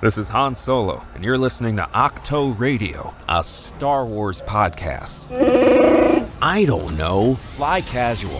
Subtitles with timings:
[0.00, 5.24] This is Han Solo, and you're listening to Octo Radio, a Star Wars podcast.
[6.40, 7.34] I don't know.
[7.34, 8.38] Fly casual.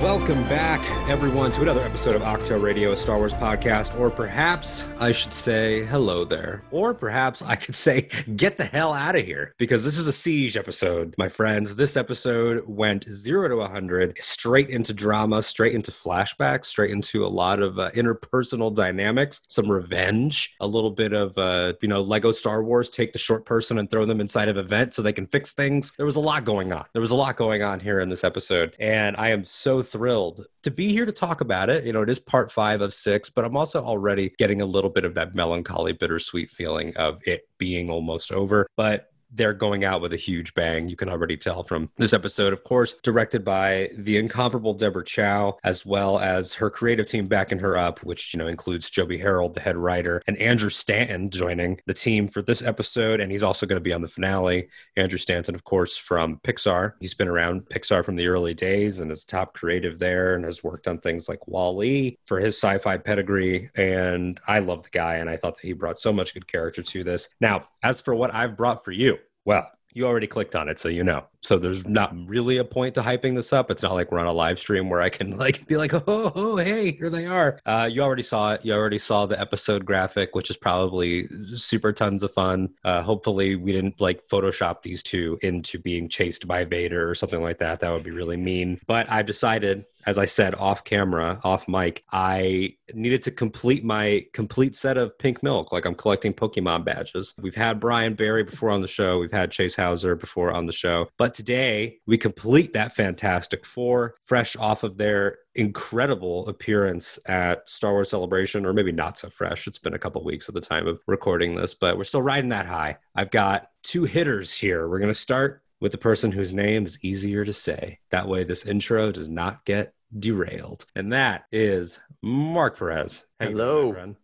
[0.00, 0.80] Welcome back,
[1.10, 3.96] everyone, to another episode of Octo Radio, a Star Wars podcast.
[4.00, 6.62] Or perhaps I should say hello there.
[6.70, 10.12] Or perhaps I could say get the hell out of here because this is a
[10.12, 11.76] siege episode, my friends.
[11.76, 17.28] This episode went zero to 100, straight into drama, straight into flashbacks, straight into a
[17.28, 22.32] lot of uh, interpersonal dynamics, some revenge, a little bit of, uh, you know, Lego
[22.32, 25.12] Star Wars take the short person and throw them inside of a vent so they
[25.12, 25.92] can fix things.
[25.98, 26.86] There was a lot going on.
[26.94, 28.74] There was a lot going on here in this episode.
[28.80, 31.84] And I am so thrilled to be here to talk about it.
[31.84, 34.90] You know, it is part five of six, but I'm also already getting a little
[34.90, 38.66] bit of that melancholy, bittersweet feeling of it being almost over.
[38.76, 40.88] But they're going out with a huge bang.
[40.88, 45.58] You can already tell from this episode, of course, directed by the incomparable Deborah Chow,
[45.64, 49.54] as well as her creative team backing her up, which, you know, includes Joby Harold,
[49.54, 53.20] the head writer, and Andrew Stanton joining the team for this episode.
[53.20, 54.68] And he's also going to be on the finale.
[54.96, 56.94] Andrew Stanton, of course, from Pixar.
[57.00, 60.64] He's been around Pixar from the early days and is top creative there and has
[60.64, 63.70] worked on things like WALL-E for his sci-fi pedigree.
[63.76, 66.82] And I love the guy, and I thought that he brought so much good character
[66.82, 67.28] to this.
[67.40, 70.88] Now, as for what I've brought for you, well, you already clicked on it, so
[70.88, 71.24] you know.
[71.42, 73.70] So there's not really a point to hyping this up.
[73.70, 76.02] It's not like we're on a live stream where I can like be like, oh,
[76.06, 77.58] oh hey, here they are.
[77.66, 78.64] Uh, you already saw it.
[78.64, 82.70] You already saw the episode graphic, which is probably super tons of fun.
[82.84, 87.42] Uh, hopefully, we didn't like Photoshop these two into being chased by Vader or something
[87.42, 87.80] like that.
[87.80, 88.80] That would be really mean.
[88.86, 94.24] But I've decided as I said off camera, off mic, I needed to complete my
[94.32, 95.72] complete set of pink milk.
[95.72, 97.34] Like I'm collecting Pokemon badges.
[97.40, 99.18] We've had Brian Barry before on the show.
[99.18, 101.08] We've had Chase Hauser before on the show.
[101.18, 107.92] But today we complete that Fantastic Four fresh off of their incredible appearance at Star
[107.92, 109.66] Wars Celebration, or maybe not so fresh.
[109.66, 112.50] It's been a couple weeks at the time of recording this, but we're still riding
[112.50, 112.98] that high.
[113.14, 114.88] I've got two hitters here.
[114.88, 117.98] We're going to start with the person whose name is easier to say.
[118.10, 120.84] That way, this intro does not get derailed.
[120.94, 123.24] And that is Mark Perez.
[123.40, 123.92] How Hello.
[123.92, 124.16] Doing,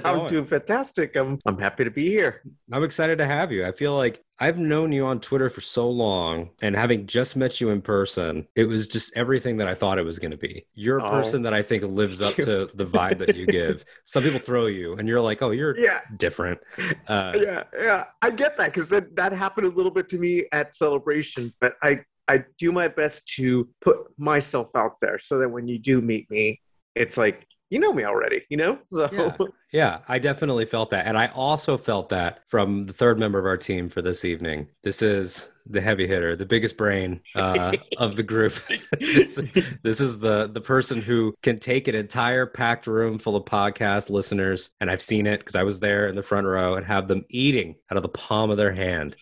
[0.04, 1.16] I'm doing fantastic.
[1.16, 2.42] I'm I'm happy to be here.
[2.72, 3.66] I'm excited to have you.
[3.66, 7.60] I feel like I've known you on Twitter for so long and having just met
[7.60, 10.66] you in person, it was just everything that I thought it was going to be.
[10.74, 13.84] You're a oh, person that I think lives up to the vibe that you give.
[14.06, 16.00] Some people throw you and you're like, "Oh, you're yeah.
[16.16, 16.60] different."
[17.08, 18.04] Uh, yeah, yeah.
[18.22, 21.74] I get that cuz that that happened a little bit to me at Celebration, but
[21.82, 26.00] I I do my best to put myself out there so that when you do
[26.00, 26.60] meet me,
[26.94, 28.78] it's like you know me already, you know?
[28.90, 29.36] So yeah.
[29.72, 31.06] yeah, I definitely felt that.
[31.06, 34.68] And I also felt that from the third member of our team for this evening.
[34.84, 38.52] This is the heavy hitter, the biggest brain uh, of the group.
[39.00, 39.40] this,
[39.82, 44.10] this, is the the person who can take an entire packed room full of podcast
[44.10, 47.08] listeners, and I've seen it because I was there in the front row and have
[47.08, 49.16] them eating out of the palm of their hand.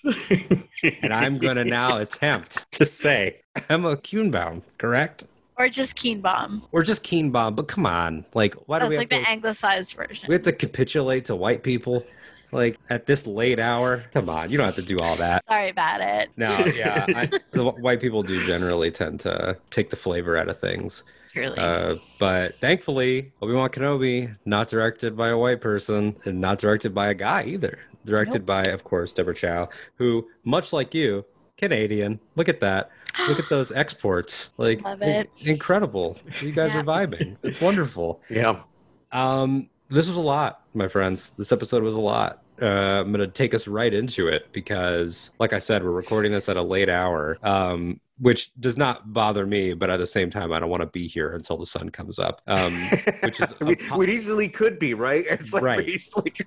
[1.02, 5.24] and I'm going to now attempt to say Emma Kuhnbaum, correct?
[5.62, 6.60] Or just Keenbaum.
[6.72, 7.54] Or just Keenbaum.
[7.54, 8.24] But come on.
[8.34, 10.26] Like, why do That's we like have the to, anglicized version.
[10.26, 12.04] We have to capitulate to white people?
[12.50, 14.02] Like, at this late hour?
[14.12, 14.50] Come on.
[14.50, 15.44] You don't have to do all that.
[15.48, 16.30] Sorry about it.
[16.36, 17.06] No, yeah.
[17.08, 21.04] I, the white people do generally tend to take the flavor out of things.
[21.32, 21.56] Truly.
[21.56, 26.92] Uh, but thankfully, Obi Wan Kenobi, not directed by a white person and not directed
[26.92, 27.78] by a guy either.
[28.04, 28.46] Directed nope.
[28.46, 31.24] by, of course, Deborah Chow, who, much like you,
[31.62, 32.18] Canadian.
[32.34, 32.90] Look at that.
[33.28, 34.52] Look at those exports.
[34.56, 34.82] Like
[35.44, 36.18] incredible.
[36.40, 36.80] You guys yeah.
[36.80, 37.36] are vibing.
[37.42, 38.20] It's wonderful.
[38.32, 38.62] Yeah.
[39.12, 41.32] Um, this was a lot, my friends.
[41.36, 42.42] This episode was a lot.
[42.60, 46.32] Uh, I'm going to take us right into it because, like I said, we're recording
[46.32, 47.36] this at a late hour.
[47.42, 50.86] Um, which does not bother me, but at the same time, I don't want to
[50.86, 52.40] be here until the sun comes up.
[52.46, 52.88] Um,
[53.20, 55.24] which is we, po- we easily could be, right?
[55.28, 56.02] It's like right.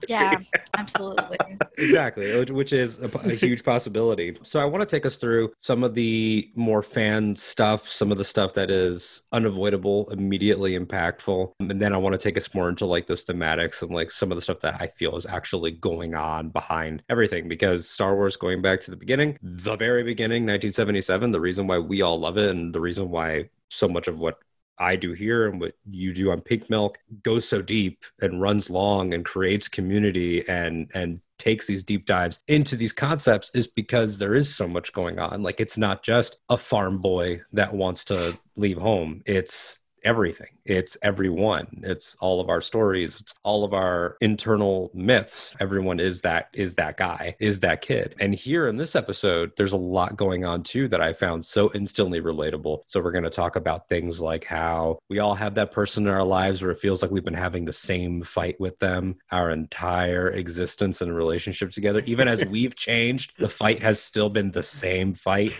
[0.08, 0.38] yeah,
[0.78, 1.38] absolutely.
[1.78, 4.38] exactly, which is a, a, huge possibility.
[4.44, 8.18] So I want to take us through some of the more fan stuff, some of
[8.18, 12.70] the stuff that is unavoidable, immediately impactful, and then I want to take us more
[12.70, 15.72] into like those thematics and like some of the stuff that I feel is actually
[15.72, 17.48] going on behind everything.
[17.48, 21.68] Because Star Wars, going back to the beginning, the very beginning, 1977, the reason reason
[21.68, 24.40] why we all love it and the reason why so much of what
[24.78, 28.70] I do here and what you do on Pink Milk goes so deep and runs
[28.70, 34.18] long and creates community and and takes these deep dives into these concepts is because
[34.18, 35.44] there is so much going on.
[35.44, 39.22] Like it's not just a farm boy that wants to leave home.
[39.26, 40.50] It's everything.
[40.64, 41.82] It's everyone.
[41.84, 43.20] It's all of our stories.
[43.20, 45.56] It's all of our internal myths.
[45.60, 48.16] Everyone is that is that guy, is that kid.
[48.20, 51.72] And here in this episode, there's a lot going on too that I found so
[51.74, 52.84] instantly relatable.
[52.86, 56.14] So we're going to talk about things like how we all have that person in
[56.14, 59.50] our lives where it feels like we've been having the same fight with them our
[59.50, 62.02] entire existence and relationship together.
[62.06, 65.54] Even as we've changed, the fight has still been the same fight.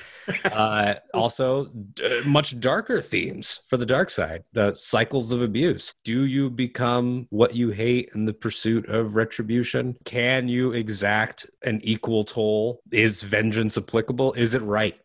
[0.46, 5.94] Uh, also, d- much darker themes for the dark side uh, cycles of abuse.
[6.04, 9.96] Do you become what you hate in the pursuit of retribution?
[10.06, 12.82] Can you exact an equal toll?
[12.92, 14.34] Is vengeance applicable?
[14.34, 14.96] Is it right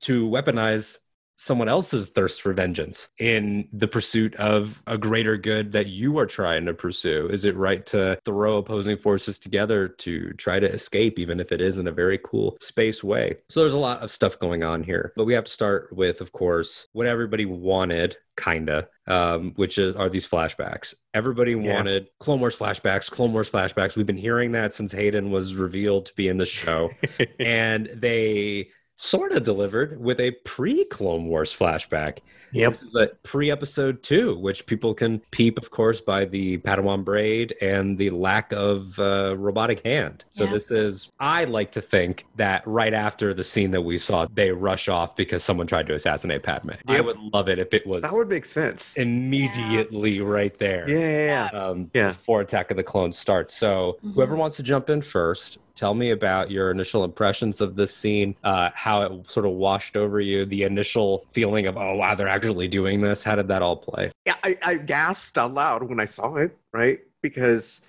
[0.00, 0.98] to weaponize
[1.40, 6.26] someone else's thirst for vengeance in the pursuit of a greater good that you are
[6.26, 7.28] trying to pursue?
[7.32, 11.62] Is it right to throw opposing forces together to try to escape, even if it
[11.62, 13.36] is in a very cool space way?
[13.48, 16.20] So there's a lot of stuff going on here, but we have to start with,
[16.20, 21.74] of course, what everybody wanted kinda um, which is are these flashbacks everybody Yeah.
[21.74, 26.06] wanted clone wars flashbacks clone wars flashbacks we've been hearing that since hayden was revealed
[26.06, 26.90] to be in the show
[27.40, 28.68] and they
[29.00, 32.18] sort of delivered with a pre Clone Wars flashback.
[32.52, 32.72] Yep.
[32.72, 37.02] This is a pre episode two, which people can peep, of course, by the Padawan
[37.04, 40.24] braid and the lack of uh, robotic hand.
[40.30, 40.50] So Yeah.
[40.50, 44.50] this is, I like to think that right after the scene that we saw, they
[44.50, 46.72] rush off because someone tried to assassinate Padme.
[46.88, 48.96] I would love it if it was That would make sense.
[48.98, 51.58] Yeah, immediately right there yeah, yeah.
[51.58, 52.08] um, Yeah.
[52.08, 53.54] before Attack of the Clones starts.
[53.54, 57.96] So, whoever wants to jump in first, tell me about your initial impressions of this
[57.96, 62.14] scene, uh, how it sort of washed over you, the initial feeling of, oh, wow,
[62.14, 63.24] they're actually doing this.
[63.24, 64.12] How did that all play?
[64.26, 67.00] Yeah, I, I gasped out loud when I saw it, right?
[67.22, 67.88] Because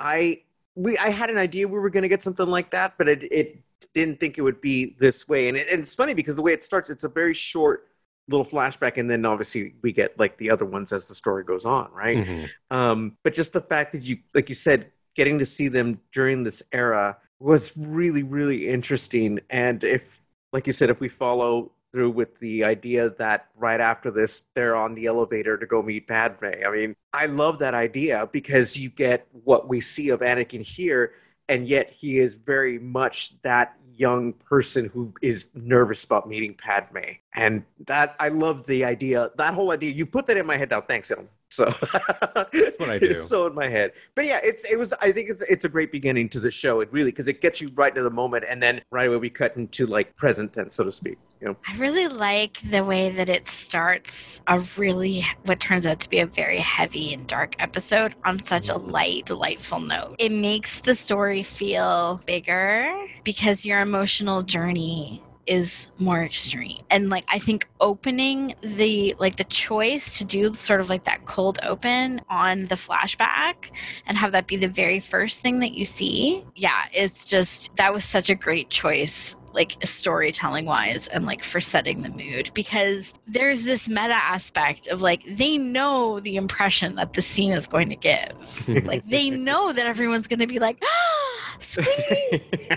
[0.00, 0.42] I
[0.74, 3.22] we I had an idea we were going to get something like that, but it,
[3.30, 3.62] it
[3.94, 5.46] didn't think it would be this way.
[5.48, 7.86] And, it, and it's funny because the way it starts, it's a very short
[8.26, 11.64] little flashback, and then obviously we get like the other ones as the story goes
[11.64, 12.16] on, right?
[12.16, 12.76] Mm-hmm.
[12.76, 16.42] Um, but just the fact that you, like you said, getting to see them during
[16.42, 19.40] this era was really, really interesting.
[19.50, 20.22] And if,
[20.52, 24.76] like you said, if we follow through with the idea that right after this, they're
[24.76, 28.88] on the elevator to go meet Padme, I mean, I love that idea because you
[28.88, 31.12] get what we see of Anakin here,
[31.48, 37.18] and yet he is very much that young person who is nervous about meeting Padme.
[37.34, 39.90] And that I love the idea, that whole idea.
[39.90, 40.82] You put that in my head now.
[40.82, 41.28] Thanks, Ellen.
[41.52, 43.10] So that's what I do.
[43.10, 43.92] It's so in my head.
[44.14, 44.94] But yeah, it's it was.
[44.94, 46.80] I think it's it's a great beginning to the show.
[46.80, 49.28] It really because it gets you right to the moment, and then right away we
[49.28, 51.18] cut into like present tense, so to speak.
[51.42, 51.56] You know.
[51.68, 56.20] I really like the way that it starts a really, what turns out to be
[56.20, 60.16] a very heavy and dark episode on such a light, delightful note.
[60.18, 62.94] It makes the story feel bigger
[63.24, 66.78] because your emotional journey is more extreme.
[66.90, 71.24] And like i think opening the like the choice to do sort of like that
[71.26, 73.70] cold open on the flashback
[74.06, 77.92] and have that be the very first thing that you see yeah it's just that
[77.92, 83.14] was such a great choice like storytelling wise and like for setting the mood because
[83.26, 87.88] there's this meta aspect of like they know the impression that the scene is going
[87.88, 88.32] to give.
[88.82, 91.21] Like they know that everyone's going to be like ah,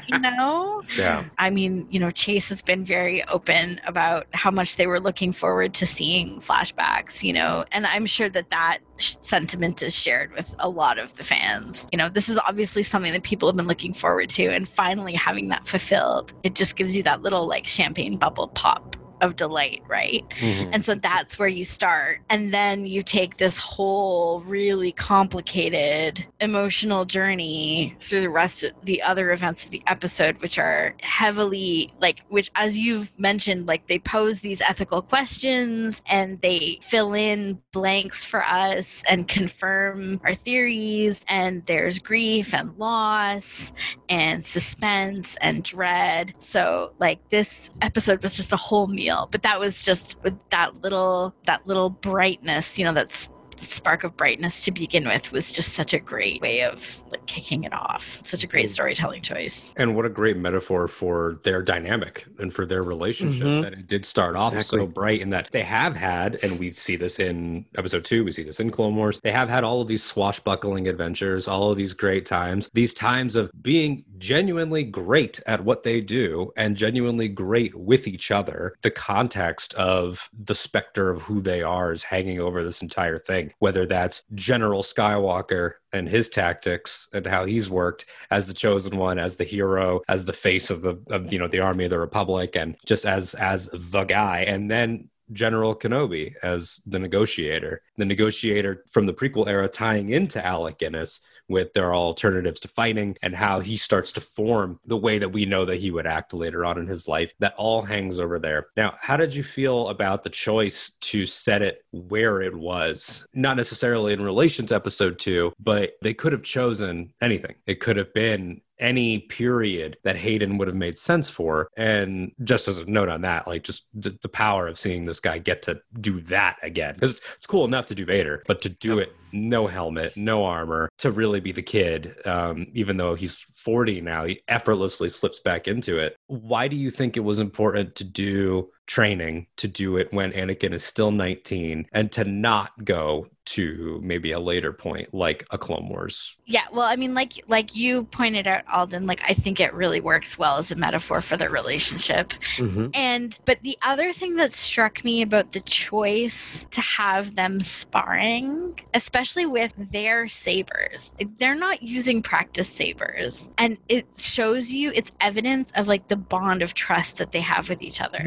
[0.08, 1.26] you know Yeah.
[1.38, 5.32] I mean, you know, Chase has been very open about how much they were looking
[5.32, 10.56] forward to seeing flashbacks, you know, and I'm sure that that sentiment is shared with
[10.60, 11.88] a lot of the fans.
[11.92, 15.14] You know, this is obviously something that people have been looking forward to, and finally
[15.14, 19.82] having that fulfilled, it just gives you that little like champagne bubble pop of delight,
[19.88, 20.24] right?
[20.40, 20.70] Mhm.
[20.74, 22.20] And so that's where you start.
[22.30, 29.02] And then you take this whole really complicated emotional journey through the rest of the
[29.02, 34.00] other events of the episode, which are heavily, like, which, as you've mentioned, like they
[34.00, 41.24] pose these ethical questions and they fill in blanks for us and confirm our theories.
[41.30, 43.72] And there's grief and loss
[44.10, 46.34] and suspense and dread.
[46.40, 50.82] So, like, this episode was just a whole meal but that was just with that
[50.82, 55.74] little that little brightness you know that's spark of brightness to begin with was just
[55.76, 59.96] such a great way of like kicking it off such a great storytelling choice And
[59.96, 63.62] what a great metaphor for their dynamic and for their relationship Mhm.
[63.62, 64.80] that it did start off Exactly.
[64.80, 68.34] so bright and that they have had, and we see this in episode two, we
[68.34, 71.78] see this in Clone Wars, they have had all of these swashbuckling adventures, all of
[71.78, 77.28] these great times, these times of being genuinely great at what they do and genuinely
[77.28, 78.76] great with each other.
[78.82, 83.54] The context of the specter of who they are is hanging over this entire thing,
[83.60, 89.18] whether that's General Skywalker and his tactics and how he's worked as the chosen one
[89.18, 92.00] as the hero as the face of the of you know the army of the
[92.00, 98.06] republic and just as as the guy and then General Kenobi as the negotiator, the
[98.06, 103.36] negotiator from the prequel era tying into Alec Guinness with their alternatives to fighting and
[103.36, 106.66] how he starts to form the way that we know that he would act later
[106.66, 107.34] on in his life.
[107.40, 108.68] That all hangs over there.
[108.76, 113.28] Now, how did you feel about the choice to set it where it was?
[113.34, 117.56] Not necessarily in relation to episode two, but they could have chosen anything.
[117.68, 121.70] It could have been any period that Hayden would have made sense for.
[121.78, 125.20] And just as a note on that, like just the, the power of seeing this
[125.20, 128.70] guy get to do that again, because it's cool enough to do Vader, but to
[128.70, 133.42] do it no helmet, no armor, to really be the kid, um, even though he's
[133.56, 136.16] 40 now, he effortlessly slips back into it.
[136.28, 140.74] Why do you think it was important to do training to do it when Anakin
[140.74, 145.88] is still 19 and to not go to maybe a later point like a Clone
[145.88, 146.36] Wars.
[146.46, 150.02] Yeah, well, I mean like like you pointed out Alden, like I think it really
[150.02, 152.30] works well as a metaphor for their relationship.
[152.58, 152.88] Mm-hmm.
[152.94, 158.80] And but the other thing that struck me about the choice to have them sparring,
[158.94, 161.12] especially with their sabers.
[161.38, 166.62] They're not using practice sabers and it shows you it's evidence of like the bond
[166.64, 168.20] of trust that they have with each other.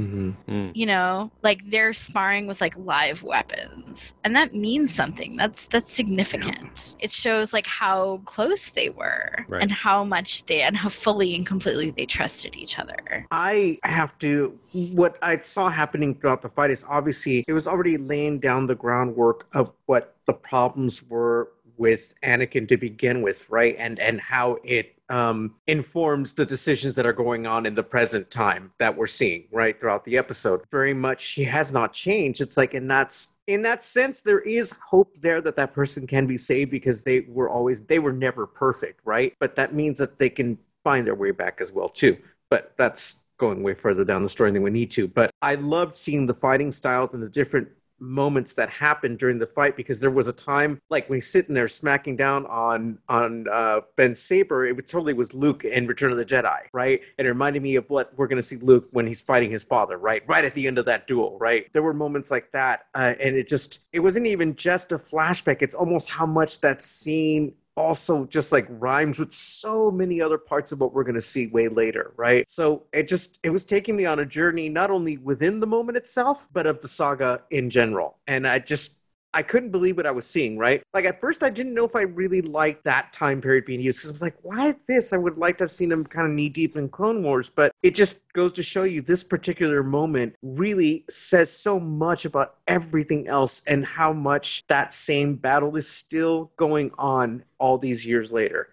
[0.00, 0.70] Mm-hmm.
[0.74, 4.14] You know, like they're sparring with like live weapons.
[4.24, 5.36] And that means something.
[5.36, 6.96] That's that's significant.
[6.98, 7.04] Yeah.
[7.04, 9.62] It shows like how close they were right.
[9.62, 13.26] and how much they and how fully and completely they trusted each other.
[13.30, 17.96] I have to what I saw happening throughout the fight is obviously it was already
[17.96, 23.74] laying down the groundwork of what the problems were with Anakin to begin with, right?
[23.78, 28.30] And and how it um, informs the decisions that are going on in the present
[28.30, 30.62] time that we're seeing right throughout the episode.
[30.70, 32.40] Very much, she has not changed.
[32.40, 36.26] It's like, and that's in that sense, there is hope there that that person can
[36.26, 39.34] be saved because they were always they were never perfect, right?
[39.40, 42.16] But that means that they can find their way back as well too.
[42.48, 45.08] But that's going way further down the story than we need to.
[45.08, 47.68] But I loved seeing the fighting styles and the different
[48.00, 51.54] moments that happened during the fight because there was a time like when he's sitting
[51.54, 56.18] there smacking down on on uh, Ben Saber, it totally was Luke in Return of
[56.18, 57.00] the Jedi, right?
[57.18, 59.98] And it reminded me of what we're to see Luke when he's fighting his father,
[59.98, 60.22] right?
[60.26, 61.66] Right at the end of that duel, right?
[61.72, 65.58] There were moments like that, uh, and it just it wasn't even just a flashback.
[65.60, 70.72] It's almost how much that scene also just like rhymes with so many other parts
[70.72, 72.44] of what we're going to see way later, right?
[72.48, 75.96] So it just it was taking me on a journey not only within the moment
[75.96, 78.18] itself, but of the saga in general.
[78.26, 78.99] And I just
[79.32, 80.82] I couldn't believe what I was seeing, right?
[80.92, 83.98] Like at first I didn't know if I really liked that time period being used
[83.98, 85.12] because I was like, why this?
[85.12, 87.72] I would like to have seen them kind of knee deep in Clone Wars, but
[87.82, 93.28] it just goes to show you this particular moment really says so much about everything
[93.28, 98.68] else and how much that same battle is still going on all these years later.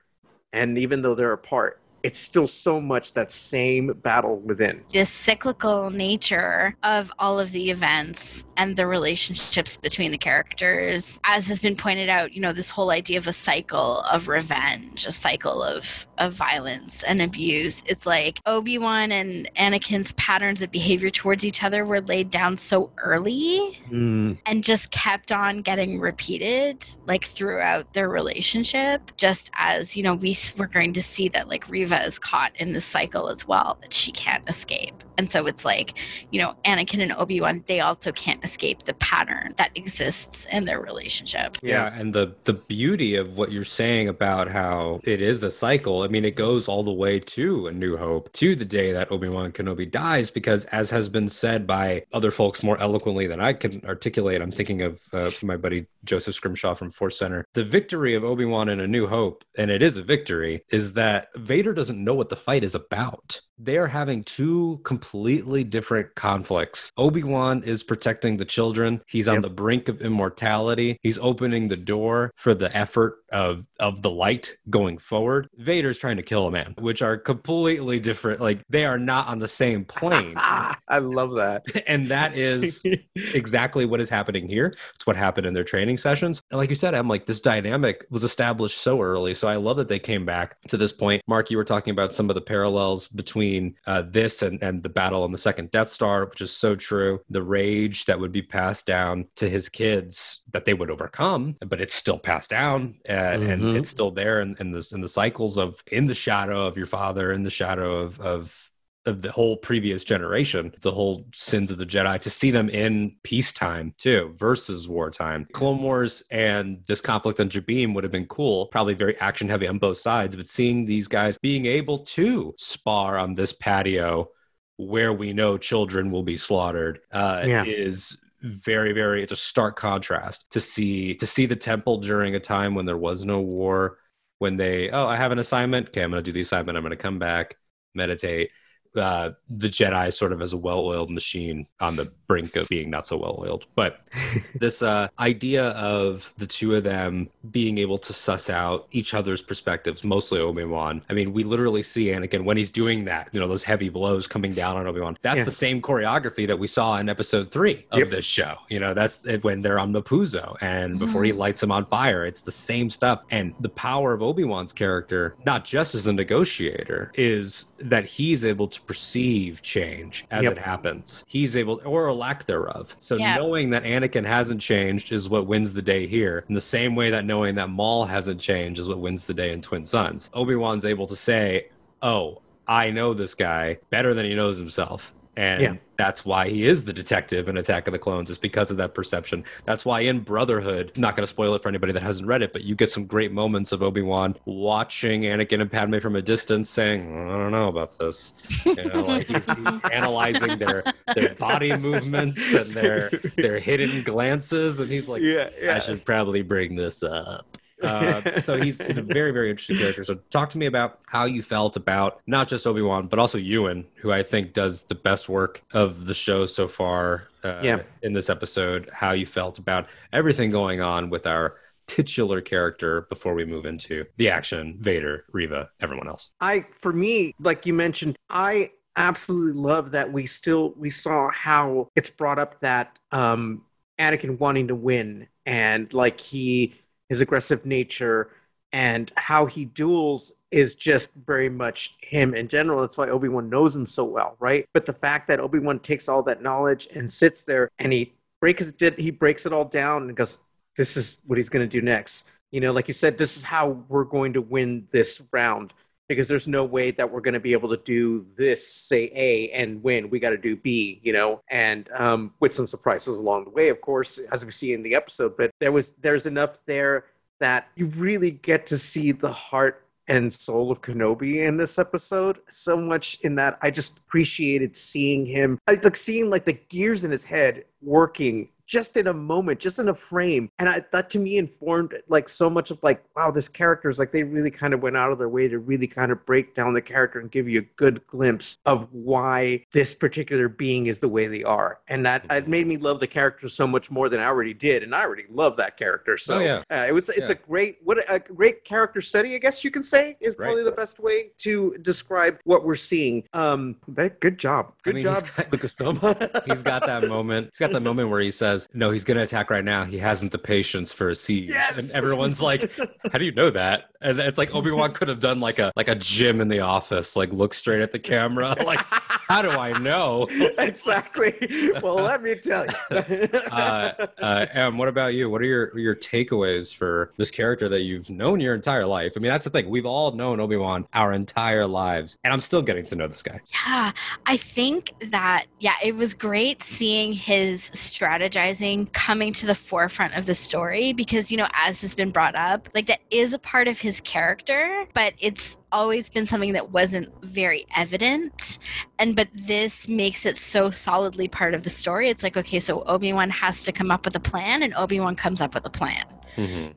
[0.54, 4.84] And even though they're apart, it's still so much that same battle within.
[4.92, 11.48] The cyclical nature of all of the events and the relationships between the characters, as
[11.48, 15.12] has been pointed out, you know, this whole idea of a cycle of revenge, a
[15.12, 17.84] cycle of of violence and abuse.
[17.86, 22.92] It's like Obi-Wan and Anakin's patterns of behavior towards each other were laid down so
[22.98, 24.38] early mm.
[24.46, 30.38] and just kept on getting repeated like throughout their relationship just as, you know, we
[30.58, 33.94] we're going to see that like Reva is caught in this cycle as well that
[33.94, 35.04] she can't escape.
[35.18, 35.96] And so it's like,
[36.32, 40.66] you know, Anakin and Obi Wan, they also can't escape the pattern that exists in
[40.66, 41.58] their relationship.
[41.64, 46.04] Yeah, and the the beauty of what you're saying about how it is a cycle.
[46.04, 49.12] I mean, it goes all the way to A New Hope, to the day that
[49.12, 53.40] Obi Wan Kenobi dies, because as has been said by other folks more eloquently than
[53.40, 57.48] I can articulate, I'm thinking of uh, my buddy Joseph Scrimshaw from Force Center.
[57.56, 60.94] The victory of Obi Wan in A New Hope, and it is a victory, is
[60.94, 63.40] that Vader doesn't know what the fight is about.
[63.58, 66.92] They are having two completely different conflicts.
[66.98, 69.02] Obi Wan is protecting the children.
[69.08, 69.44] He's on yep.
[69.44, 70.98] the brink of immortality.
[71.02, 75.50] He's opening the door for the effort of of the light going forward.
[75.58, 78.42] Vader's trying to kill a man, which are completely different.
[78.42, 80.36] Like they are not on the same plane.
[80.38, 81.64] I love that.
[81.88, 84.74] and that is exactly what is happening here.
[84.96, 86.42] It's what happened in their training sessions.
[86.52, 89.34] And like you said, I'm like this dynamic was established so early.
[89.34, 91.22] So I love that they came back to this point.
[91.28, 94.90] Mark, you were talking about some of the parallels between uh, this and, and the
[94.90, 97.20] battle on the second Death Star, which is so true.
[97.30, 101.82] The rage that would be passed down to his kids that they would overcome, but
[101.82, 103.50] it's still passed down and, mm-hmm.
[103.50, 106.78] and it's still there in, in, the, in the cycles of in the shadow of
[106.78, 108.70] your father, in the shadow of, of
[109.08, 113.16] of the whole previous generation, the whole sins of the Jedi, to see them in
[113.24, 115.48] peacetime too versus wartime.
[115.54, 119.68] Clone Wars and this conflict on Jabiim would have been cool, probably very action heavy
[119.68, 124.30] on both sides, but seeing these guys being able to spar on this patio
[124.76, 127.64] where we know children will be slaughtered uh, Yeah.
[127.64, 132.40] is very very it's a stark contrast to see to see the temple during a
[132.40, 133.98] time when there was no war
[134.38, 135.88] when they oh i have an assignment.
[135.88, 136.78] Okay i'm going to do the assignment.
[136.78, 137.56] I'm going to come back
[137.96, 138.52] meditate
[138.98, 143.08] uh, the Jedi sort of as a well-oiled machine on the brink of being not
[143.08, 143.66] so well-oiled.
[143.76, 144.00] But
[144.56, 149.42] this uh, idea of the two of them being able to suss out each other's
[149.42, 151.02] perspectives, mostly Obi Wan.
[151.10, 153.30] I mean, we literally see Anakin when he's doing that.
[153.32, 155.18] You know, those heavy blows coming down on Obi Wan.
[155.22, 155.44] That's Yeah.
[155.44, 158.10] the same choreography that we saw in Episode Three of Yep.
[158.10, 158.56] this show.
[158.70, 162.26] You know, that's it when they're on Mapuzo and before he lights him on fire.
[162.26, 163.22] It's the same stuff.
[163.32, 168.44] And the power of Obi Wan's character, not just as a negotiator, is that he's
[168.46, 170.54] able to perceive change as Yep.
[170.54, 171.24] it happens.
[171.28, 172.96] He's able, or a lack thereof.
[173.00, 173.36] So Yeah.
[173.36, 176.46] knowing that Anakin hasn't changed is what wins the day here.
[176.50, 179.52] In the same way that knowing that Maul hasn't changed is what wins the day
[179.52, 180.30] in Twin Suns.
[180.34, 181.68] Obi Wan's able to say,
[182.02, 185.74] "Oh, I know this guy better than he knows himself." And Yeah.
[185.98, 188.96] that's why he is the detective in Attack of the Clones, is because of that
[188.96, 189.44] perception.
[189.66, 192.54] That's why in Brotherhood, not going to spoil it for anybody that hasn't read it,
[192.54, 196.22] but you get some great moments of Obi Wan watching Anakin and Padme from a
[196.24, 198.34] distance, saying, "I don't know about this."
[198.66, 199.56] You know, like he's, he's
[199.94, 200.84] analyzing their
[201.16, 206.42] their body movements and their their hidden glances, and he's like, yeah, I should probably
[206.42, 207.57] bring this up.
[207.84, 210.04] Uh, so he's, he's a very, very interesting character.
[210.04, 213.38] So talk to me about how you felt about not just Obi Wan, but also
[213.38, 217.82] Ewan, who I think does the best work of the show so far uh, Yeah.
[218.02, 218.90] in this episode.
[218.92, 221.56] How you felt about everything going on with our
[221.88, 226.30] titular character before we move into the action, Vader, Reva, everyone else.
[226.42, 231.88] I for me, like you mentioned, I absolutely love that we still we saw how
[231.96, 233.62] it's brought up that um
[234.00, 236.74] Anakin wanting to win and like he
[237.10, 238.32] his aggressive nature
[238.74, 242.82] and how he duels is just very much him in general.
[242.82, 244.66] That's why Obi-Wan knows him so well, right?
[244.74, 248.74] But the fact that Obi-Wan takes all that knowledge and sits there and he breaks
[248.82, 250.44] it he breaks it all down and goes,
[250.76, 252.30] This is what he's gonna do next.
[252.52, 255.74] You know, like you said, this is how we're going to win this round
[256.08, 259.50] because there's no way that we're going to be able to do this say a
[259.52, 260.10] and win.
[260.10, 261.42] We got to do b you know?
[261.50, 264.96] And um, with some surprises along the way of course as we see in the
[264.96, 267.06] episode but there was there's enough there
[267.40, 272.40] that you really get to see the heart and soul of Kenobi in this episode
[272.50, 277.04] so much in that I just appreciated seeing him I like seeing like the gears
[277.04, 280.52] in his head working just in a moment, just in a frame.
[280.60, 283.98] And I, that to me informed like so much of like, wow, this character is
[283.98, 286.54] like they really kind of went out of their way to really kind of break
[286.54, 291.00] down the character and give you a good glimpse of why this particular being is
[291.00, 291.80] the way they are.
[291.88, 294.84] And that it made me love the character so much more than I already did.
[294.84, 296.18] And I already love that character.
[296.18, 296.64] So Oh, yeah.
[296.70, 297.36] uh, it was it's Yeah.
[297.44, 300.48] a great what a, a great character study, I guess you can say, is Right.
[300.48, 303.24] probably the best way to describe what we're seeing.
[303.34, 305.98] Um, that, good job, I good mean, he's job, got- Lucasfilm.
[306.48, 307.50] He's got that moment.
[307.54, 309.84] He's got that moment where he says, "No, he's going to attack right now.
[309.84, 311.78] He hasn't the patience for a siege." Yes!
[311.78, 312.72] And everyone's like,
[313.12, 315.72] "How do you know that?" And it's like Obi Wan could have done like a
[315.76, 318.56] like a Jim in the office, like look straight at the camera.
[318.68, 318.84] Like,
[319.30, 320.28] how do I know?
[320.58, 321.34] exactly.
[321.82, 323.28] Well, let me tell you.
[323.58, 325.30] Uh, uh, Em, what about you?
[325.30, 329.14] What are your your takeaways for this character that you've known your entire life?
[329.16, 329.70] I mean, that's the thing.
[329.70, 333.24] We've all known Obi Wan our entire lives, and I'm still getting to know this
[333.24, 333.40] guy.
[333.54, 333.92] Yeah,
[334.26, 340.26] I think that, yeah, it was great seeing his strategizing coming to the forefront of
[340.26, 343.68] the story because, you know, as has been brought up, like that is a part
[343.68, 348.60] of his character, but it's always been something that wasn't very evident.
[349.00, 352.10] And, but this makes it so solidly part of the story.
[352.10, 355.00] It's like, okay, so Obi Wan has to come up with a plan, and Obi
[355.00, 356.06] Wan comes up with a plan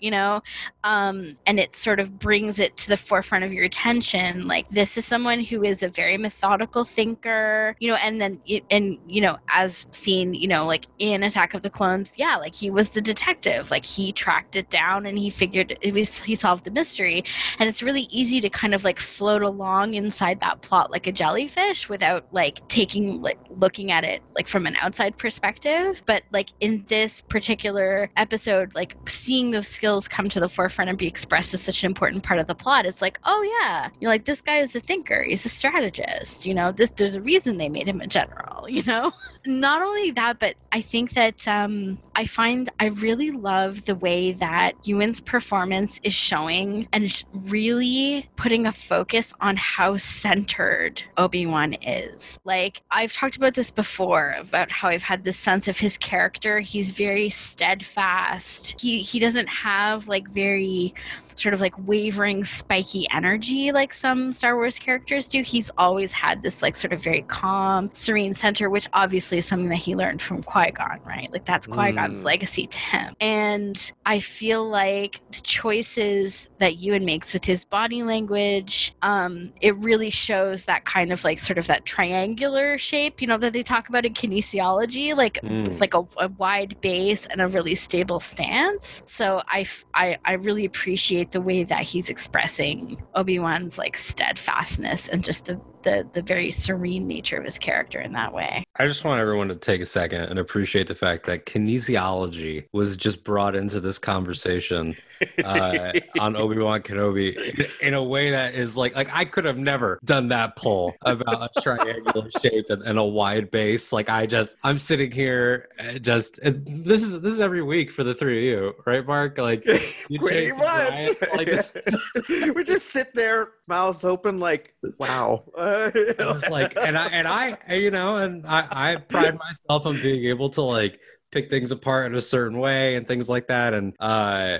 [0.00, 0.40] you know
[0.84, 4.96] um, and it sort of brings it to the forefront of your attention like this
[4.96, 9.36] is someone who is a very methodical thinker you know and then and you know
[9.48, 13.00] as seen you know like in attack of the clones yeah like he was the
[13.00, 17.22] detective like he tracked it down and he figured it was he solved the mystery
[17.58, 21.12] and it's really easy to kind of like float along inside that plot like a
[21.12, 26.02] jellyfish without like taking like looking at it like from an outside perspective.
[26.06, 30.98] But like in this particular episode like seeing those skills come to the forefront and
[30.98, 34.10] be expressed as such an important part of the plot it's like oh yeah you're
[34.10, 36.72] like this guy is a thinker he's a strategist you know?
[36.72, 39.12] This there's a reason they made him a general you know
[39.46, 44.32] not only that, but I think that um, I find I really love the way
[44.32, 51.74] that Ewan's performance is showing and really putting a focus on how centered Obi Wan
[51.74, 52.38] is.
[52.44, 56.60] Like, I've talked about this before about how I've had this sense of his character.
[56.60, 58.80] He's very steadfast.
[58.80, 60.94] He, he doesn't have like very
[61.40, 65.42] sort of like wavering, spiky energy like some Star Wars characters do.
[65.42, 69.68] He's always had this like sort of very calm, serene center, which obviously is something
[69.68, 71.30] that he learned from Qui Gon, right?
[71.32, 72.24] Like that's Qui Gon's mm.
[72.24, 73.14] legacy to him.
[73.20, 79.76] And I feel like the choices that Ewan makes with his body language, um, it
[79.76, 83.62] really shows that kind of like sort of that triangular shape, you know, that they
[83.62, 85.80] talk about in kinesiology, like mm.
[85.80, 89.02] like a, a wide base and a really stable stance.
[89.06, 95.24] So I, I, I really appreciate the way that he's expressing Obi-Wan's like steadfastness and
[95.24, 98.62] just the the the very serene nature of his character in that way.
[98.76, 102.96] I just want everyone to take a second and appreciate the fact that kinesiology was
[102.96, 104.96] just brought into this conversation
[105.44, 109.44] uh, on Obi Wan Kenobi in, in, a way that is like like I could
[109.44, 113.92] have never done that pull about a triangular shape and, and, a wide base.
[113.92, 118.04] Like I just I'm sitting here uh, just this is this is every week for
[118.04, 119.38] the three of you, right, Mark?
[119.38, 119.64] Like
[120.08, 121.16] you pretty much.
[121.34, 121.74] Like this,
[122.28, 125.44] we just sit there, mouths open, like wow.
[125.56, 130.00] I was like, and I and I you know, and I I pride myself on
[130.00, 130.98] being able to like
[131.30, 134.58] pick things apart in a certain way and things like that, and uh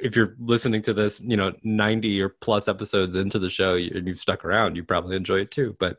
[0.00, 4.06] if you're listening to this, you know, 90 or plus episodes into the show and
[4.06, 5.76] you've stuck around, you probably enjoy it too.
[5.78, 5.98] But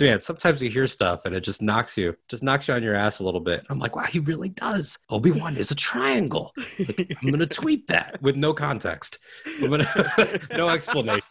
[0.00, 2.94] man, sometimes you hear stuff and it just knocks you, just knocks you on your
[2.94, 3.64] ass a little bit.
[3.70, 4.98] I'm like, wow, he really does.
[5.10, 6.52] Obi Wan is a triangle.
[6.78, 9.18] Like, I'm gonna tweet that with no context.
[9.60, 9.88] Gonna,
[10.56, 11.22] no explanation.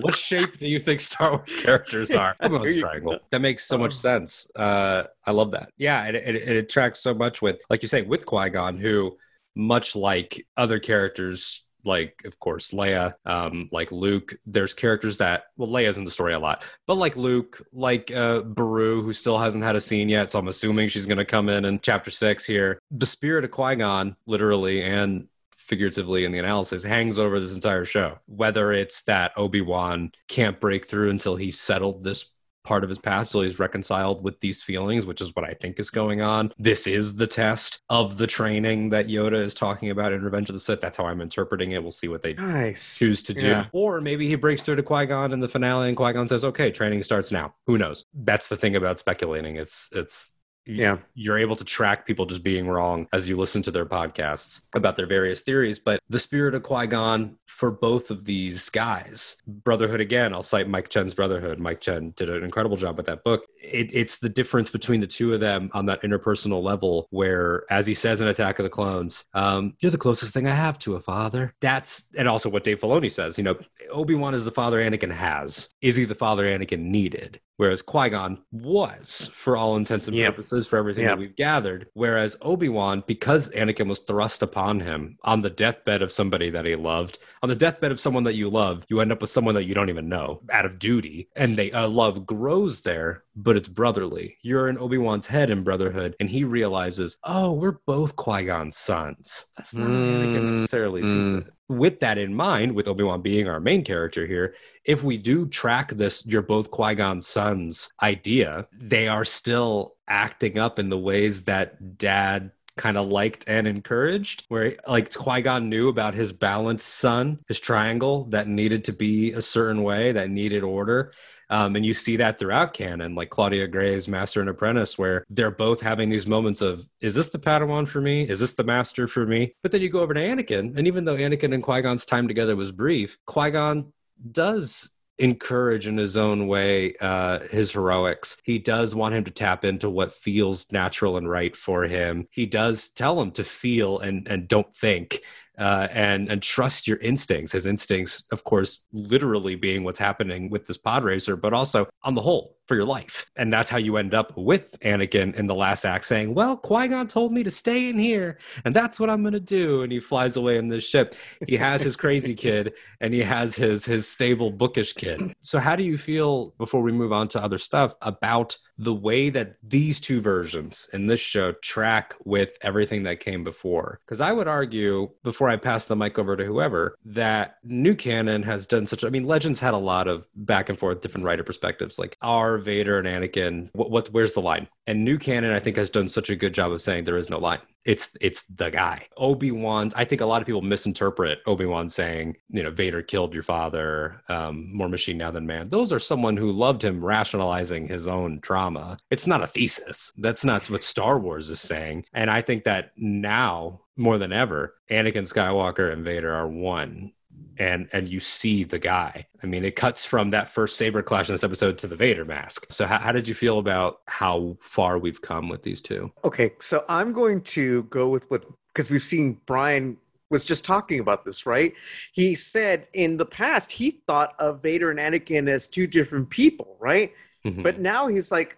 [0.00, 2.36] what shape do you think Star Wars characters are?
[2.40, 3.18] I'm a triangle.
[3.30, 4.50] That makes so much sense.
[4.56, 5.70] Uh, I love that.
[5.76, 9.16] Yeah, it, it, it tracks so much with, like you say, with Qui Gon, who
[9.56, 14.34] much like other characters like of course Leia, um, like Luke.
[14.44, 18.40] There's characters that well, Leia's in the story a lot, but like Luke, like uh,
[18.40, 21.48] Beru, who still hasn't had a scene yet, so I'm assuming she's going to come
[21.48, 22.78] in in Chapter Six here.
[22.90, 27.84] The spirit of Qui Gon, literally and figuratively in the analysis, hangs over this entire
[27.84, 28.18] show.
[28.26, 32.32] Whether it's that Obi Wan can't break through until he's settled this
[32.66, 35.78] part of his past till he's reconciled with these feelings, which is what I think
[35.78, 36.52] is going on.
[36.58, 40.54] This is the test of the training that Yoda is talking about in Revenge of
[40.54, 40.80] the Sith.
[40.80, 41.82] That's how I'm interpreting it.
[41.82, 42.98] We'll see what they nice.
[42.98, 43.46] choose to do.
[43.46, 43.66] Yeah.
[43.72, 46.44] Or maybe he breaks through to Qui Gon in the finale, and Qui Gon says,
[46.44, 48.04] "Okay, training starts now." Who knows?
[48.12, 49.56] That's the thing about speculating.
[49.56, 50.35] It's it's
[50.66, 50.98] yeah.
[51.14, 54.96] you're able to track people just being wrong as you listen to their podcasts about
[54.96, 55.78] their various theories.
[55.78, 60.88] But the spirit of qui-gon for both of these guys brotherhood again i'll cite mike
[60.88, 61.58] chen's brotherhood.
[61.58, 63.46] Mike chen did an incredible job with that book.
[63.62, 67.86] It, it's the difference between the two of them on that interpersonal level where as
[67.86, 70.96] he says in attack of the clones um, you're the closest thing i have to
[70.96, 71.54] a father.
[71.60, 73.56] That's and also what dave filoni says you know
[73.90, 75.68] obi-wan is the father anakin has.
[75.80, 80.66] Is he the father anakin needed whereas Qui Gon was, for all intents and purposes,
[80.66, 81.88] for everything that we've gathered.
[81.94, 86.64] Whereas Obi Wan, because Anakin was thrust upon him on the deathbed of somebody that
[86.64, 89.54] he loved, on the deathbed of someone that you love, you end up with someone
[89.54, 93.56] that you don't even know out of duty, and they uh, love grows there, but
[93.56, 94.36] it's brotherly.
[94.42, 98.76] You're in Obi Wan's head in Brotherhood, and he realizes, oh, we're both Qui Gon's
[98.76, 99.46] sons.
[99.56, 101.04] That's not mm, Anakin necessarily mm.
[101.04, 104.54] sees it with that in mind, with Obi Wan being our main character here,
[104.86, 110.58] if we do track this, you're both Qui Gon's sons idea, they are still acting
[110.58, 115.68] up in the ways that dad kind of liked and encouraged, where like Qui Gon
[115.68, 120.30] knew about his balanced son, his triangle that needed to be a certain way, that
[120.30, 121.12] needed order.
[121.48, 125.50] Um, and you see that throughout canon, like Claudia Gray's Master and Apprentice, where they're
[125.50, 128.28] both having these moments of, is this the Padawan for me?
[128.28, 129.54] Is this the Master for me?
[129.62, 132.26] But then you go over to Anakin, and even though Anakin and Qui Gon's time
[132.26, 133.92] together was brief, Qui Gon
[134.32, 138.36] does encourage in his own way uh, his heroics.
[138.44, 142.28] He does want him to tap into what feels natural and right for him.
[142.30, 145.22] He does tell him to feel and and don't think
[145.58, 147.52] uh, and and trust your instincts.
[147.52, 152.14] His instincts, of course, literally being what's happening with this pod racer, but also on
[152.14, 153.26] the whole for your life.
[153.36, 156.88] And that's how you end up with Anakin in the last act saying, "Well, Qui
[156.88, 159.92] Gon told me to stay in here, and that's what I'm going to do." And
[159.92, 161.14] he flies away in this ship.
[161.46, 165.34] He has his crazy kid, and he has his his stable bookish kid.
[165.42, 169.30] So, how do you feel before we move on to other stuff about the way
[169.30, 174.00] that these two versions in this show track with everything that came before.
[174.04, 178.42] Because I would argue, before I pass the mic over to whoever, that new canon
[178.42, 179.04] has done such.
[179.04, 181.98] I mean, Legends had a lot of back and forth different writer perspectives.
[181.98, 183.70] Like our Vader and Anakin?
[183.72, 184.68] What, what where's the line?
[184.86, 187.30] And new canon, I think, has done such a good job of saying there is
[187.30, 187.60] no line.
[187.84, 189.06] It's it's the guy.
[189.16, 189.92] Obi Wan.
[189.94, 193.42] I think a lot of people misinterpret Obi Wan saying, you know, Vader killed your
[193.42, 194.22] father.
[194.28, 195.68] Um, more machine now than man.
[195.68, 198.98] Those are someone who loved him rationalizing his own trauma.
[199.10, 200.12] It's not a thesis.
[200.16, 202.06] That's not what Star Wars is saying.
[202.12, 207.12] And I think that now more than ever, Anakin Skywalker and Vader are one
[207.58, 209.26] and and you see the guy.
[209.42, 212.24] I mean, it cuts from that first saber clash in this episode to the Vader
[212.24, 212.66] mask.
[212.70, 216.10] So, how, how did you feel about how far we've come with these two?
[216.24, 219.96] Okay, so I'm going to go with what because we've seen Brian
[220.30, 221.72] was just talking about this, right?
[222.12, 226.76] He said in the past he thought of Vader and Anakin as two different people,
[226.80, 227.12] right?
[227.44, 227.62] Mhm.
[227.62, 228.56] But now he's like,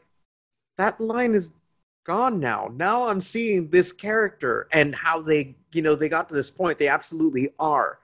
[0.78, 1.56] that line is
[2.04, 2.70] gone now.
[2.74, 6.78] Now I'm seeing this character and how they, you know, they got to this point.
[6.78, 7.98] They absolutely are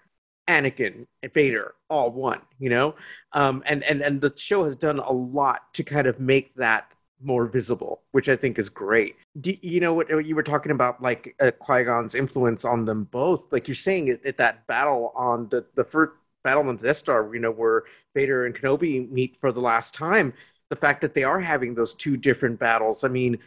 [0.49, 2.95] Anakin and Vader all one, you know?
[3.33, 6.91] Um, and, and, and the show has done a lot to kind of make that
[7.23, 9.17] more visible, which I think is great.
[9.41, 13.05] Do, you know what you were talking about, like uh, Qui Gon's influence on them
[13.05, 13.45] both?
[13.51, 16.99] Like you're saying at, at that battle on the the first battle on the Death
[16.99, 20.35] Star, you know, where Vader and Kenobi meet for the last time.
[20.71, 23.39] The fact that they are having those two different battles, I mean,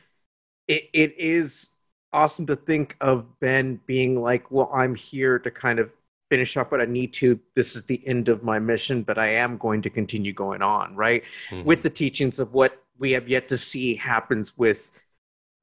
[0.68, 1.78] it, it is
[2.14, 5.94] awesome to think of Ben being like, "Well, I'm here to kind of
[6.30, 7.40] finish up what I need to.
[7.56, 10.96] This is the end of my mission, but I am going to continue going on."
[10.96, 11.63] Right Mhm.
[11.66, 14.92] with the teachings of what we have yet to see happens with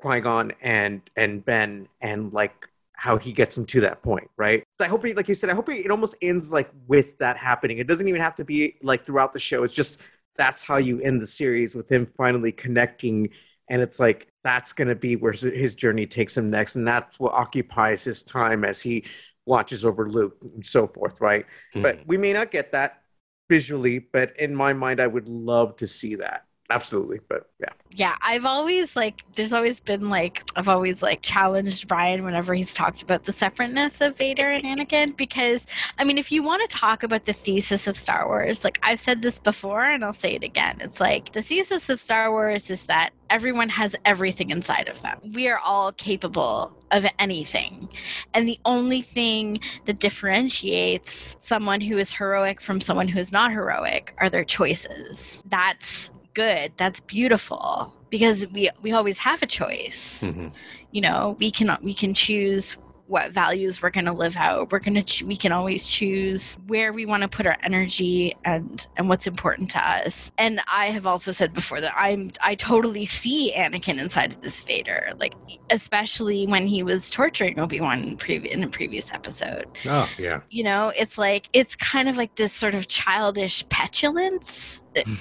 [0.00, 4.64] Qui Gon and and Ben and like how he gets him to that point, right?
[4.78, 7.18] So I hope, he, like you said, I hope he, it almost ends like with
[7.18, 7.78] that happening.
[7.78, 9.62] It doesn't even have to be like throughout the show.
[9.62, 10.02] It's just
[10.36, 13.30] that's how you end the series with him finally connecting,
[13.68, 17.18] and it's like that's going to be where his journey takes him next, and that's
[17.18, 19.04] what occupies his time as he
[19.46, 21.46] watches over Luke and so forth, right?
[21.74, 21.82] Mhm.
[21.82, 23.02] But we may not get that
[23.48, 26.46] visually, but in my mind, I would love to see that.
[26.70, 27.68] Absolutely, but yeah.
[27.90, 32.72] Yeah, I've always like there's always been like I've always like challenged Brian whenever he's
[32.72, 35.66] talked about the separateness of Vader and Anakin because
[35.98, 38.98] I mean if you want to talk about the thesis of Star Wars, like I've
[38.98, 40.78] said this before and I'll say it again.
[40.80, 45.18] It's like the thesis of Star Wars is that everyone has everything inside of them.
[45.34, 47.88] We are all capable of anything.
[48.32, 53.52] And the only thing that differentiates someone who is heroic from someone who is not
[53.52, 55.42] heroic are their choices.
[55.48, 56.72] That's good.
[56.76, 60.22] That's beautiful because we we always have a choice.
[60.22, 60.52] Mhm.
[60.92, 64.72] You know, we can we can choose what values we're going to live out.
[64.72, 68.34] We're going to ch- we can always choose where we want to put our energy
[68.44, 70.32] and and what's important to us.
[70.38, 74.60] And I have also said before that I'm I totally see Anakin inside of this
[74.60, 75.34] Vader, like
[75.70, 80.40] especially when he was torturing Obi-Wan in, previ- in a previous episode Oh yeah.
[80.50, 85.14] you know it's like it's kind of like this sort of childish petulance i- hmm.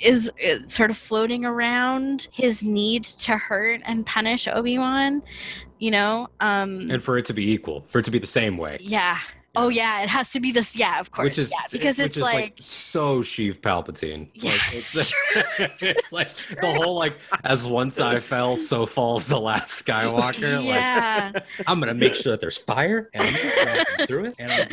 [0.00, 5.22] is, is sort of floating around his need to hurt and punish obi-wan
[5.78, 8.56] you know um And for it to be equal, for it to be the same
[8.56, 8.78] way.
[8.80, 9.18] yeah
[9.56, 12.16] oh yeah it has to be this yeah of course Which is yeah because it's
[12.16, 14.28] is like, so Sheev Palpatine.
[14.34, 15.12] Yeah, Like, it's,
[15.80, 16.28] it's like
[16.60, 20.56] the whole like as once i fell, so falls the last Skywalker.
[20.58, 21.32] Like yeah
[21.66, 24.34] I'm gonna make sure that there's fire and I'm through it.
[24.38, 24.68] And I'm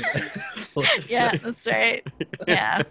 [1.08, 2.06] yeah that's right
[2.48, 2.84] yeah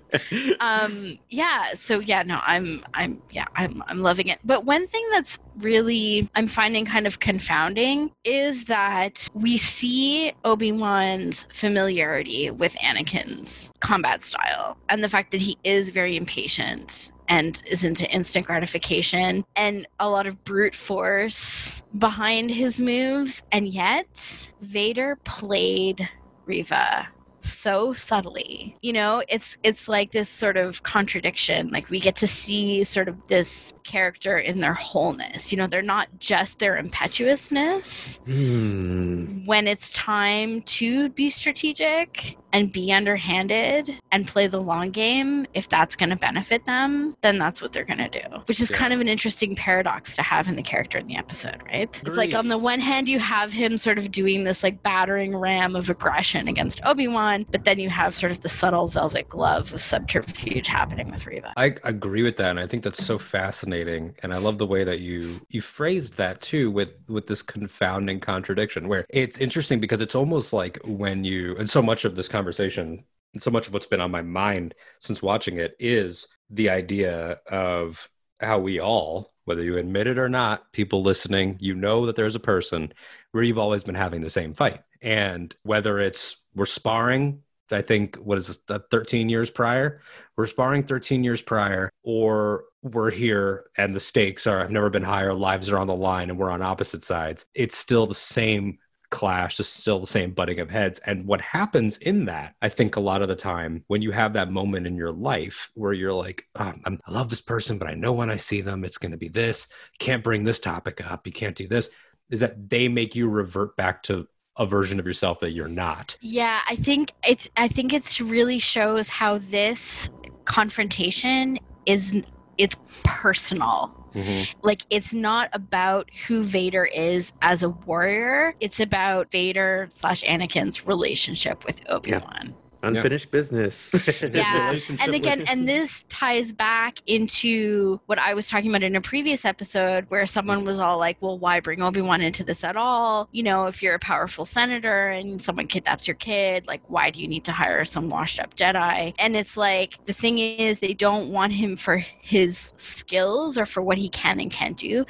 [0.60, 5.06] um yeah so yeah no i'm i'm yeah i'm i'm loving it but one thing
[5.12, 13.72] that's really i'm finding kind of confounding is that we see obi-wan's familiarity with anakin's
[13.80, 19.44] combat style and the fact that he is very impatient and is into instant gratification
[19.56, 23.42] and a lot of brute force behind his moves.
[23.52, 26.08] And yet vader played
[26.46, 27.08] Reva
[27.44, 29.22] so subtly you know?
[29.28, 31.70] It's it's like this sort of contradiction.
[31.70, 35.50] Like we get to see sort of this character in their wholeness.
[35.50, 38.20] You know they're not just their impetuousness.
[38.24, 39.44] Hmm.
[39.46, 45.68] when it's time to be strategic and be underhanded and play the long game if
[45.68, 48.78] that's going to benefit them then that's what they're going to do which is Yeah.
[48.78, 52.16] kind of an interesting paradox to have in the character in the episode right it's
[52.16, 55.76] like on the one hand you have him sort of doing this like battering ram
[55.76, 59.82] of aggression against obi-wan but then you have sort of the subtle velvet glove of
[59.82, 64.14] subterfuge happening with Reva I agree with that, and I think that's so fascinating.
[64.22, 68.20] And I love the way that you you phrased that too, with with this confounding
[68.20, 72.28] contradiction, where it's interesting because it's almost like when you and so much of this
[72.28, 73.04] conversation, and
[73.38, 78.08] so much of what's been on my mind since watching it is the idea of
[78.40, 82.34] how we all, whether you admit it or not, people listening, you know that there's
[82.34, 82.92] a person
[83.32, 88.16] where you've always been having the same fight, and whether it's we're sparring I think
[88.16, 90.00] what is this, uh, 13 years prior?
[90.36, 95.02] We're sparring 13 years prior, or we're here and the stakes are I've never been
[95.02, 97.46] higher, lives are on the line, and we're on opposite sides.
[97.54, 98.78] It's still the same
[99.14, 100.98] clash, it's still the same butting of heads.
[101.06, 104.32] And what happens in that, I think a lot of the time when you have
[104.32, 107.94] that moment in your life where you're like, oh, i love this person, but I
[107.94, 109.68] know when I see them, it's going to be this.
[110.00, 111.28] Can't bring this topic up.
[111.28, 111.90] You can't do this.
[112.28, 116.16] Is that they make you revert back to a version of yourself that you're not.
[116.20, 120.08] Yeah, I think it's I think it's really shows how this
[120.44, 122.20] confrontation is
[122.58, 124.03] it's personal.
[124.14, 124.58] Mm-hmm.
[124.62, 128.54] Like it's not about who Vader is as a warrior.
[128.60, 132.22] It's about Vader slash Anakin's relationship with Obi Wan.
[132.48, 133.32] Yeah unfinished yeah.
[133.32, 133.94] business.
[134.22, 134.78] yeah.
[135.00, 139.44] And again, and this ties back into what I was talking about in a previous
[139.44, 140.66] episode where someone mm.
[140.66, 143.28] was all like, well, why bring Obi Wan into this at all?
[143.32, 147.20] You know, if you're a powerful senator and someone kidnaps your kid, like, why do
[147.20, 149.14] you need to hire some washed up Jedi?
[149.18, 153.82] And it's like, the thing is, they don't want him for his skills or for
[153.82, 155.04] what he can and can't do.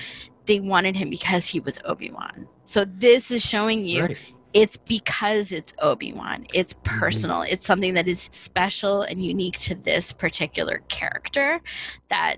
[0.46, 2.46] They wanted him because he was Obi Wan.
[2.66, 4.18] So this is showing you right
[4.54, 6.46] it's because it's Obi-Wan.
[6.54, 6.98] It's mm-hmm.
[6.98, 7.38] personal.
[7.38, 7.52] Mm-hmm.
[7.52, 11.60] It's something that is special and unique to this particular character
[12.08, 12.36] that,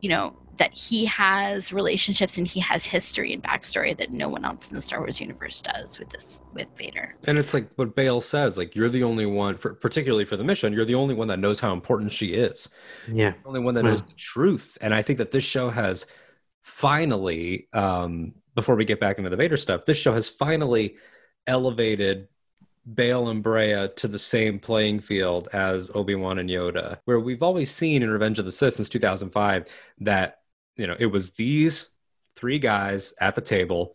[0.00, 4.42] you know, that he has relationships and he has history and backstory that no one
[4.42, 7.14] else in the Star Wars universe does with this with Vader.
[7.24, 10.44] And it's like what Bail says, like you're the only one for particularly for the
[10.44, 12.70] mission, you're the only one that knows how important she is.
[13.06, 13.32] Yeah.
[13.42, 14.78] The only one that knows the truth.
[14.80, 16.06] And I think that this show has
[16.62, 20.96] finally, um, before we get back into the Vader stuff, this show has finally
[21.46, 22.28] elevated
[22.94, 27.42] Bail and Breha to the same playing field as Obi Wan and Yoda, where we've
[27.42, 29.66] always seen in Revenge of the Sith since 2005
[30.00, 30.38] that
[30.76, 31.90] you know it was these
[32.36, 33.94] three guys at the table,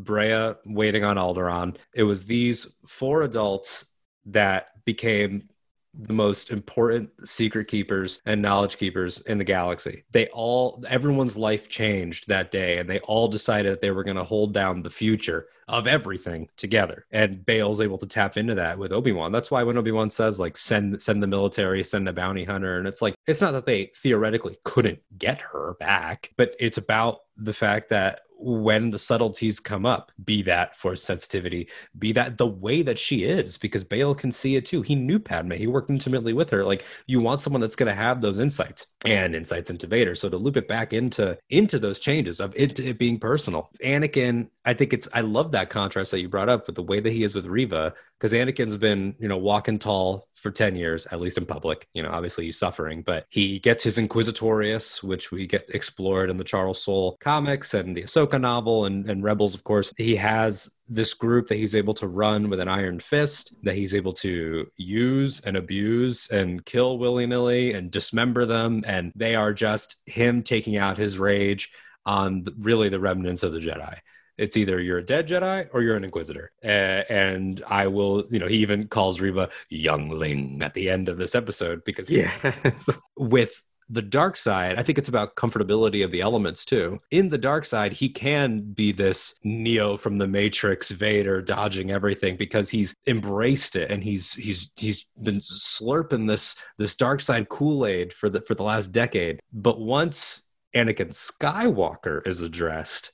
[0.00, 1.76] Breha waiting on Alderaan.
[1.94, 3.86] It was these four adults
[4.26, 5.49] that became
[5.94, 10.04] the most important secret keepers and knowledge keepers in the galaxy.
[10.12, 14.16] They all, everyone's life changed that day, and they all decided that they were going
[14.16, 17.06] to hold down the future of everything together.
[17.12, 19.30] And Bail's able to tap into that with Obi Wan.
[19.30, 22.78] That's why when Obi Wan says like send send the military, send a bounty hunter,
[22.78, 27.20] and it's like it's not that they theoretically couldn't get her back, but it's about
[27.36, 32.46] the fact that when the subtleties come up, be that for sensitivity, be that the
[32.46, 34.82] way that she is, because Bail can see it too.
[34.82, 36.64] He knew Padme, he worked intimately with her.
[36.64, 40.14] Like you want someone that's going to have those insights and insights into Vader.
[40.14, 44.48] So to loop it back into into those changes of it, it being personal, Anakin.
[44.64, 47.10] I think it's I love that contrast that you brought up with the way that
[47.10, 51.20] he is with Reva, because Anakin's been you know walking tall for ten years, at
[51.20, 51.88] least in public.
[51.94, 56.36] You know, obviously he's suffering, but he gets his Inquisitorius, which we get explored in
[56.36, 60.16] the Charles Soule comics and the Ahsoka Ahsoka novel and, and Rebels, of course, he
[60.16, 64.12] has this group that he's able to run with an iron fist, that he's able
[64.14, 68.82] to use and abuse and kill willy nilly and dismember them.
[68.86, 71.70] And they are just him taking out his rage
[72.06, 73.98] on really the remnants of the Jedi
[74.40, 76.50] it's either you're a dead Jedi or you're an Inquisitor.
[76.64, 81.18] Uh, and I will, you know, he even calls Reva youngling at the end of
[81.18, 82.98] this episode because yes.
[83.18, 87.00] with the dark side, I think it's about comfortability of the elements too.
[87.10, 92.36] In the dark side, he can be this Neo from the Matrix, Vader dodging everything
[92.36, 98.12] because he's embraced it and he's he's he's been slurping this this dark side Kool-Aid
[98.12, 99.40] for the for the last decade.
[99.52, 103.12] But once Anakin Skywalker is addressed,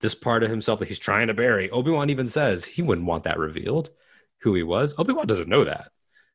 [0.00, 3.22] this part of himself that he's trying to bury, Obi-Wan even says he wouldn't want
[3.24, 3.90] that revealed
[4.40, 4.94] who he was.
[4.98, 5.92] Obi-Wan doesn't know that.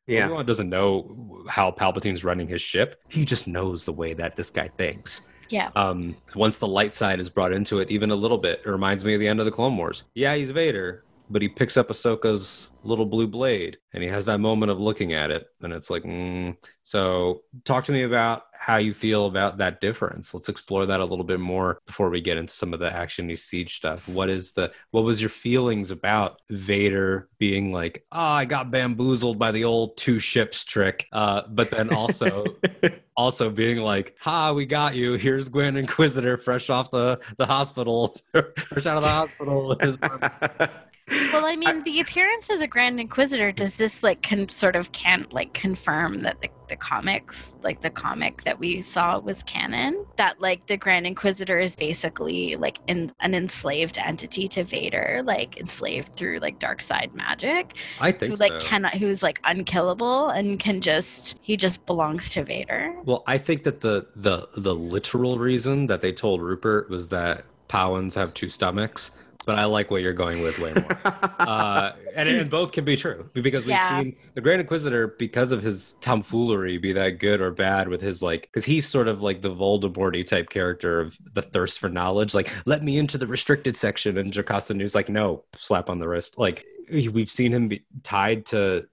[0.08, 0.24] Yeah.
[0.24, 3.00] Obi-Wan doesn't know how Palpatine's running his ship.
[3.08, 5.22] He just knows the way that this guy thinks.
[5.50, 5.70] Yeah.
[5.76, 9.04] Um, once the light side is brought into it, even a little bit, it reminds
[9.04, 10.04] me of the end of the Clone Wars.
[10.14, 14.38] Yeah, he's Vader, but he picks up Ahsoka's little blue blade and he has that
[14.38, 15.46] moment of looking at it.
[15.62, 16.56] And it's like, mm.
[16.82, 20.34] so talk to me about how you feel about that difference.
[20.34, 23.38] Let's explore that a little bit more before we get into some of the actiony
[23.38, 24.06] siege stuff.
[24.08, 29.38] What is the what was your feelings about Vader being like, oh, I got bamboozled
[29.38, 32.44] by the old two ships trick, uh, but then also
[33.16, 35.14] also being like, ha, we got you.
[35.14, 39.76] Here's gwen Inquisitor, fresh off the the hospital, fresh out of the hospital
[41.32, 44.92] well, I mean, the appearance of the Grand Inquisitor does this like can sort of
[44.92, 50.06] can't like confirm that the, the comics, like the comic that we saw was canon.
[50.16, 55.58] That like the Grand Inquisitor is basically like in, an enslaved entity to Vader, like
[55.58, 57.76] enslaved through like dark side magic.
[58.00, 58.66] I think who like so.
[58.66, 62.94] cannot, who's like unkillable and can just he just belongs to Vader.
[63.04, 67.44] Well, I think that the the the literal reason that they told Rupert was that
[67.68, 69.12] Pau'ans have two stomachs
[69.48, 71.00] but I like what you're going with way more.
[71.46, 73.88] uh, and, and both can be true because we've Yeah.
[73.88, 78.22] seen the Grand Inquisitor because of his tomfoolery be that good or bad with his
[78.22, 82.34] like because he's sort of like the Voldemorty type character of the thirst for knowledge.
[82.34, 86.08] Like, let me into the restricted section, and Jocasta Nu's like, no, slap on the
[86.08, 86.38] wrist.
[86.38, 88.86] Like we've seen him be tied to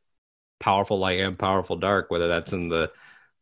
[0.60, 2.92] powerful light and powerful dark, whether that's in the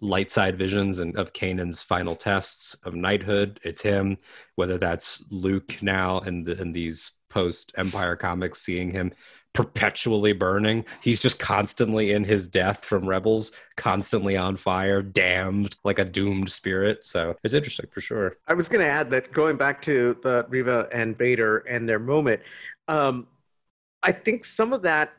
[0.03, 3.59] light side visions and of Kanan's final tests of knighthood.
[3.63, 4.17] It's him.
[4.55, 9.13] Whether that's Luke now and the, in these post Empire comics, seeing him
[9.53, 10.83] perpetually burning.
[11.01, 16.51] He's just constantly in his death from rebels, constantly on fire, damned like a doomed
[16.51, 17.05] spirit.
[17.05, 18.35] So it's interesting for sure.
[18.47, 21.99] I was going to add that going back to the Reva and Vader and their
[21.99, 22.41] moment,
[22.87, 23.27] um,
[24.01, 25.13] I think some of that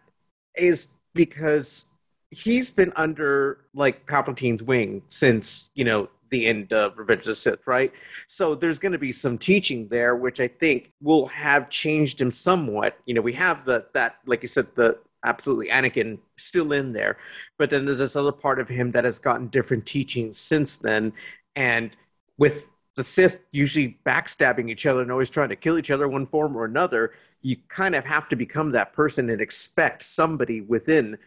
[0.56, 1.93] is because
[2.34, 7.34] he's been under like Palpatine's wing since you know the end of Revenge of the
[7.36, 7.92] Sith, right?
[8.26, 12.30] So there's going to be some teaching there, which I think will have changed him
[12.30, 12.98] somewhat.
[13.06, 17.16] You know, we have the that like you said the absolutely Anakin still in there,
[17.58, 21.12] but then there's this other part of him that has gotten different teachings since then,
[21.56, 21.96] and
[22.36, 26.26] with the Sith usually backstabbing each other and always trying to kill each other one
[26.26, 27.12] form or another,
[27.42, 31.18] you kind of have to become that person and expect somebody within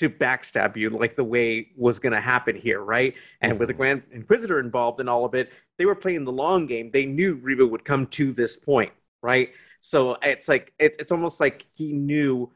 [0.00, 3.14] to backstab you like the way was going to happen here, right?
[3.42, 3.82] And with the mm-hmm.
[3.82, 6.90] Grand Inquisitor involved in all of it, they were playing the long game.
[6.90, 9.50] They knew Reva would come to this point, right?
[9.80, 12.50] So it's like it, it's almost like he knew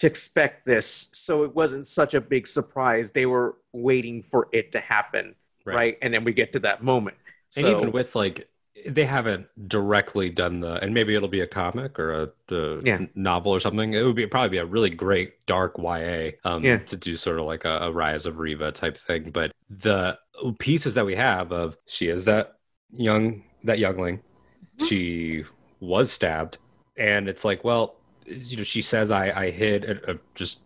[0.00, 3.12] to expect this, so it wasn't such a big surprise.
[3.12, 5.34] They were waiting for it to happen,
[5.64, 5.96] right?
[6.02, 7.16] And then we get to that moment.
[7.56, 8.46] And So- even with like
[8.88, 13.06] they haven't directly done the and maybe it'll be a comic or a, a Yeah.
[13.14, 13.94] novel or something.
[13.94, 16.78] It would be probably be a really great dark ya um Yeah.
[16.78, 19.30] to do sort of like a, a rise of Reva type thing.
[19.30, 20.18] But the
[20.58, 22.56] pieces that we have of she is that
[22.92, 24.22] young that youngling.
[24.86, 25.44] She
[25.80, 26.58] was stabbed.
[26.96, 30.60] And it's like well you know she says i i hid uh, just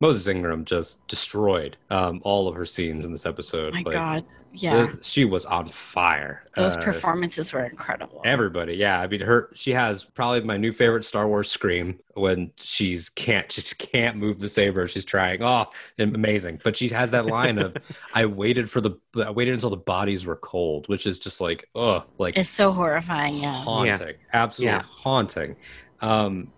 [0.00, 4.24] moses ingram just destroyed um all of her scenes in this episode my Like, God.
[4.50, 4.86] Yeah.
[4.86, 8.22] the- she was on fire Those Uh, performances were incredible.
[8.24, 8.98] Everybody, yeah.
[8.98, 13.52] I mean, her she has probably my new favorite Star Wars scream when she's can't
[13.52, 14.88] she just can't move the saber.
[14.88, 15.42] She's trying.
[15.42, 15.66] Oh,
[15.98, 16.60] amazing!
[16.64, 17.76] But she has that line of,
[18.14, 18.92] "I waited for the
[19.24, 22.72] I waited until the bodies were cold," which is just like, oh, like it's so
[22.72, 23.36] horrifying.
[23.36, 23.52] Yeah.
[23.52, 24.82] haunting, absolutely Yeah.
[24.82, 25.56] haunting.
[26.00, 26.52] Um,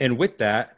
[0.00, 0.75] and with that,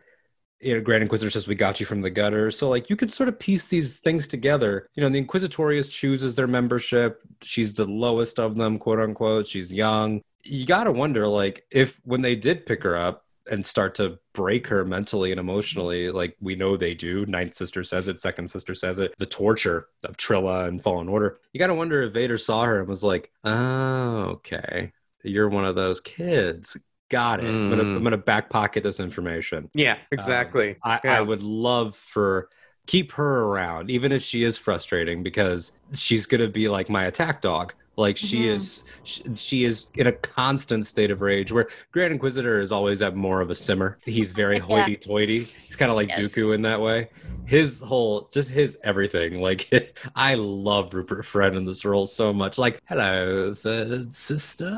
[0.61, 2.51] you know, Grand Inquisitor says we got you from the gutter.
[2.51, 4.89] So like you could sort of piece these things together.
[4.95, 7.23] You know, the Inquisitorius chooses their membership.
[7.43, 9.47] She's the lowest of them, quote unquote.
[9.47, 10.23] She's young.
[10.45, 14.67] You gotta wonder, like, if when they did pick her up and start to break
[14.69, 17.25] her mentally and emotionally, like we know they do.
[17.27, 19.15] Ninth sister says it, second sister says it.
[19.19, 21.39] The torture of Trilla and Fallen Order.
[21.53, 24.93] You gotta wonder if Vader saw her and was like, "Oh, okay,
[25.23, 26.77] you're one of those kids.
[27.11, 27.49] Got it.
[27.49, 27.97] I'm gonna Mm.
[27.97, 30.77] I'm gonna back pocket this information." Yeah, exactly.
[30.83, 31.19] I, Yeah.
[31.19, 32.51] I would love for
[32.87, 37.41] keep her around, even if she is frustrating, because she's gonna be like my attack
[37.43, 37.75] dog.
[37.99, 38.55] Like she Mhm.
[38.55, 41.51] is, she, she is in a constant state of rage.
[41.51, 43.99] Where Grand Inquisitor is always at more of a simmer.
[44.05, 45.43] He's very hoity-toity.
[45.67, 46.21] He's kind of like Yes.
[46.21, 47.11] Dooku in that way.
[47.45, 49.41] His whole, just his everything.
[49.41, 49.69] Like
[50.15, 52.57] I love Rupert Friend in this role so much.
[52.57, 54.73] Like, hello, th- sister.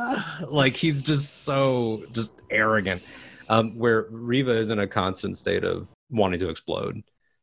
[0.51, 3.03] Like he's just so just arrogant
[3.51, 7.03] um, where Reva is in a constant state of wanting to explode.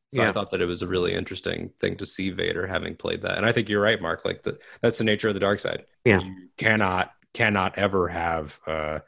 [0.09, 3.23] So I thought that it was a really interesting thing to see Vader having played
[3.23, 3.37] that.
[3.37, 4.23] And I think you're right, Mark.
[4.23, 5.85] Like the, that's the nature of the dark side.
[6.05, 6.21] Yeah.
[6.21, 8.99] You cannot cannot ever have uh,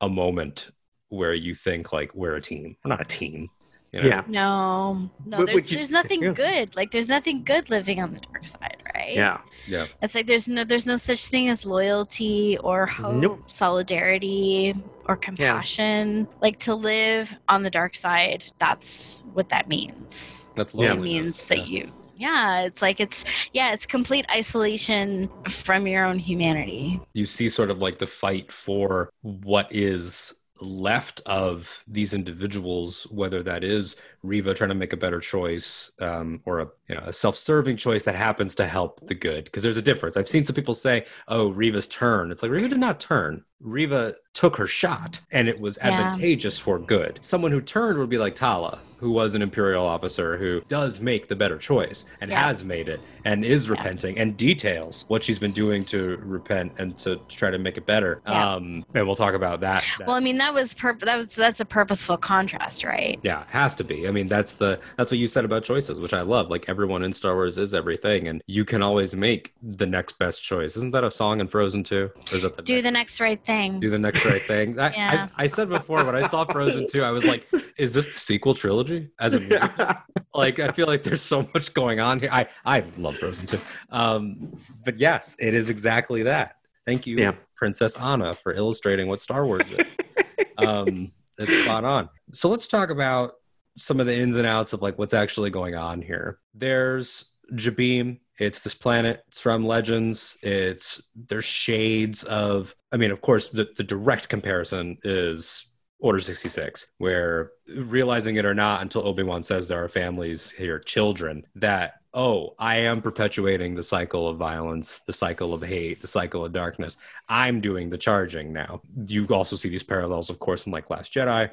[0.00, 0.70] a moment
[1.08, 2.76] where you think like we're a team.
[2.84, 3.48] We're not a team.
[3.94, 4.08] You know?
[4.08, 4.22] Yeah.
[4.26, 6.32] No, no, But there's, you- there's nothing yeah.
[6.32, 6.74] good.
[6.74, 9.14] Like there's nothing good living on the dark side, right?
[9.14, 9.38] Yeah.
[9.68, 9.86] Yeah.
[10.02, 13.42] It's like there's no there's no such thing as loyalty or hope, Nope.
[13.48, 14.74] solidarity
[15.06, 16.26] or compassion.
[16.42, 20.50] Like to live on the dark side, that's what that means.
[20.56, 20.94] That's Yeah.
[20.94, 21.82] It means that Yeah.
[21.84, 27.00] you yeah, it's like it's yeah, it's complete isolation from your own humanity.
[27.12, 33.42] you see sort of like the fight for what is left of these individuals, whether
[33.42, 37.12] that is Reva trying to make a better choice um, or a you know a
[37.12, 39.44] self-serving choice that happens to help the good.
[39.44, 40.16] Because there's a difference.
[40.16, 43.44] I've seen some people say, "Oh, Reva's turn." It's like Reva did not turn.
[43.60, 45.88] Reva took her shot, and it was Yeah.
[45.90, 47.18] advantageous for good.
[47.22, 51.28] Someone who turned would be like Tala, who was an imperial officer who does make
[51.28, 52.46] the better choice and Yeah.
[52.46, 56.94] has made it and is repenting and details what she's been doing to repent and
[56.96, 58.20] to try to make it better.
[58.28, 58.54] Yeah.
[58.54, 59.82] Um, and we'll talk about that.
[59.98, 63.18] that- Well, I mean that was purp- that was that's a purposeful contrast, right?
[63.22, 64.06] yeah, it has to be.
[64.06, 66.48] I mean, that's the that's what you said about choices, which I love.
[66.48, 70.42] Like everyone in Star Wars is everything, and you can always make the next best
[70.42, 70.76] choice.
[70.76, 72.10] Isn't that a song in Frozen too?
[72.30, 73.72] Or is that the Do the next right thing.
[73.72, 73.80] thing.
[73.80, 74.78] do the next right thing.
[74.86, 75.28] I, Yeah.
[75.36, 77.46] I, I said before when I saw Frozen 2, I was like,
[77.76, 79.10] is this the sequel trilogy?
[79.20, 79.86] As a musical?
[80.34, 82.30] like I feel like there's so much going on here.
[82.32, 83.58] I I love Frozen 2.
[83.90, 86.56] Um, but yes, it is exactly that.
[86.86, 87.32] Thank you, Yeah.
[87.56, 89.96] Princess Anna, for illustrating what Star Wars is.
[90.58, 92.08] um, it's spot on.
[92.32, 93.34] So let's talk about
[93.76, 96.38] some of the ins and outs of like what's actually going on here.
[96.54, 98.20] There's Jabiim.
[98.38, 99.24] It's this planet.
[99.28, 100.36] It's from Legends.
[100.42, 102.74] It's there's shades of.
[102.92, 105.68] I mean, of course, the, the direct comparison is
[106.04, 110.78] Order 66, where realizing it or not, until Obi Wan says there are families here,
[110.78, 116.06] children, that, oh, I am perpetuating the cycle of violence, the cycle of hate, the
[116.06, 116.98] cycle of darkness.
[117.26, 118.82] I'm doing the charging now.
[119.06, 121.50] You also see these parallels, of course, in like Last Jedi.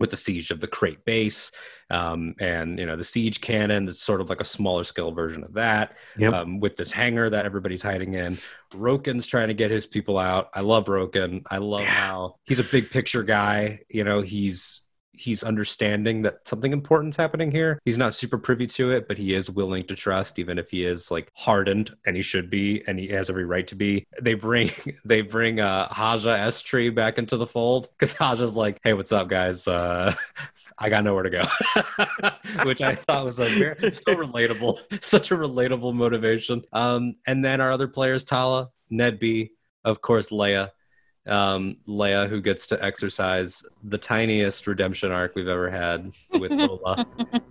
[0.00, 1.52] With the siege of the Crait base,
[1.88, 5.44] um, and you know the siege cannon, that's sort of like a smaller scale version
[5.44, 5.94] of that.
[6.18, 6.32] Yep.
[6.32, 8.38] Um, with this hangar that everybody's hiding in,
[8.72, 10.48] Roken's trying to get his people out.
[10.54, 11.42] I love Roken.
[11.50, 13.80] I love how he's a big picture guy.
[13.88, 14.82] You know, he's
[15.16, 17.78] he's understanding that something important's happening here.
[17.84, 20.84] He's not super privy to it, but he is willing to trust, even if he
[20.84, 24.06] is like hardened, and he should be, and he has every right to be.
[24.20, 24.70] They bring
[25.04, 29.28] they bring uh Haja Estree back into the fold because Haja's like, "Hey, what's up,
[29.28, 29.66] guys?
[29.66, 30.14] Uh,
[30.78, 31.44] I got nowhere to go,"
[32.64, 36.62] which I thought was a very so relatable, such a relatable motivation.
[36.72, 39.52] Um, and then our other players, Tala, Ned B,
[39.84, 40.70] of course, Leia
[41.26, 47.06] um, Leia, who gets to exercise the tiniest redemption arc we've ever had with Lola.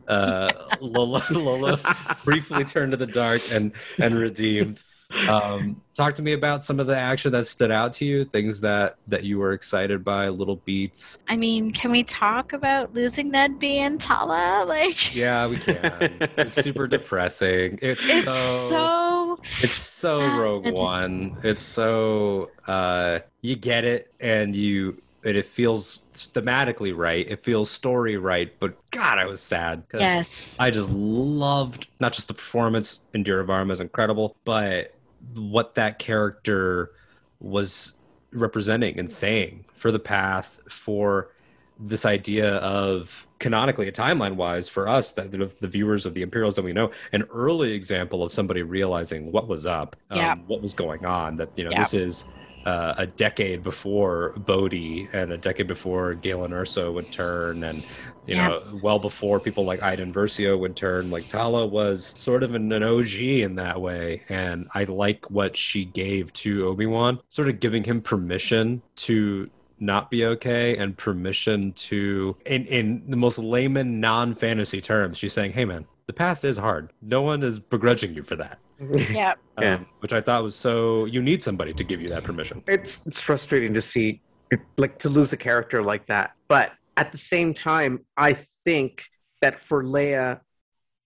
[0.08, 1.80] uh, Lola, Lola
[2.26, 4.84] briefly turned to the dark and and redeemed.
[5.28, 8.60] Um, talk to me about some of the action that stood out to you, things
[8.62, 11.24] that that you were excited by, little beats.
[11.28, 14.66] I mean, can we talk about losing Ned B and Tala?
[14.68, 15.78] Like, Yeah, we can.
[16.38, 17.80] it's super depressing.
[17.82, 19.38] It's, it's so, so.
[19.42, 20.72] it's so Rogue.
[20.78, 21.38] One.
[21.44, 27.30] It's so uh you get it and you and it feels thematically right.
[27.30, 29.84] It feels story right, but God, I was sad.
[29.94, 30.56] Yes.
[30.60, 33.00] I just loved not just the performance.
[33.14, 34.94] Indira Varma is incredible, but
[35.36, 36.92] what that character
[37.40, 37.94] was
[38.32, 41.30] representing and saying for the path for
[41.80, 46.22] this idea of canonically, a timeline wise, for us, that the, the viewers of the
[46.22, 50.36] Imperials that we know, an early example of somebody realizing what was up, um, Yeah.
[50.48, 51.36] what was going on.
[51.38, 51.80] That you know, Yeah.
[51.80, 52.26] this is
[52.66, 57.84] uh, a decade before Bodhi and a decade before Galen Erso would turn, and
[58.26, 58.48] you Yeah.
[58.48, 61.10] know, well before people like Iden Versio would turn.
[61.12, 65.58] Like Tala was sort of an, an OG in that way, and I like what
[65.58, 69.50] she gave to Obi Wan, sort of giving him permission to
[69.80, 75.52] not be okay and permission to in in the most layman non-fantasy terms she's saying
[75.52, 78.60] hey man the past is hard no one is begrudging you for that.
[79.12, 79.34] Yeah.
[79.58, 83.06] um, which i thought was so you need somebody to give you that permission it's
[83.08, 84.22] it's frustrating to see
[84.78, 89.04] like to lose a character like that but at the same time i think
[89.42, 90.40] that for leia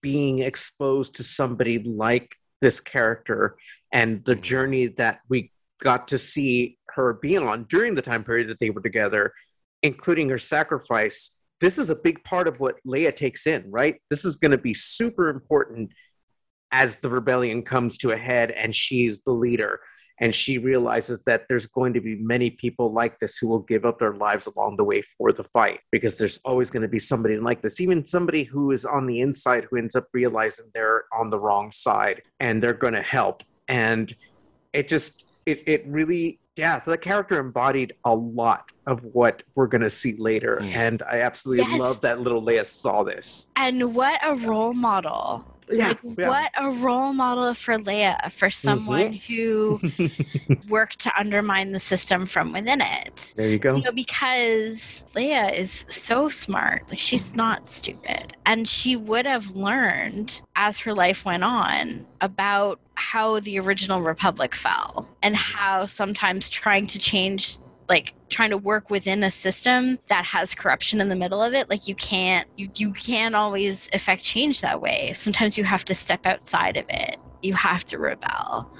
[0.02, 3.56] being exposed to somebody like this character
[3.92, 4.40] and the Mhm.
[4.42, 8.70] journey that we got to see her being on during the time period that they
[8.70, 9.32] were together
[9.82, 14.24] including her sacrifice this is a big part of what leia takes in right this
[14.24, 15.90] is going to be super important
[16.72, 19.80] as the rebellion comes to a head and she's the leader
[20.20, 23.84] and she realizes that there's going to be many people like this who will give
[23.84, 26.98] up their lives along the way for the fight because there's always going to be
[26.98, 31.04] somebody like this even somebody who is on the inside who ends up realizing they're
[31.18, 34.14] on the wrong side and they're going to help and
[34.72, 39.80] it just it, it really yeah the character embodied a lot of what we're going
[39.82, 40.74] to see later Mm.
[40.74, 41.80] and i absolutely Yes.
[41.80, 45.44] love that little leia saw this And what a role model.
[45.70, 48.68] Like what a role model for Leia for mm-hmm.
[48.68, 49.80] someone who
[50.68, 53.34] worked to undermine the system from within it.
[53.36, 56.88] there you go You know, because Leia is so smart.
[56.88, 58.34] Like she's not stupid.
[58.46, 64.54] And she would have learned as her life went on about how the original republic
[64.54, 65.58] fell and mm-hmm.
[65.58, 67.58] how sometimes trying to change
[67.88, 71.70] like trying to work within a system that has corruption in the middle of it
[71.70, 75.12] like you can't you, you can't always affect change that way.
[75.14, 77.16] Sometimes you have to step outside of it.
[77.42, 78.70] You have to rebel.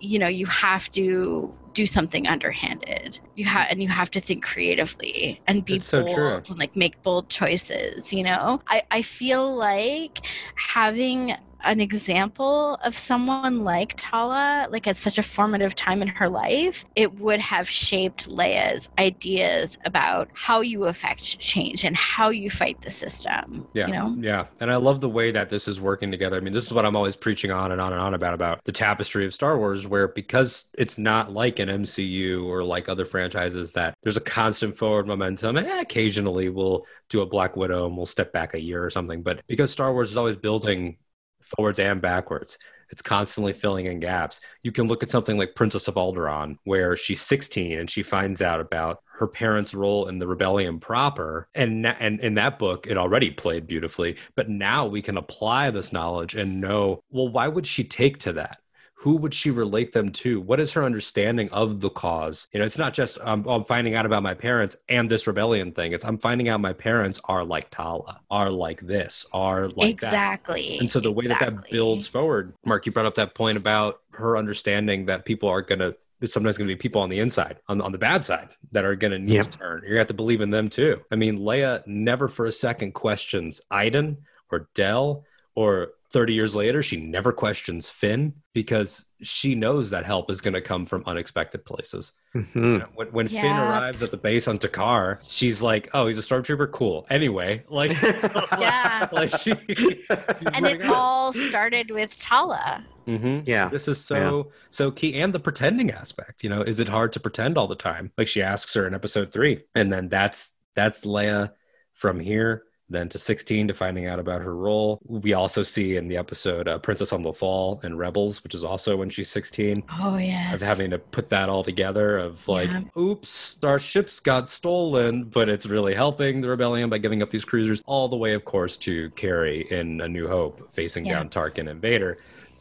[0.00, 3.18] You know you have to do something underhanded.
[3.34, 6.42] You have and you have to think creatively and be bold true.
[6.50, 8.60] and like make bold choices you know?
[8.68, 10.26] I i feel like
[10.56, 16.28] having an example of someone like Tala, like at such a formative time in her
[16.28, 22.50] life, it would have shaped Leia's ideas about how you affect change and how you
[22.50, 23.66] fight the system.
[23.74, 23.86] Yeah.
[23.86, 24.16] You know?
[24.18, 24.46] Yeah.
[24.60, 26.36] And I love the way that this is working together.
[26.36, 28.64] I mean, this is what I'm always preaching on and on and on about about
[28.64, 33.04] the tapestry of Star Wars, where because it's not like an MCU or like other
[33.04, 35.56] franchises that there's a constant forward momentum.
[35.56, 39.22] And occasionally we'll do a Black Widow and we'll step back a year or something.
[39.22, 40.96] But because Star Wars is always building
[41.44, 42.58] forwards and backwards.
[42.90, 44.40] It's constantly filling in gaps.
[44.62, 48.42] You can look at something like Princess of Alderaan, where she's 16 and she finds
[48.42, 51.48] out about her parents' role in the rebellion proper.
[51.54, 54.18] And, and in that book, it already played beautifully.
[54.34, 58.34] But now we can apply this knowledge and know, well, why would she take to
[58.34, 58.58] that?
[59.02, 60.40] Who would she relate them to?
[60.40, 62.46] What is her understanding of the cause?
[62.52, 65.72] You know, it's not just um, I'm finding out about my parents and this rebellion
[65.72, 65.90] thing.
[65.92, 70.08] It's I'm finding out my parents are like Tala, are like this, are like that.
[70.08, 70.78] exactly.
[70.78, 74.00] And so the way that that builds forward, Mark, you brought up that point about
[74.12, 77.18] her understanding that people are going to, there's sometimes going to be people on the
[77.18, 79.50] inside, on, on the bad side, that are going to need Yep.
[79.50, 79.80] to turn.
[79.80, 81.02] You're going to have to believe in them too.
[81.10, 84.18] I mean, Leia never for a second questions Iden
[84.52, 85.24] or Del,
[85.56, 90.54] or 30 years later, she never questions Finn because she knows that help is going
[90.54, 92.12] to come from unexpected places.
[92.34, 92.78] You Mhm.
[92.80, 96.22] know, when when Finn arrives at the base on D'Qar, she's like, "Oh, he's a
[96.22, 96.70] stormtrooper.
[96.72, 97.90] Cool." Anyway, like,
[98.58, 99.08] Yeah.
[99.12, 99.52] like she,
[100.54, 102.84] and it all started with Tala.
[103.06, 103.68] hmm Yeah.
[103.68, 106.42] This is so so key, and the pretending aspect.
[106.44, 108.12] You know, is it hard to pretend all the time?
[108.18, 111.52] Like she asks her in episode three, and then that's that's Leia
[111.92, 112.64] from here.
[112.92, 115.00] Then to 16 to finding out about her role.
[115.06, 118.96] We also see in the episode uh, Princess on Lothal and Rebels, which is also
[118.96, 120.54] when she's 16 Oh yes.
[120.54, 122.82] of having to put that all together of like Yeah.
[122.98, 127.44] oops our ships got stolen but it's really helping the rebellion by giving up these
[127.44, 131.14] cruisers all the way of course to carrie in a new hope facing Yeah.
[131.14, 132.18] down tarkin and vader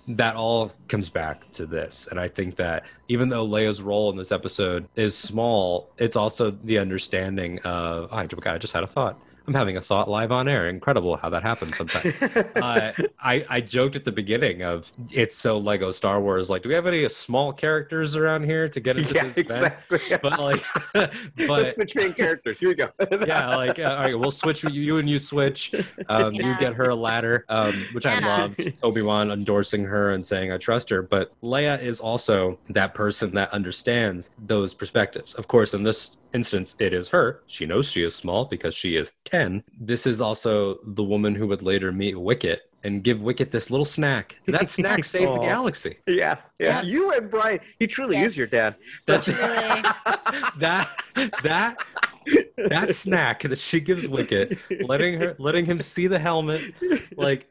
[0.08, 4.18] that all comes back to this and i think that even though leia's role in
[4.18, 9.20] this episode is small it's also the understanding of oh, i just had a thought
[9.48, 12.16] i'm having a thought live on air incredible how that happens sometimes
[12.56, 16.50] uh, I, I joked at the beginning of it's so Lego Star Wars.
[16.50, 19.74] Like, do we have any small characters around here to get into yeah, this event?
[19.90, 20.18] exactly.
[20.22, 20.64] But like,
[20.96, 21.16] Let's
[21.48, 22.60] but switch main characters.
[22.60, 22.90] Here we go.
[23.28, 24.64] yeah, like, uh, all right, we'll switch.
[24.64, 25.74] You, you and you switch.
[26.10, 28.26] Um, You get her a ladder, um, which I Yeah.
[28.26, 28.74] loved.
[28.84, 31.02] Obi Wan endorsing her and saying I trust her.
[31.02, 35.34] But Leia is also that person that understands those perspectives.
[35.36, 37.42] Of course, in this instance, it is her.
[37.48, 39.64] She knows she is small because she is 10.
[39.80, 43.86] This is also the woman who would later meet Wicket and give Wicket this little
[43.86, 44.38] snack.
[44.48, 45.44] That snack saved the oh.
[45.44, 45.98] galaxy.
[46.08, 46.82] yeah, yeah.
[46.82, 46.86] Yes.
[46.86, 48.32] You and Brian, he truly Yes.
[48.32, 48.76] is your dad.
[49.08, 49.82] That, Really?
[50.60, 50.90] that
[51.44, 51.78] that
[52.70, 56.62] that snack that she gives Wicket, letting her letting him see the helmet,
[57.18, 57.48] like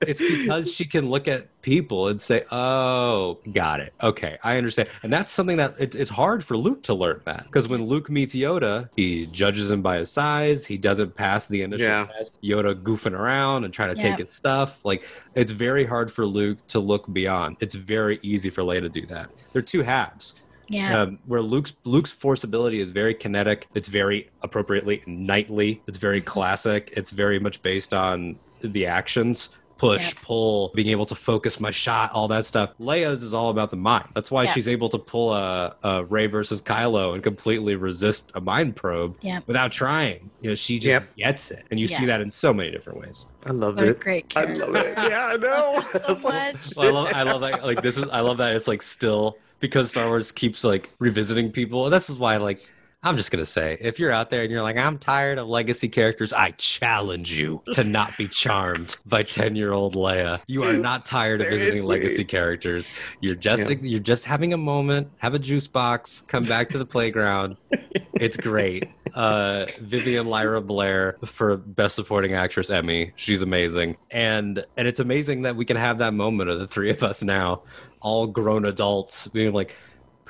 [0.00, 3.92] it's because she can look at people and say, "Oh, got it.
[4.02, 7.44] Okay, I understand." And that's something that it, it's hard for Luke to learn that
[7.44, 10.66] because when Luke meets Yoda, he judges him by his size.
[10.66, 12.06] He doesn't pass the initial Yeah.
[12.06, 12.36] test.
[12.42, 14.10] Yoda goofing around and trying to Yeah.
[14.10, 14.84] take his stuff.
[14.84, 15.04] Like
[15.34, 17.56] it's very hard for Luke to look beyond.
[17.60, 19.30] It's very easy for Leia to do that.
[19.52, 20.40] They're two halves
[20.72, 21.02] Yeah.
[21.02, 23.66] um, where Luke's Luke's force ability is very kinetic.
[23.74, 25.82] It's very appropriately knightly.
[25.86, 26.92] It's very classic.
[26.96, 29.56] It's very much based on the actions.
[29.78, 30.20] Push, Yeah.
[30.22, 32.70] pull, being able to focus my shot, all that stuff.
[32.78, 34.06] Leia's is all about the mind.
[34.14, 34.52] That's why Yeah.
[34.52, 39.16] she's able to pull a, a Rey versus Kylo and completely resist a mind probe
[39.22, 39.40] Yeah.
[39.48, 40.30] without trying.
[40.40, 41.16] You know, she just Yep.
[41.16, 43.26] gets it, and you see that in so many different ways.
[43.44, 43.98] I love What a it.
[44.00, 44.94] great I love it.
[44.96, 45.82] Yeah, I know.
[46.14, 46.76] so much.
[46.76, 47.64] Well, I love, I love that.
[47.64, 51.50] Like this is, I love that it's like still because Star Wars keeps like revisiting
[51.50, 51.88] people.
[51.88, 52.60] This is why, like,
[53.04, 55.88] I'm just gonna say, if you're out there and you're like, I'm tired of legacy
[55.88, 60.40] characters, I challenge you to not be charmed by 10 year old Leia.
[60.46, 62.90] You are not tired of visiting legacy characters.
[63.20, 63.76] You're just, Yeah.
[63.80, 65.08] you're just having a moment.
[65.18, 66.20] Have a juice box.
[66.28, 67.56] Come back to the playground.
[68.14, 68.88] It's great.
[69.14, 73.10] Uh, Vivian Lyra Blair for Best Supporting Actress Emmy.
[73.16, 76.90] She's amazing, and and it's amazing that we can have that moment of the three
[76.90, 77.62] of us now,
[78.02, 79.74] all grown adults, being like.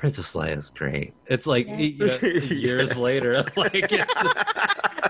[0.03, 1.13] Princess Leia is great.
[1.27, 1.77] It's like Yeah.
[1.77, 2.97] you know, years Yes.
[2.97, 4.23] later, like it's,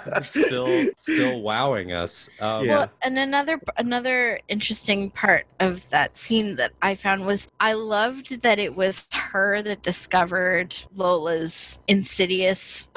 [0.05, 2.29] it's still still wowing us.
[2.39, 2.77] Um, Yeah.
[2.77, 8.43] Well, and another another interesting part of that scene that I found was I loved
[8.43, 12.87] that it was her that discovered Lola's insidious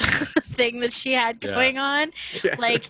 [0.49, 1.55] thing that she had Yeah.
[1.55, 2.11] going on
[2.45, 2.57] Yeah.
[2.59, 2.89] Like,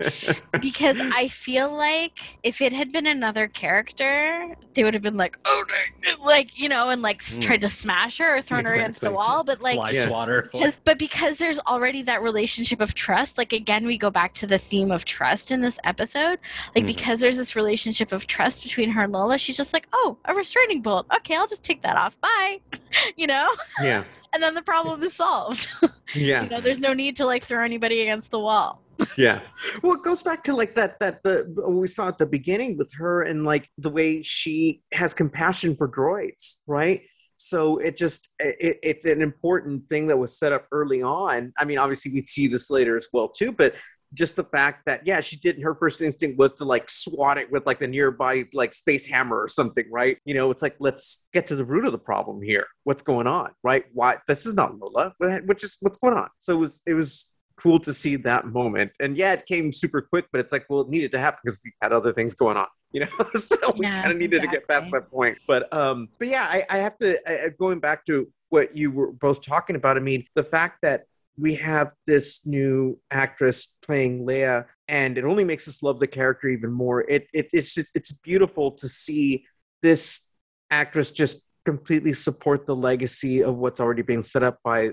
[0.60, 5.38] because I feel like if it had been another character, they would have been like,
[5.44, 7.40] "Oh, dang," like you know, and like Mm.
[7.40, 10.06] tried to smash her or thrown her against against the wall, but like Fly Yeah.
[10.06, 10.48] swatter.
[10.52, 14.46] because, but because there's already that relationship of trust like again we go back to
[14.46, 16.38] the theme of trust in this episode
[16.74, 16.88] like Mhm.
[16.88, 20.34] because there's this relationship of trust between her and lola she's just like oh a
[20.34, 22.60] restraining bolt okay i'll just take that off bye
[23.16, 23.48] you know
[23.82, 24.04] Yeah.
[24.32, 25.68] and then the problem is solved
[26.14, 26.44] Yeah.
[26.44, 28.82] you know there's no need to like throw anybody against the wall
[29.18, 29.40] yeah
[29.82, 32.76] well it goes back to like that that the what we saw at the beginning
[32.78, 37.02] with her and like the way she has compassion for droids right
[37.36, 41.52] so it just it, it's an important thing that was set up early on.
[41.58, 43.74] I mean obviously we see this later as well too but
[44.14, 47.50] just the fact that yeah she did her first instinct was to like swat it
[47.50, 50.18] with like the nearby like space hammer or something right?
[50.24, 52.66] You know it's like let's get to the root of the problem here.
[52.84, 53.84] What's going on right?
[53.92, 55.12] Why this is not lola
[55.44, 56.28] which is what's going on.
[56.38, 58.92] So it was it was cool to see that moment.
[59.00, 61.60] And yeah, it came super quick, but it's like, well, it needed to happen because
[61.64, 63.08] we had other things going on, you know.
[63.36, 65.38] so we kind of needed to get past that point.
[65.46, 69.12] But um, but yeah, I, I have to I- going back to what you were
[69.12, 69.96] both talking about.
[69.96, 71.04] I mean, the fact that
[71.38, 76.48] we have this new actress playing Leia, and it only makes us love the character
[76.48, 77.02] even more.
[77.08, 79.44] It, it it's just it's beautiful to see
[79.82, 80.32] this
[80.70, 84.90] actress just completely support the legacy of what's already being set up by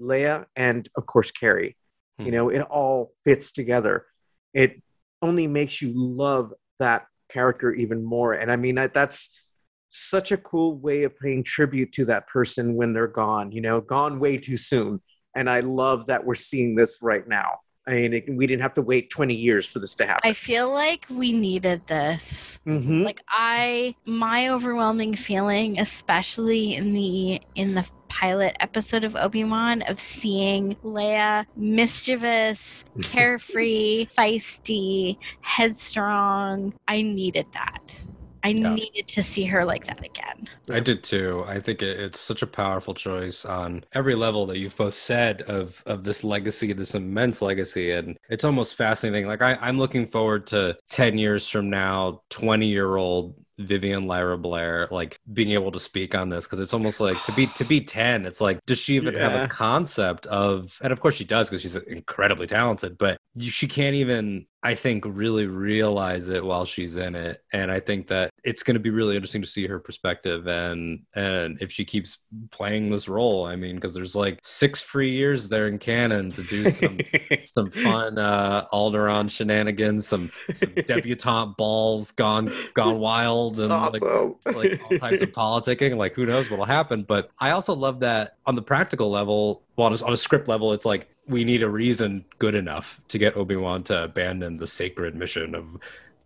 [0.00, 1.76] Leia and of course Carrie.
[2.18, 2.26] Hmm.
[2.26, 4.06] You know, it all fits together.
[4.54, 4.82] It
[5.22, 8.32] only makes you love that character even more.
[8.34, 9.42] And I mean, that, that's
[9.88, 13.80] such a cool way of paying tribute to that person when they're gone, you know,
[13.80, 15.00] gone way too soon.
[15.34, 17.60] And I love that we're seeing this right now.
[17.88, 20.28] I mean, it, we didn't have to wait 20 years for this to happen.
[20.28, 23.04] i feel like we needed this Mhm.
[23.04, 27.86] like i my overwhelming feeling especially in the in the
[28.20, 38.00] pilot episode of obi-wan of seeing leia mischievous carefree feisty headstrong i needed that
[38.42, 38.74] i Yeah.
[38.74, 41.44] needed to see her like that again I did too.
[41.46, 45.42] I think it, it's such a powerful choice on every level that you've both said
[45.42, 49.28] of of this legacy, this immense legacy, and it's almost fascinating.
[49.28, 54.36] Like I, I'm looking forward to ten years from now, twenty year old Vivian Lyra
[54.36, 57.64] Blair like being able to speak on this because it's almost like to be to
[57.64, 58.26] be ten.
[58.26, 60.78] It's like does she even have a concept of?
[60.82, 64.46] And of course she does because she's incredibly talented, but you, she can't even.
[64.62, 68.74] I think really realize it while she's in it, and I think that it's going
[68.74, 72.18] to be really interesting to see her perspective and and if she keeps
[72.50, 73.44] playing this role.
[73.44, 76.98] I mean, because there's like six free years there in canon to do some
[77.48, 84.36] some fun uh Alderaan shenanigans, some some debutante balls gone gone wild, and like awesome.
[84.46, 85.96] like all types of politicking.
[85.96, 87.02] Like who knows what'll happen?
[87.02, 90.48] But I also love that on the practical level, well, on a, on a script
[90.48, 94.56] level, it's like we need a reason good enough to get Obi Wan to abandon
[94.58, 95.64] the sacred mission of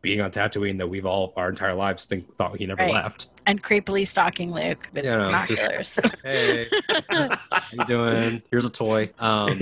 [0.03, 2.94] being on Tatooine that we've all our entire lives think thought he never Right.
[2.94, 3.26] left.
[3.46, 6.68] and creepily stalking luke with You know, just- binoculars Hey,
[7.11, 7.38] how
[7.72, 8.42] you doing?
[8.51, 9.11] Here's a toy.
[9.18, 9.59] Um,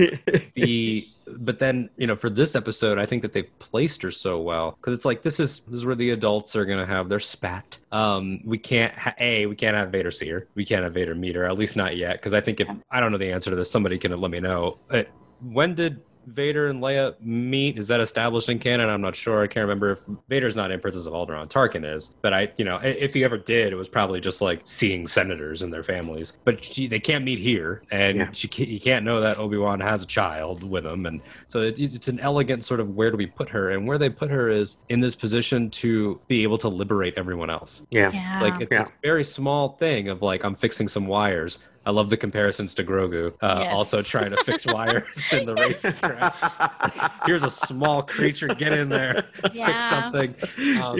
[0.53, 4.39] the but then you know for this episode i think that they've placed her so
[4.39, 7.19] well because it's like this is this is where the adults are gonna have their
[7.19, 10.93] spat um we can't ha- a we can't have vader see her we can't have
[10.93, 13.31] vader meet her at least not yet because i think if i don't know the
[13.31, 15.03] answer to this somebody can let me know Uh,
[15.41, 17.79] when did Vader and Leia meet?
[17.79, 18.87] Is that established in canon?
[18.87, 19.41] I'm not sure.
[19.41, 21.49] I can't remember if Vader's not in Princess of Alderaan.
[21.49, 24.61] Tarkin is, but I, you know, if he ever did, it was probably just like
[24.63, 26.37] seeing senators and their families.
[26.43, 28.31] But she, they can't meet here, and Yeah.
[28.31, 31.61] she can't, you can't know that Obi Wan has a child with him, and so
[31.61, 34.29] it, it's an elegant sort of where do we put her, and where they put
[34.29, 37.81] her is in this position to be able to liberate everyone else.
[37.89, 38.11] yeah.
[38.13, 38.81] yeah like it's, Yeah.
[38.81, 41.57] it's a very small thing of like I'm fixing some wires.
[41.85, 43.33] I love the comparisons to Grogu.
[43.41, 43.73] Uh, Yes.
[43.75, 46.35] Also trying to fix wires in the racetrack.
[47.25, 48.47] Here's a small creature.
[48.47, 50.35] Get in there, fix something.
[50.81, 50.99] Um,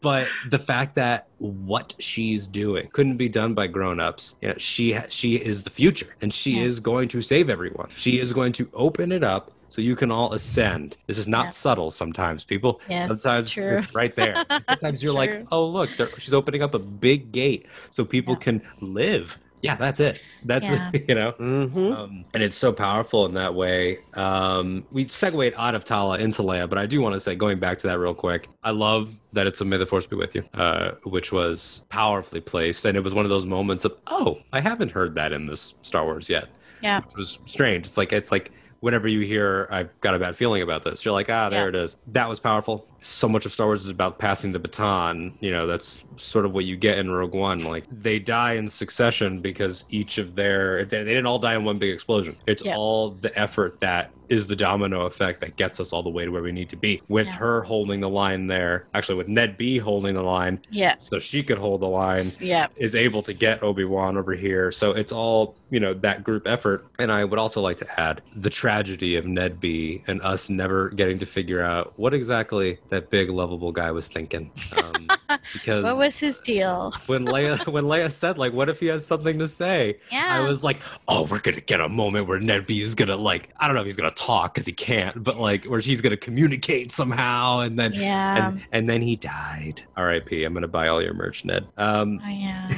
[0.00, 4.92] but the fact that what she's doing couldn't be done by grown-ups you know, she
[4.92, 6.64] ha- she is the future and she Yeah.
[6.64, 10.10] is going to save everyone she is going to open it up so you can
[10.10, 11.48] all ascend this is not Yeah.
[11.50, 13.76] subtle sometimes people Yes, sometimes true.
[13.78, 15.18] it's right there sometimes you're True.
[15.18, 18.40] like oh look she's opening up a big gate so people Yeah.
[18.40, 20.90] can live yeah that's it that's Yeah.
[21.08, 21.96] you know Mhm.
[21.96, 23.98] um, and it's so powerful in that way.
[24.14, 27.58] Um, we segued out of Tala into Leia, but I do want to say, going
[27.58, 30.34] back to that real quick, I love that it's a May the Force be with
[30.34, 32.84] you, uh, which was powerfully placed.
[32.84, 35.74] And it was one of those moments of, oh, I haven't heard that in this
[35.82, 36.46] Star Wars yet.
[36.82, 37.00] Yeah.
[37.00, 37.86] Which was strange.
[37.86, 41.12] It's like, it's like, whenever you hear I've got a bad feeling about this, you're
[41.12, 41.68] like, ah, there Yeah.
[41.80, 41.96] it is.
[42.08, 42.86] That was powerful.
[43.00, 45.36] So much of Star Wars is about passing the baton.
[45.40, 47.64] You know, that's sort of what you get in Rogue One.
[47.64, 51.64] Like they die in succession because each of their they, they didn't all die in
[51.64, 52.36] one big explosion.
[52.46, 52.76] It's Yeah.
[52.76, 56.30] all the effort that is the domino effect that gets us all the way to
[56.30, 57.00] where we need to be.
[57.08, 57.32] With Yeah.
[57.34, 60.96] her holding the line there, actually with Ned B holding the line, Yeah.
[60.98, 62.66] so she could hold the line Yeah.
[62.76, 64.70] is able to get Obi-Wan over here.
[64.70, 66.84] So it's all, you know, that group effort.
[66.98, 70.90] And I would also like to add the tragedy of Ned B and us never
[70.90, 74.50] getting to figure out what exactly that big lovable guy was thinking.
[74.76, 75.08] Um,
[75.52, 76.92] because What was his deal?
[77.06, 79.98] when Leia when Leia said like what if he has something to say?
[80.10, 80.26] Yeah.
[80.30, 83.08] I was like, "Oh, we're going to get a moment where Ned B is going
[83.08, 85.64] to like I don't know if he's going to talk cuz he can't, but like
[85.64, 88.48] where he's going to communicate somehow and then Yeah.
[88.48, 89.82] and and then he died.
[89.96, 90.44] R.I.P.
[90.44, 91.66] I'm going to buy all your merch, Ned.
[91.76, 92.70] Um oh yeah.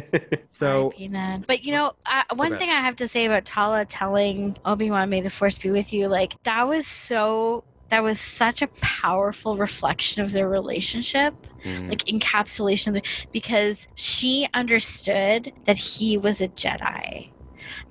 [0.50, 0.92] so.
[0.98, 1.44] Ned.
[1.46, 5.08] But you know, uh, one thing I have to say about Tala telling Obi Wan,
[5.08, 7.64] "May the Force be with you," like that was so.
[7.90, 11.34] That was such a powerful reflection of their relationship,
[11.64, 17.30] mm, like encapsulation, because she understood that he was a Jedi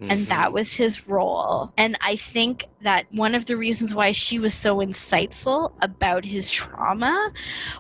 [0.02, 0.28] and mhm.
[0.28, 1.72] that was his role.
[1.78, 6.52] And I think that one of the reasons why she was so insightful about his
[6.52, 7.32] trauma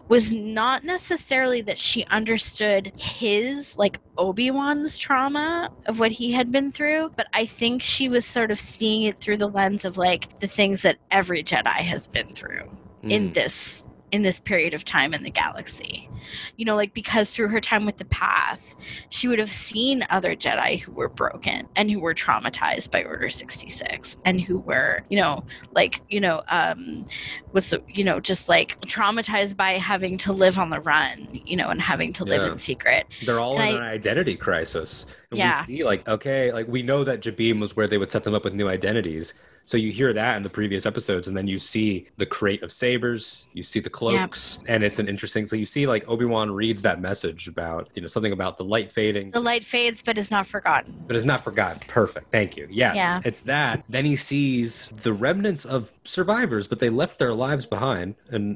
[0.08, 6.72] was not necessarily that she understood his, like Obi-Wan's trauma of what he had been
[6.72, 10.40] through, but I think she was sort of seeing it through the lens of like
[10.40, 12.70] the things that every Jedi has been through
[13.04, 13.34] in Mm.
[13.34, 16.10] this in this period of time in the galaxy.
[16.58, 18.76] You know, like because through her time with the path,
[19.10, 23.30] she would have seen other Jedi who were broken and who were traumatized by Order
[23.30, 25.44] 66 and who were, you know,
[25.74, 27.06] like, you know, um
[27.54, 31.70] was you know, just like traumatized by having to live on the run, you know,
[31.70, 32.52] and having to live Yeah.
[32.52, 33.06] in secret.
[33.26, 35.06] They're all And in I- an identity crisis.
[35.32, 35.66] And Yeah.
[35.68, 38.34] we see like, okay, like we know that Jabiim was where they would set them
[38.34, 39.34] up with new identities.
[39.68, 42.72] So you hear that in the previous episodes, and then you see the crate of
[42.72, 45.46] sabers, you see the cloaks, and it's an interesting.
[45.46, 48.64] So you see like Obi Wan reads that message about you know something about the
[48.64, 51.04] light fading, The light fades but is not forgotten.
[51.06, 51.82] but it's not forgotten.
[51.90, 52.66] Perfect, thank you.
[52.72, 53.20] Yes, Yeah.
[53.26, 53.84] it's that.
[53.90, 58.56] Then he sees the remnants of survivors, but they left their lives behind, and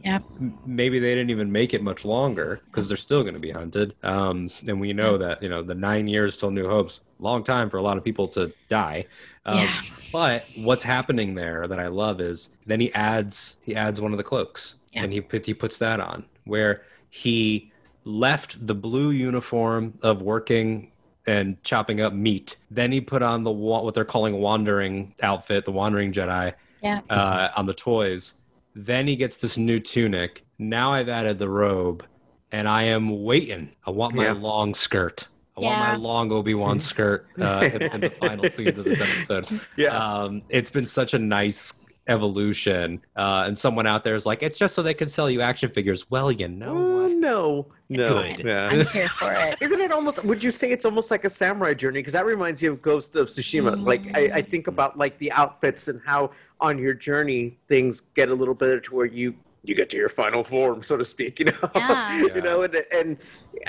[0.66, 3.96] maybe they didn't even make it much longer because they're still going to be hunted.
[4.02, 7.70] Um, and we know that you know the nine years till New Hope's long time
[7.70, 9.06] for a lot of people to die.
[9.46, 9.82] Um, Yeah.
[10.12, 14.18] But what's happening there that I love is then he adds he adds one of
[14.18, 15.04] the cloaks Yeah.
[15.04, 17.72] and he put, he puts that on where he
[18.04, 20.92] left the blue uniform of working
[21.28, 22.58] and chopping up meat.
[22.72, 27.02] Then he put on the what they're calling wandering outfit, the wandering Jedi Yeah.
[27.10, 28.34] uh, on the toys.
[28.76, 30.44] Then he gets this new tunic.
[30.58, 32.04] Now I've added the robe,
[32.52, 33.70] and I am waiting.
[33.86, 34.32] I want my Yeah.
[34.34, 35.28] long skirt.
[35.58, 39.02] I want my long Obi Wan skirt uh, in, in the final scenes of this
[39.02, 39.62] episode.
[39.78, 39.96] Yeah.
[39.98, 43.02] Um, it's been such a nice evolution.
[43.16, 45.70] Uh, and someone out there is like, it's just so they can sell you action
[45.70, 46.10] figures.
[46.10, 47.12] Well, you know what?
[47.12, 48.06] no, no.
[48.06, 48.46] Good.
[48.46, 48.70] Yeah.
[48.72, 49.58] I'm here for it.
[49.62, 50.24] Isn't it almost?
[50.24, 52.00] Would you say it's almost like a samurai journey?
[52.00, 53.82] Because that reminds you of Ghost of Tsushima.
[53.84, 58.30] Like I, I think about like the outfits and how on your journey things get
[58.30, 61.38] a little bit to where you you get to your final form, so to speak.
[61.40, 62.18] You know, Yeah.
[62.18, 63.18] you know, and and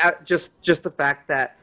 [0.03, 1.57] uh, just just the fact that.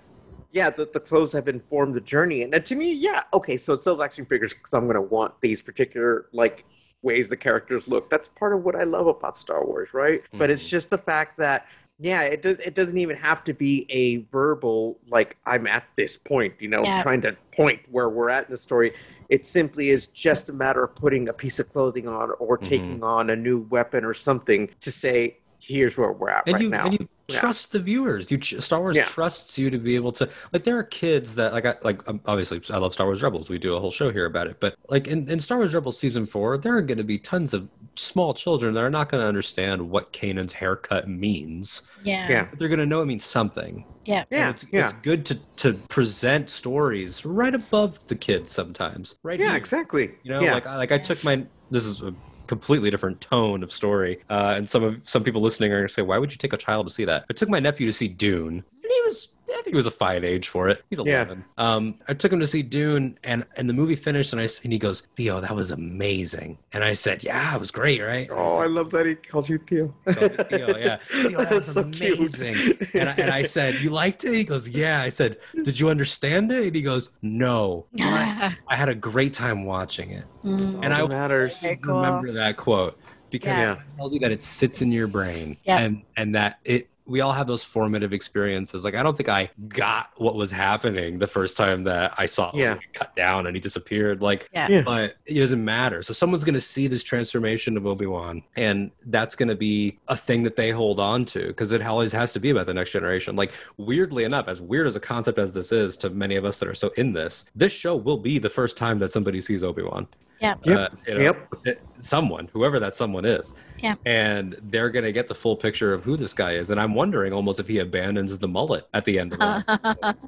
[0.51, 3.55] Yeah, the, the clothes have informed the journey, and, to me, yeah, okay.
[3.57, 6.65] So it sells action figures because I'm gonna want these particular like
[7.01, 8.09] ways the characters look.
[8.09, 10.21] That's part of what I love about Star Wars, right?
[10.33, 10.69] But it's Mhm.
[10.69, 11.65] just the fact that
[12.01, 12.59] yeah, it does.
[12.59, 16.83] It doesn't even have to be a verbal like I'm at this point, you know,
[16.85, 17.01] Yeah.
[17.03, 18.93] trying to point where we're at in the story.
[19.27, 22.65] It simply is just a matter of putting a piece of clothing on or Mhm.
[22.69, 26.63] taking on a new weapon or something to say, "Here's where we're at and right
[26.63, 27.39] you now." and you Yeah.
[27.39, 28.29] trust the viewers.
[28.31, 29.03] You ch- Star Wars Yeah.
[29.05, 30.63] trusts you to be able to like.
[30.63, 33.49] There are kids that like I like um, obviously I love Star Wars Rebels.
[33.49, 34.57] We do a whole show here about it.
[34.59, 37.53] But like in, in Star Wars Rebels season four, there are going to be tons
[37.53, 41.83] of small children that are not going to understand what Kanan's haircut means.
[42.03, 42.29] Yeah.
[42.29, 42.47] Yeah.
[42.49, 43.85] But they're going to know it means something.
[44.05, 44.23] Yeah.
[44.31, 49.17] Yeah, it's, yeah, it's good to to present stories right above the kids sometimes.
[49.23, 49.57] Right yeah, here.
[49.57, 50.11] exactly.
[50.23, 50.53] You know, yeah.
[50.53, 52.13] like I- like I took my this is a
[52.49, 55.93] completely different tone of story, uh, and some of some people listening are going to
[55.93, 57.93] say, "Why would you take a child to see that?" I took my nephew to
[57.93, 59.29] see Dune, and he was.
[59.51, 60.83] I think he was a fine age for it.
[60.89, 61.23] He's Yeah.
[61.23, 61.43] 11.
[61.57, 64.63] Um, I took him to see Dune, and and the movie finished, and I s-
[64.63, 68.29] and he goes, "Theo, that was amazing." And I said, "Yeah, it was great, right?"
[68.29, 69.93] And I oh, said, I love that he calls you Theo.
[70.05, 70.97] Called me Theo, yeah.
[71.11, 72.17] Theo, that was That's so cute.
[72.19, 72.77] amazing.
[72.93, 74.33] And I, and I said, You liked it?
[74.33, 75.01] He goes, Yeah.
[75.01, 76.67] I said, Did you understand it?
[76.67, 77.85] And he goes, No.
[77.99, 80.25] I, I had a great time watching it.
[80.43, 80.83] Mm.
[80.83, 81.61] And I- matters.
[81.61, 81.95] Very cool.
[81.95, 83.73] Remember that quote because Yeah.
[83.73, 85.79] it tells you that it sits in your brain Yeah.
[85.79, 88.83] and and that it we all have those formative experiences.
[88.85, 92.51] Like I don't think I got what was happening the first time that I saw
[92.53, 92.73] Yeah.
[92.75, 94.21] him cut down and he disappeared.
[94.21, 94.67] Like Yeah.
[94.69, 94.81] Yeah.
[94.83, 96.01] but it doesn't matter.
[96.03, 99.99] So someone's going to see this transformation of Obi Wan, and that's going to be
[100.07, 102.73] a thing that they hold on to because it always has to be about the
[102.73, 103.35] next generation.
[103.35, 106.59] Like weirdly enough, as weird as a concept as this is to many of us
[106.59, 109.63] that are so in this, this show will be the first time that somebody sees
[109.63, 110.07] Obi Wan.
[110.41, 110.55] Yeah.
[110.63, 110.77] Yep.
[110.77, 111.21] Uh, you know,
[111.65, 111.81] Yep.
[111.99, 113.53] someone, whoever that someone is.
[113.81, 113.95] Yeah.
[114.05, 116.69] And they're going to get the full picture of who this guy is.
[116.69, 120.17] And I'm wondering almost if he abandons the mullet at the end of that.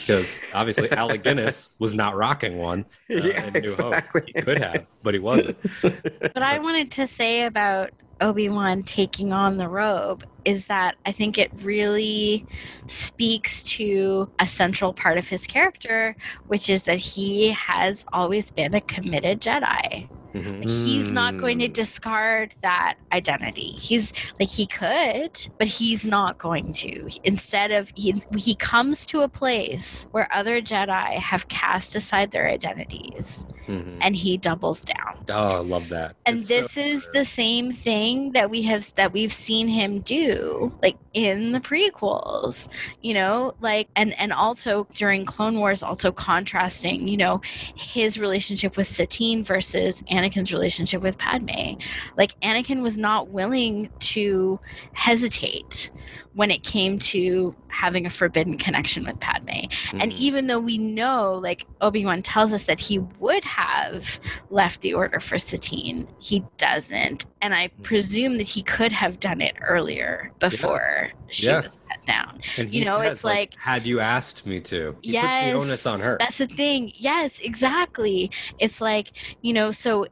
[0.00, 2.86] Because obviously Alec Guinness was not rocking one.
[3.10, 4.22] uh, Yeah, in New exactly.
[4.22, 4.30] Hope.
[4.34, 5.58] He could have, but he wasn't.
[5.82, 7.90] what I wanted to say about
[8.20, 12.46] Obi Wan taking on the robe is that I think it really
[12.86, 16.16] speaks to a central part of his character,
[16.46, 20.08] which is that he has always been a committed Jedi.
[20.34, 20.58] Mhm.
[20.60, 21.72] Like, He's not going to Mm.
[21.72, 23.72] discard that identity.
[23.72, 27.08] He's like he could, but he's not going to.
[27.24, 32.48] Instead of he he comes to a place where other Jedi have cast aside their
[32.48, 33.98] identities Mhm.
[34.00, 36.16] and he doubles down Oh, I love that.
[36.26, 37.14] and It's so this is good.
[37.14, 42.68] the same thing that we have that we've seen him do like in the prequels
[43.02, 47.40] you know like and and also during clone wars also contrasting you know
[47.74, 51.74] his relationship with satine versus anakin's relationship with padme.
[52.16, 54.60] Like anakin was not willing to
[54.92, 55.90] hesitate
[56.34, 59.48] when it came to having a forbidden connection with padme
[59.94, 60.16] and Mhm.
[60.18, 64.18] even though we know like obi-wan tells us that he would have
[64.50, 66.06] left the order for Satine.
[66.18, 67.26] He doesn't.
[67.40, 67.82] And I Mm-hmm.
[67.82, 71.60] presume that he could have done it earlier before she Yeah.
[71.60, 72.40] was cut down.
[72.56, 75.24] And you know, says, it's like- had you asked me to, he Yes.
[75.24, 76.16] puts the onus on her.
[76.18, 76.92] That's the thing.
[76.96, 78.30] Yes, exactly.
[78.58, 79.12] It's like,
[79.42, 80.06] you know, so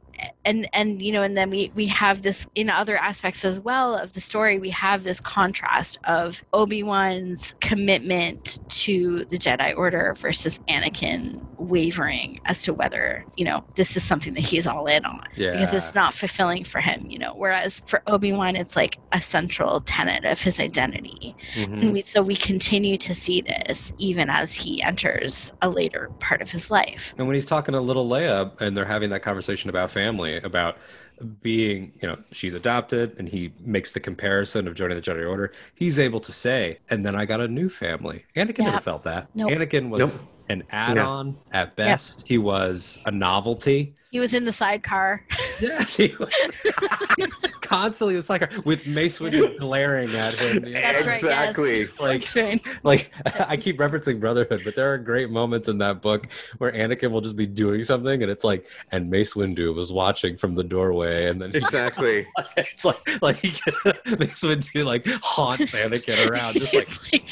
[0.45, 3.95] and and you know, and then we we have this in other aspects as well
[3.95, 10.59] of the story, we have this contrast of Obi-Wan's commitment to the Jedi Order versus
[10.69, 15.23] Anakin wavering as to whether, you know, this is something that he's all in on.
[15.35, 15.51] yeah.
[15.51, 17.33] because it's not fulfilling for him, you know.
[17.35, 21.81] Whereas for Obi Wan, it's like a central tenet of his identity, Mhm.
[21.81, 26.41] and we, so we continue to see this even as he enters a later part
[26.41, 27.13] of his life.
[27.17, 30.06] And when he's talking to little Leia and they're having that conversation about family,
[30.43, 30.77] about
[31.41, 35.51] being, you know, she's adopted and he makes the comparison of joining the Jedi Order,
[35.73, 38.25] he's able to say, and then I got a new family.
[38.35, 38.79] Anakin never Yeah.
[38.79, 39.27] felt that.
[39.35, 39.49] Nope.
[39.51, 40.29] Anakin was Nope.
[40.49, 42.25] An add on at best.
[42.27, 43.93] He was a novelty.
[44.11, 45.23] He was in the sidecar.
[45.59, 46.31] Yes, he was
[47.61, 50.61] constantly a sucker with Mace Windu glaring at him.
[50.61, 51.79] the That's entire- right, exactly.
[51.79, 51.99] yes.
[51.99, 52.61] Like, right.
[52.83, 53.11] like
[53.49, 56.27] I keep referencing Brotherhood, but there are great moments in that book
[56.59, 60.37] where Anakin will just be doing something, and it's like, and Mace Windu was watching
[60.37, 62.23] from the doorway, and then Exactly.
[62.55, 67.27] it's like like Mace Windu like haunts Anakin around, just like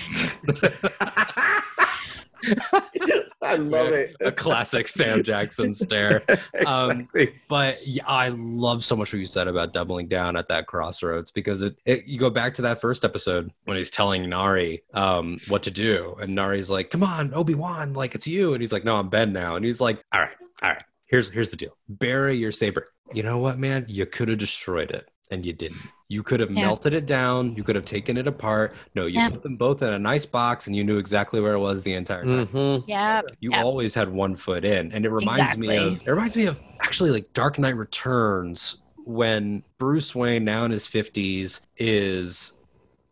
[3.41, 4.15] I love it.
[4.21, 6.23] a classic Sam Jackson stare.
[6.65, 7.07] Um.
[7.47, 11.29] But yeah, I love so much what you said about doubling down at that crossroads
[11.29, 15.39] because it, it you go back to that first episode when he's telling Nari um,
[15.47, 18.71] what to do, and Nari's like, "Come on, Obi Wan, like it's you," and he's
[18.71, 20.31] like, "No, I'm Ben now," and he's like, "All right,
[20.63, 22.87] all right, here's here's the deal: bury your saber.
[23.13, 23.85] You know what, man?
[23.87, 25.81] You could have destroyed it, and you didn't.
[26.07, 26.61] You could have Yeah.
[26.61, 27.55] melted it down.
[27.55, 28.75] You could have taken it apart.
[28.93, 29.29] No, you Yeah.
[29.29, 31.93] put them both in a nice box, and you knew exactly where it was the
[31.93, 32.83] entire time." Mhm.
[32.87, 33.21] Yeah.
[33.39, 33.63] You Yep.
[33.63, 37.11] always had one foot in, and it reminds me of it reminds me of actually
[37.11, 42.53] like Dark Knight Returns when Bruce Wayne, now in his fifties, is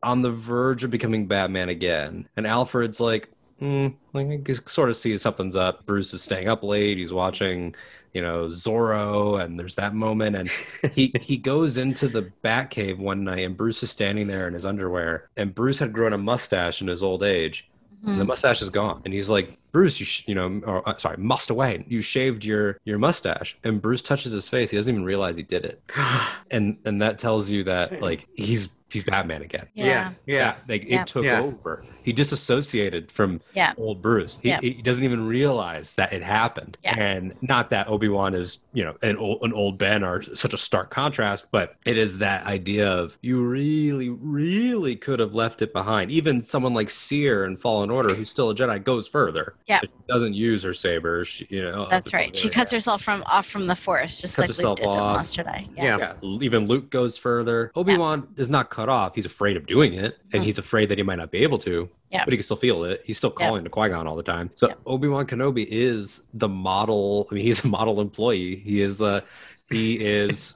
[0.04, 4.90] on the verge of becoming Batman again, and Alfred's like, hmm, like I can sort
[4.90, 5.86] of see something's up.
[5.86, 6.98] Bruce is staying up late.
[6.98, 7.74] He's watching,
[8.14, 10.50] you know, Zorro, and there's that moment, and
[10.94, 14.66] he he goes into the Batcave one night, and Bruce is standing there in his
[14.66, 17.70] underwear, and Bruce had grown a mustache in his old age.
[18.06, 20.98] And the mustache is gone, and he's like, "Bruce, you sh- you know, or uh,
[20.98, 21.86] sorry, must away.
[21.88, 24.72] You shaved your your mustache." And Bruce touches his face.
[24.72, 25.82] He doesn't even realize he did it,
[26.52, 29.68] and and that tells you that like he's he's Batman again.
[29.74, 30.14] Yeah.
[30.26, 30.56] Yeah.
[30.70, 31.02] like Yeah.
[31.02, 31.42] it took Yeah.
[31.42, 31.84] over.
[32.04, 33.74] He disassociated from Yeah.
[33.78, 34.40] old Bruce.
[34.42, 34.60] He, Yeah.
[34.62, 36.78] he doesn't even realize that it happened.
[36.84, 36.96] Yeah.
[36.98, 40.54] And not that Obi Wan is you know an old an old Ben are such
[40.54, 45.62] a stark contrast, but it is that idea of you really really could have left
[45.62, 46.12] it behind.
[46.12, 49.56] Even someone like Cere in Fallen Order, who's still a Jedi, goes further.
[49.66, 49.80] Yeah.
[49.82, 51.26] She doesn't use her saber.
[51.26, 51.88] She, you know.
[51.90, 52.36] That's right.
[52.36, 55.04] She cuts herself from off from the force, just Cuts like herself Luke did in.
[55.04, 55.70] Last Jedi.
[55.78, 55.98] Yeah.
[55.98, 57.72] Yeah, even Luke goes further.
[57.76, 59.16] Obi Wan is not cut off.
[59.16, 60.46] He's afraid of doing it, and Mm.
[60.46, 61.90] he's afraid that he might not be able to.
[62.12, 62.24] Yeah.
[62.26, 63.02] But he can still feel it.
[63.06, 64.52] He's still calling to Qui Gon all the time.
[64.56, 64.76] So Yeah.
[64.86, 67.28] Obi Wan Kenobi is the model.
[67.32, 68.56] I mean, he's a model employee.
[68.58, 69.24] He is a.
[69.70, 70.56] He is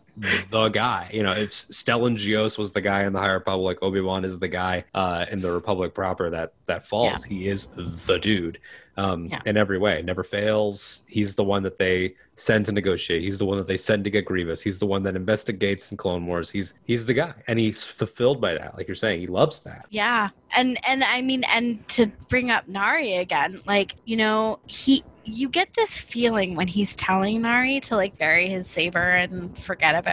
[0.49, 1.09] the guy.
[1.13, 4.39] You know, if Stellan Gios was the guy in the High Republic, Obi Wan is
[4.39, 7.25] the guy uh, in the Republic proper that that falls.
[7.25, 7.37] Yeah.
[7.37, 8.59] He is the dude
[8.97, 9.39] um, yeah.
[9.45, 10.01] in every way.
[10.01, 11.03] Never fails.
[11.07, 13.21] He's the one that they send to negotiate.
[13.21, 14.61] He's the one that they send to get Grievous.
[14.61, 16.49] He's the one that investigates in Clone Wars.
[16.49, 18.75] He's he's the guy, and he's fulfilled by that.
[18.75, 19.85] Like you're saying, he loves that.
[19.89, 25.03] Yeah, and and I mean, and to bring up Nari again, like you know, he
[25.27, 29.93] you get this feeling when he's telling Nari to like bury his saber and forget
[29.93, 30.06] about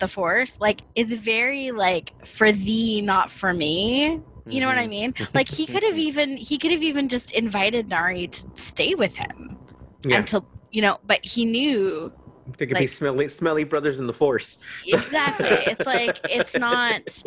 [0.00, 4.82] the force like it's very like for thee not for me you know what I
[4.82, 4.90] mm-hmm.
[4.90, 5.14] mean?
[5.34, 9.16] Like he could have even he could have even just invited Nari to stay with
[9.16, 9.58] him
[10.04, 10.18] yeah.
[10.18, 12.12] until you know, but he knew
[12.58, 14.58] they could like, be smelly, smelly brothers in the force.
[14.86, 15.46] Exactly.
[15.48, 17.22] it's like it's not.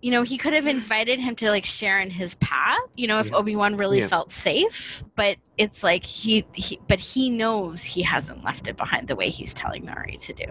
[0.00, 2.78] You know, he could have invited him to like share in his path.
[2.94, 3.36] You know, if yeah.
[3.36, 4.08] Obi Wan really yeah.
[4.08, 9.08] felt safe, but it's like he, he, but he knows he hasn't left it behind
[9.08, 10.44] the way he's telling Nari to do.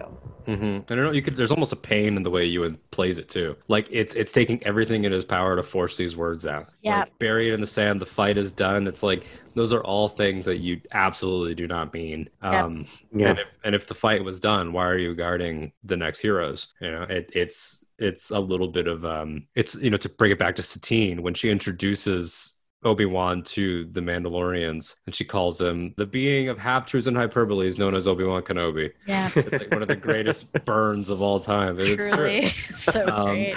[0.46, 0.92] Mm-hmm.
[0.92, 1.12] I don't know.
[1.12, 1.36] You could.
[1.36, 3.56] There's almost a pain in the way Ewan plays it too.
[3.68, 6.66] Like it's it's taking everything in his power to force these words out.
[6.82, 7.00] Yeah.
[7.00, 8.00] Like, bury it in the sand.
[8.00, 8.86] The fight is done.
[8.86, 9.24] It's like
[9.54, 12.28] those are all things that you absolutely do not mean.
[12.42, 13.30] Um, yeah.
[13.30, 16.68] And if, and if the fight was done, why are you guarding the next heroes?
[16.80, 20.32] You know, it, it's it's a little bit of um, it's you know to bring
[20.32, 22.53] it back to Satine when she introduces
[22.84, 27.78] Obi-Wan to the Mandalorians, and she calls him the being of half truths and hyperboles
[27.78, 28.92] known as Obi-Wan Kenobi.
[29.06, 31.76] Yeah, it's like one of the greatest burns of all time.
[31.76, 33.56] Truly, so um, great.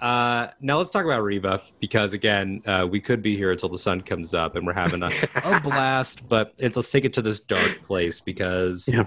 [0.00, 3.78] Uh, now let's talk about Reva because again, uh, we could be here until the
[3.78, 5.10] sun comes up and we're having a,
[5.44, 9.04] a blast, but it, let's take it to this dark place because yeah.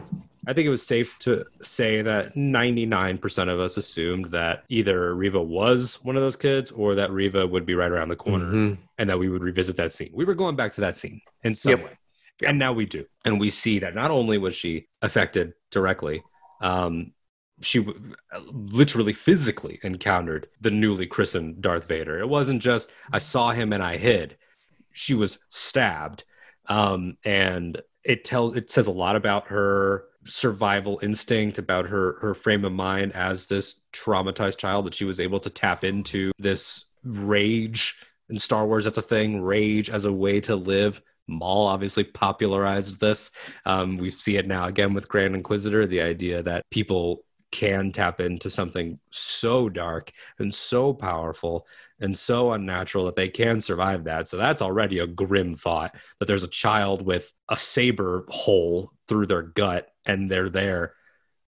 [0.47, 5.41] I think it was safe to say that 99% of us assumed that either Reva
[5.41, 8.81] was one of those kids or that Reva would be right around the corner mm-hmm.
[8.97, 10.11] and that we would revisit that scene.
[10.13, 11.83] We were going back to that scene in some yep.
[11.83, 11.97] way.
[12.41, 12.49] Yep.
[12.49, 13.05] And now we do.
[13.25, 16.23] And we see that not only was she affected directly,
[16.61, 17.11] um,
[17.61, 17.85] she
[18.51, 22.19] literally physically encountered the newly christened Darth Vader.
[22.19, 24.37] It wasn't just I saw him and I hid.
[24.93, 26.23] She was stabbed,
[26.67, 32.33] um, and it tells it says a lot about her survival instinct, about her her
[32.33, 36.85] frame of mind as this traumatized child that she was able to tap into this
[37.03, 37.99] rage
[38.29, 38.83] in Star Wars.
[38.85, 41.01] That's a thing, rage as a way to live.
[41.27, 43.31] Maul obviously popularized this.
[43.65, 45.85] Um, we see it now again with Grand Inquisitor.
[45.85, 51.65] The idea that people can tap into something so dark and so powerful
[51.99, 54.27] and so unnatural that they can survive that.
[54.27, 59.27] So that's already a grim thought that there's a child with a saber hole through
[59.27, 60.93] their gut and they're there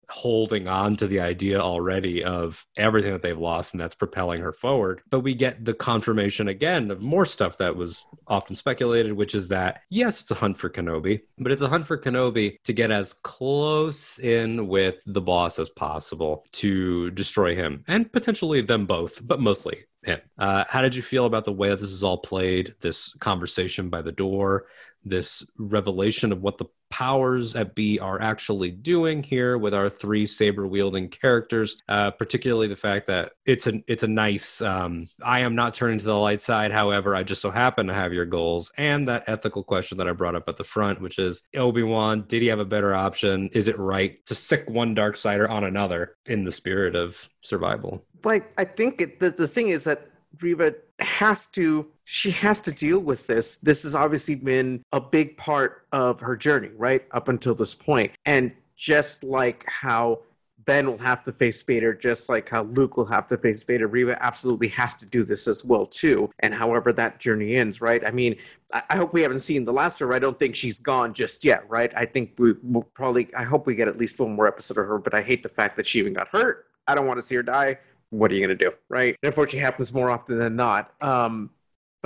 [0.08, 4.52] holding on to the idea already of everything that they've lost and that's propelling her
[4.52, 5.02] forward.
[5.10, 9.48] But we get the confirmation again of more stuff that was often speculated which is
[9.48, 12.90] that yes it's a hunt for kenobi but it's a hunt for kenobi to get
[12.90, 19.24] as close in with the boss as possible to destroy him and potentially them both
[19.26, 20.20] but mostly him.
[20.38, 23.90] Uh, how did you feel about the way that this is all played this conversation
[23.90, 24.66] by the door
[25.06, 30.26] this revelation of what the powers at B are actually doing here with our three
[30.26, 31.80] saber wielding characters.
[31.88, 34.60] Uh, particularly the fact that it's a it's a nice.
[34.60, 36.72] Um, I am not turning to the light side.
[36.72, 40.12] However, I just so happen to have your goals, and that ethical question that I
[40.12, 42.24] brought up at the front, which is Obi Wan.
[42.26, 43.48] Did he have a better option?
[43.52, 48.04] Is it right to sic one dark sider on another in the spirit of survival?
[48.24, 52.70] Like I think it, the the thing is that Reva has to she has to
[52.70, 53.56] deal with this.
[53.56, 57.04] This has obviously been a big part of her journey, right?
[57.10, 58.12] Up until this point.
[58.24, 60.20] And just like how
[60.66, 63.88] Ben will have to face Vader, just like how Luke will have to face Vader.
[63.88, 66.30] Reva absolutely has to do this as well too.
[66.38, 68.04] And however that journey ends, right?
[68.06, 68.36] I mean,
[68.72, 70.14] I, hope we haven't seen the last of her.
[70.14, 71.92] I don't think she's gone just yet, right?
[71.96, 73.34] I think we will probably.
[73.34, 74.98] I hope we get at least one more episode of her.
[74.98, 76.66] But I hate the fact that she even got hurt.
[76.86, 77.78] I don't want to see her die
[78.10, 79.16] what are you going to do, right?
[79.22, 80.92] And unfortunately, happens more often than not.
[81.00, 81.50] Um,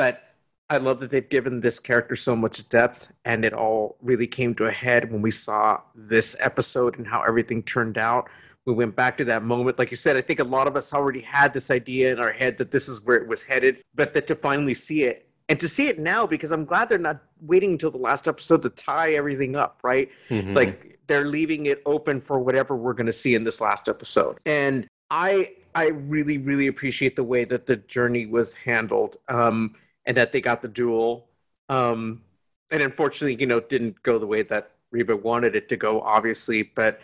[0.01, 0.22] but
[0.70, 4.55] I love that they've given this character so much depth, and it all really came
[4.55, 8.30] to a head when we saw this episode and how everything turned out.
[8.64, 9.78] We went back to that moment.
[9.78, 12.32] Like you said, I think a lot of us already had this idea in our
[12.32, 15.61] head that this is where it was headed, but that to finally see it and
[15.61, 18.70] to see it now, because I'm glad they're not waiting until the last episode to
[18.70, 20.09] tie everything up, right?
[20.30, 20.55] Mm-hmm.
[20.55, 24.38] Like they're leaving it open for whatever we're going to see in this last episode.
[24.46, 29.76] And I I really, really appreciate the way that the journey was handled, um,
[30.07, 31.28] and that they got the duel.
[31.68, 32.22] Um,
[32.70, 36.01] and unfortunately, you know, it didn't go the way that Reva wanted it to go,
[36.01, 36.62] obviously.
[36.64, 37.01] But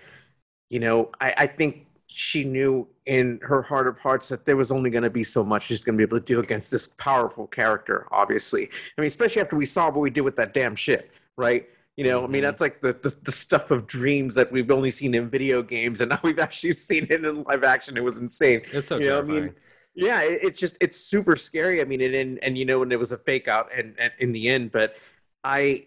[0.68, 4.72] you know, I, I think she knew in her heart of hearts that there was
[4.72, 6.88] only going to be so much she's going to be able to do against this
[6.88, 8.06] powerful character.
[8.10, 11.68] Obviously, I mean, especially after we saw what we did with that damn shit, right?
[11.96, 12.42] You know, I mean, Mhm.
[12.42, 16.00] that's like the, the the stuff of dreams that we've only seen in video games,
[16.00, 17.96] and now we've actually seen it in live action.
[17.96, 18.62] It was insane.
[18.70, 19.22] It's so you know, I terrifying.
[19.22, 19.54] mean,
[19.96, 21.82] yeah, it's just it's super scary.
[21.82, 24.12] I mean, and and, and you know, and it was a fake out, and, and
[24.20, 24.96] in the end, but
[25.44, 25.86] I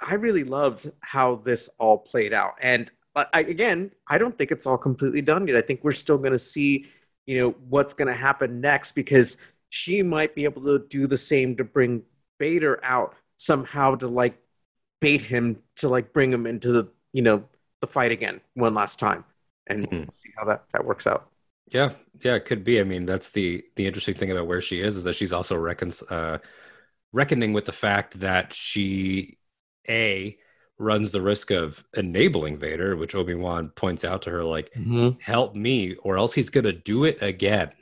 [0.00, 4.66] I really loved how this all played out, and I, again, I don't think it's
[4.66, 5.56] all completely done yet.
[5.56, 6.86] I think we're still going to see,
[7.26, 9.38] you know, what's going to happen next because
[9.70, 12.02] she might be able to do the same to bring
[12.40, 14.38] Vader out somehow to like
[15.00, 17.44] bait him to like bring him into the you know
[17.82, 19.24] the fight again one last time,
[19.68, 20.06] and Mhm.
[20.06, 21.31] we'll see how that that works out.
[21.70, 21.92] Yeah,
[22.22, 22.80] yeah, it could be.
[22.80, 25.56] I mean, that's the the interesting thing about where she is is that she's also
[25.56, 26.38] reckon uh,
[27.12, 29.38] reckoning with the fact that she
[29.88, 30.38] a
[30.78, 34.72] runs the risk of enabling Vader, which Obi Wan points out to her, like,
[35.18, 37.72] "Help me, or else he's gonna do it again."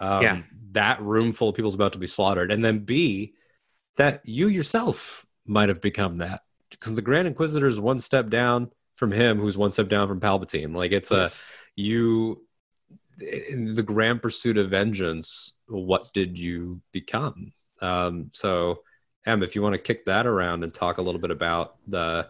[0.00, 0.42] Um, Yeah.
[0.72, 3.34] that room full of people's about to be slaughtered, and then b
[3.96, 8.70] that you yourself might have become that because the Grand Inquisitor is one step down
[8.96, 10.74] from him, who's one step down from Palpatine.
[10.74, 11.32] Like, it's a
[11.76, 12.46] you
[13.20, 17.52] in the grand pursuit of vengeance what did you become?
[17.80, 18.82] Um so
[19.26, 22.28] em if you want to kick that around and talk a little bit about the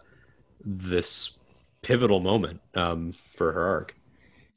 [0.65, 1.37] this
[1.81, 3.95] pivotal moment um for her arc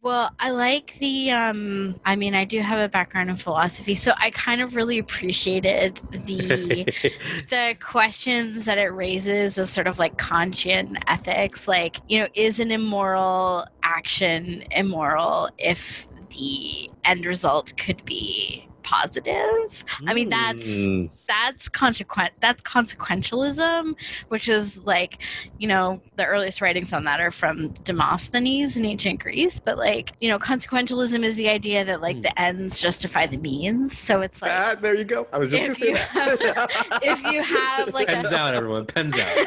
[0.06, 4.12] Well, I like the um I mean I do have a background in philosophy, so
[4.16, 6.84] I kind of really appreciated the
[7.50, 12.60] the questions that it raises of sort of like Kantian ethics, like, you know, is
[12.60, 19.84] an immoral action immoral if the end result could be positive?
[20.06, 21.10] I mean that's Mm.
[21.28, 23.94] that's consequent that's consequentialism
[24.28, 25.18] which is like
[25.58, 30.12] you know the earliest writings on that are from demosthenes in ancient greece but like
[30.20, 32.22] you know consequentialism is the idea that like Hmm.
[32.22, 35.26] the ends justify the means so it's like Ah, there you go.
[35.32, 36.98] I was just gonna say that.
[37.02, 39.46] if you have like pens a out everyone pens out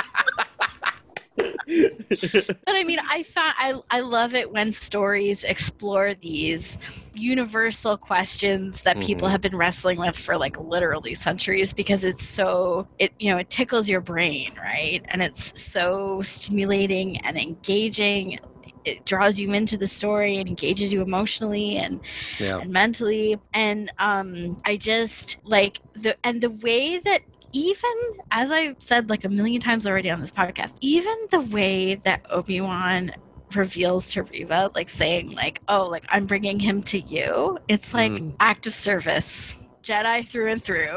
[2.66, 6.78] but I mean, I found I I love it when stories explore these
[7.14, 9.30] universal questions that people Mhm.
[9.30, 13.50] have been wrestling with for like literally centuries because it's so it you know it
[13.50, 15.02] tickles your brain, right?
[15.08, 18.38] And it's so stimulating and engaging.
[18.84, 22.00] It draws you into the story and engages you emotionally and
[22.38, 27.22] yeah and mentally and um i just like the and the way that
[27.52, 27.90] even
[28.30, 32.20] as i've said like a million times already on this podcast even the way that
[32.30, 33.12] obi-wan
[33.54, 38.12] reveals to reva like saying like oh like i'm bringing him to you it's like
[38.12, 38.32] Mm.
[38.40, 40.94] act of service jedi through and through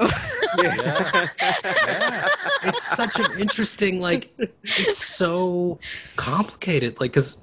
[0.62, 1.30] Yeah.
[1.42, 2.28] Yeah.
[2.64, 4.32] it's such an interesting like
[4.64, 5.80] it's so
[6.16, 7.38] complicated like because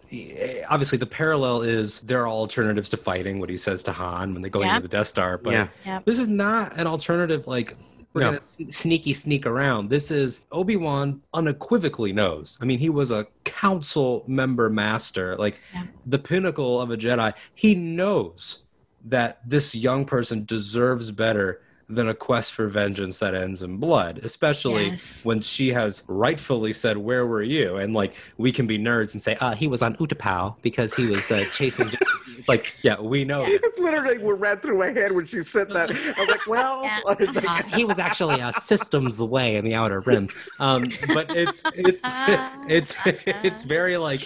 [0.69, 4.43] obviously the parallel is there are alternatives to fighting what he says to han when
[4.43, 4.77] they go Yeah.
[4.77, 5.69] into the death star but Yeah.
[5.85, 6.01] Yeah.
[6.05, 7.74] this is not an alternative like
[8.12, 8.27] we're No.
[8.32, 14.24] gonna sneaky sneak around this is obi-wan unequivocally knows i mean he was a council
[14.27, 15.85] member master like Yeah.
[16.07, 18.62] the pinnacle of a jedi he knows
[19.05, 24.21] that this young person deserves better than a quest for vengeance that ends in blood,
[24.23, 25.25] especially Yes.
[25.25, 29.23] when she has rightfully said, "Where were you?" And like we can be nerds and
[29.23, 31.91] say, "Uh, he was on Utapau because he was uh, chasing."
[32.49, 33.45] like, yeah, we know.
[33.47, 33.61] this.
[33.62, 35.91] it's literally what ran through my head when she said that.
[35.91, 37.01] I was like, well, Yeah.
[37.05, 41.35] Was like, Uh, he was actually a systems away in the outer rim, um, but
[41.37, 42.03] it's it's
[42.69, 42.97] it's
[43.45, 44.21] it's very like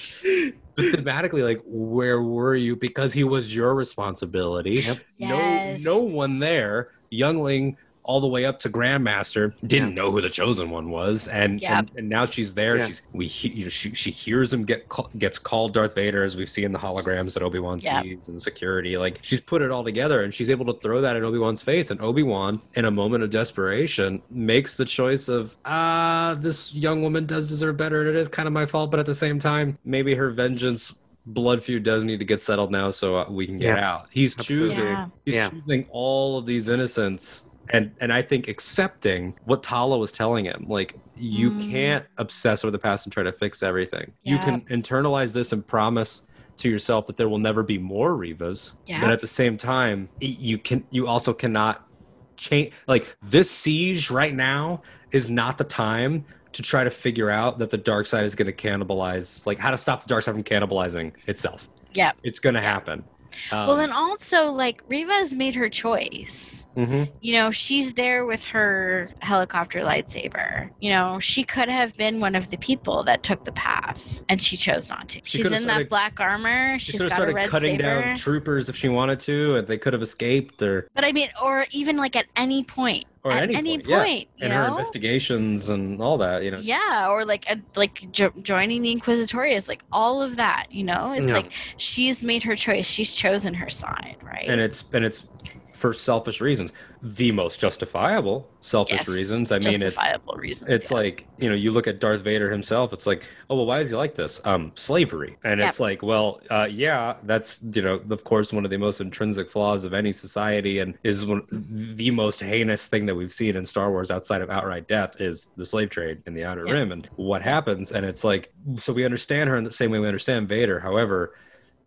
[0.76, 4.98] but thematically like where were you because he was your responsibility Yes.
[5.18, 7.76] no no one there youngling
[8.06, 11.70] all the way up to grandmaster didn't know who the chosen one was and Yep.
[11.72, 12.86] and, and now she's there Yeah.
[12.86, 14.86] she's we you know, she, she hears him get
[15.16, 18.02] gets called darth vader as we see in the holograms that obi-wan Yep.
[18.04, 21.16] sees and security like she's put it all together and she's able to throw that
[21.16, 26.36] in obi-wan's face and obi-wan in a moment of desperation makes the choice of ah
[26.38, 29.06] this young woman does deserve better and it is kind of my fault but at
[29.06, 30.92] the same time maybe her vengeance
[31.26, 33.90] blood feud does need to get settled now so uh, we can get Yeah.
[33.92, 34.68] out he's Absolutely.
[34.70, 35.06] choosing Yeah.
[35.24, 35.48] he's Yeah.
[35.50, 40.66] choosing all of these innocents and and I think accepting what Tala was telling him,
[40.68, 41.70] like you Mm.
[41.70, 44.12] can't obsess over the past and try to fix everything.
[44.22, 46.24] You can internalize this and promise
[46.58, 48.76] to yourself that there will never be more Revas.
[48.84, 49.00] Yeah.
[49.00, 51.88] But at the same time, you can you also cannot
[52.36, 54.82] change like this siege right now
[55.12, 58.46] is not the time to try to figure out that the dark side is going
[58.46, 61.68] to cannibalize like how to stop the dark side from cannibalizing itself.
[61.94, 62.16] Yep.
[62.22, 63.04] It's going to happen.
[63.50, 67.10] Um, well and also like reva has made her choice mhm.
[67.20, 70.70] you know, she's there with her helicopter lightsaber.
[70.80, 74.40] You know, she could have been one of the people that took the path, and
[74.40, 75.20] she chose not to.
[75.24, 76.78] She She's in started- that black armor.
[76.78, 78.02] She She's could have got a started red cutting saber.
[78.02, 80.62] down troopers if she wanted to, and they could have escaped.
[80.62, 83.88] Or but I mean, or even like at any point, or at any, any point,
[83.88, 84.02] yeah.
[84.04, 86.42] point, you and her investigations and all that.
[86.44, 90.66] You know, yeah or like a, like jo- joining the inquisitorius like all of that
[90.70, 91.34] you know it's Yeah.
[91.38, 95.26] like she's made her choice she's chosen her side right and it's and it's
[95.74, 96.72] for selfish reasons,
[97.02, 99.52] the most justifiable selfish Yes, reasons.
[99.52, 100.90] I mean, it's justifiable reasons it's yes.
[100.90, 103.90] like you know you look at darth vader himself it's like oh well why is
[103.90, 104.40] he like this?
[104.44, 105.36] Um slavery.
[105.44, 109.00] And it's like well uh yeah that's you know of course one of the most
[109.00, 113.56] intrinsic flaws of any society and is one the most heinous thing that we've seen
[113.56, 116.92] in star wars outside of outright death is the slave trade in the outer rim
[116.92, 117.92] and what happens.
[117.92, 120.80] And it's like so we understand her in the same way we understand vader.
[120.80, 121.34] However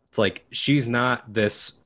[0.10, 1.80] it's like she's not this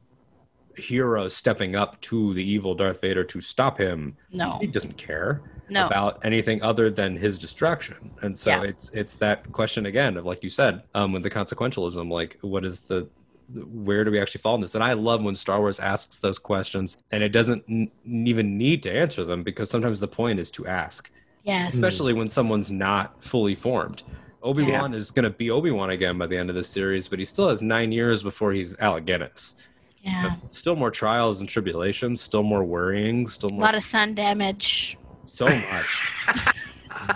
[0.77, 4.57] hero stepping up to the evil darth vader to stop him no.
[4.61, 5.85] he doesn't care no.
[5.87, 8.63] about anything other than his destruction and so Yeah.
[8.63, 12.63] it's it's that question again of like you said um with the consequentialism like what
[12.65, 13.07] is the
[13.53, 14.75] where do we actually fall in this?
[14.75, 18.81] And i love when star wars asks those questions and it doesn't n- even need
[18.83, 21.11] to answer them because sometimes the point is to ask.
[21.43, 21.73] Yes.
[21.73, 24.03] Especially when someone's not fully formed.
[24.43, 27.25] Obi-wan is going to be obi-wan again by the end of the series but he
[27.25, 29.55] still has nine years before he's alec guinness
[30.01, 34.97] yeah still more trials and tribulations still more worrying still a lot of sun damage
[35.25, 36.07] so much.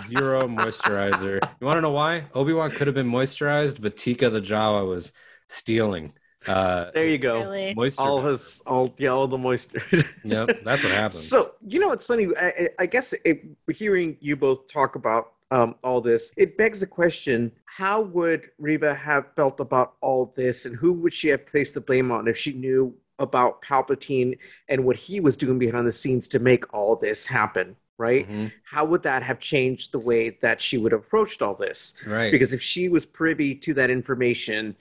[0.08, 1.38] Zero moisturizer.
[1.60, 2.24] You want to know why?
[2.34, 5.12] Obi Wan could have been moisturized, but Teeka the Jawa was
[5.48, 6.12] stealing.
[6.46, 7.40] Uh, There you go.
[7.40, 8.00] really moisture.
[8.00, 9.82] All his, all yeah, all the moisture.
[10.24, 11.12] Yep, that's what happened.
[11.12, 12.28] So you know, it's funny.
[12.40, 16.80] I, I- I guess it, hearing you both talk about um, all this, it begs
[16.80, 21.46] the question: How would Reva have felt about all this, and who would she have
[21.46, 25.86] placed the blame on if she knew about Palpatine and what he was doing behind
[25.86, 27.76] the scenes to make all this happen?
[27.98, 28.28] Right?
[28.28, 31.98] Mhm, How would that have changed the way that she would have approached all this?
[32.06, 32.30] Right.
[32.30, 34.76] Because if she was privy to that information,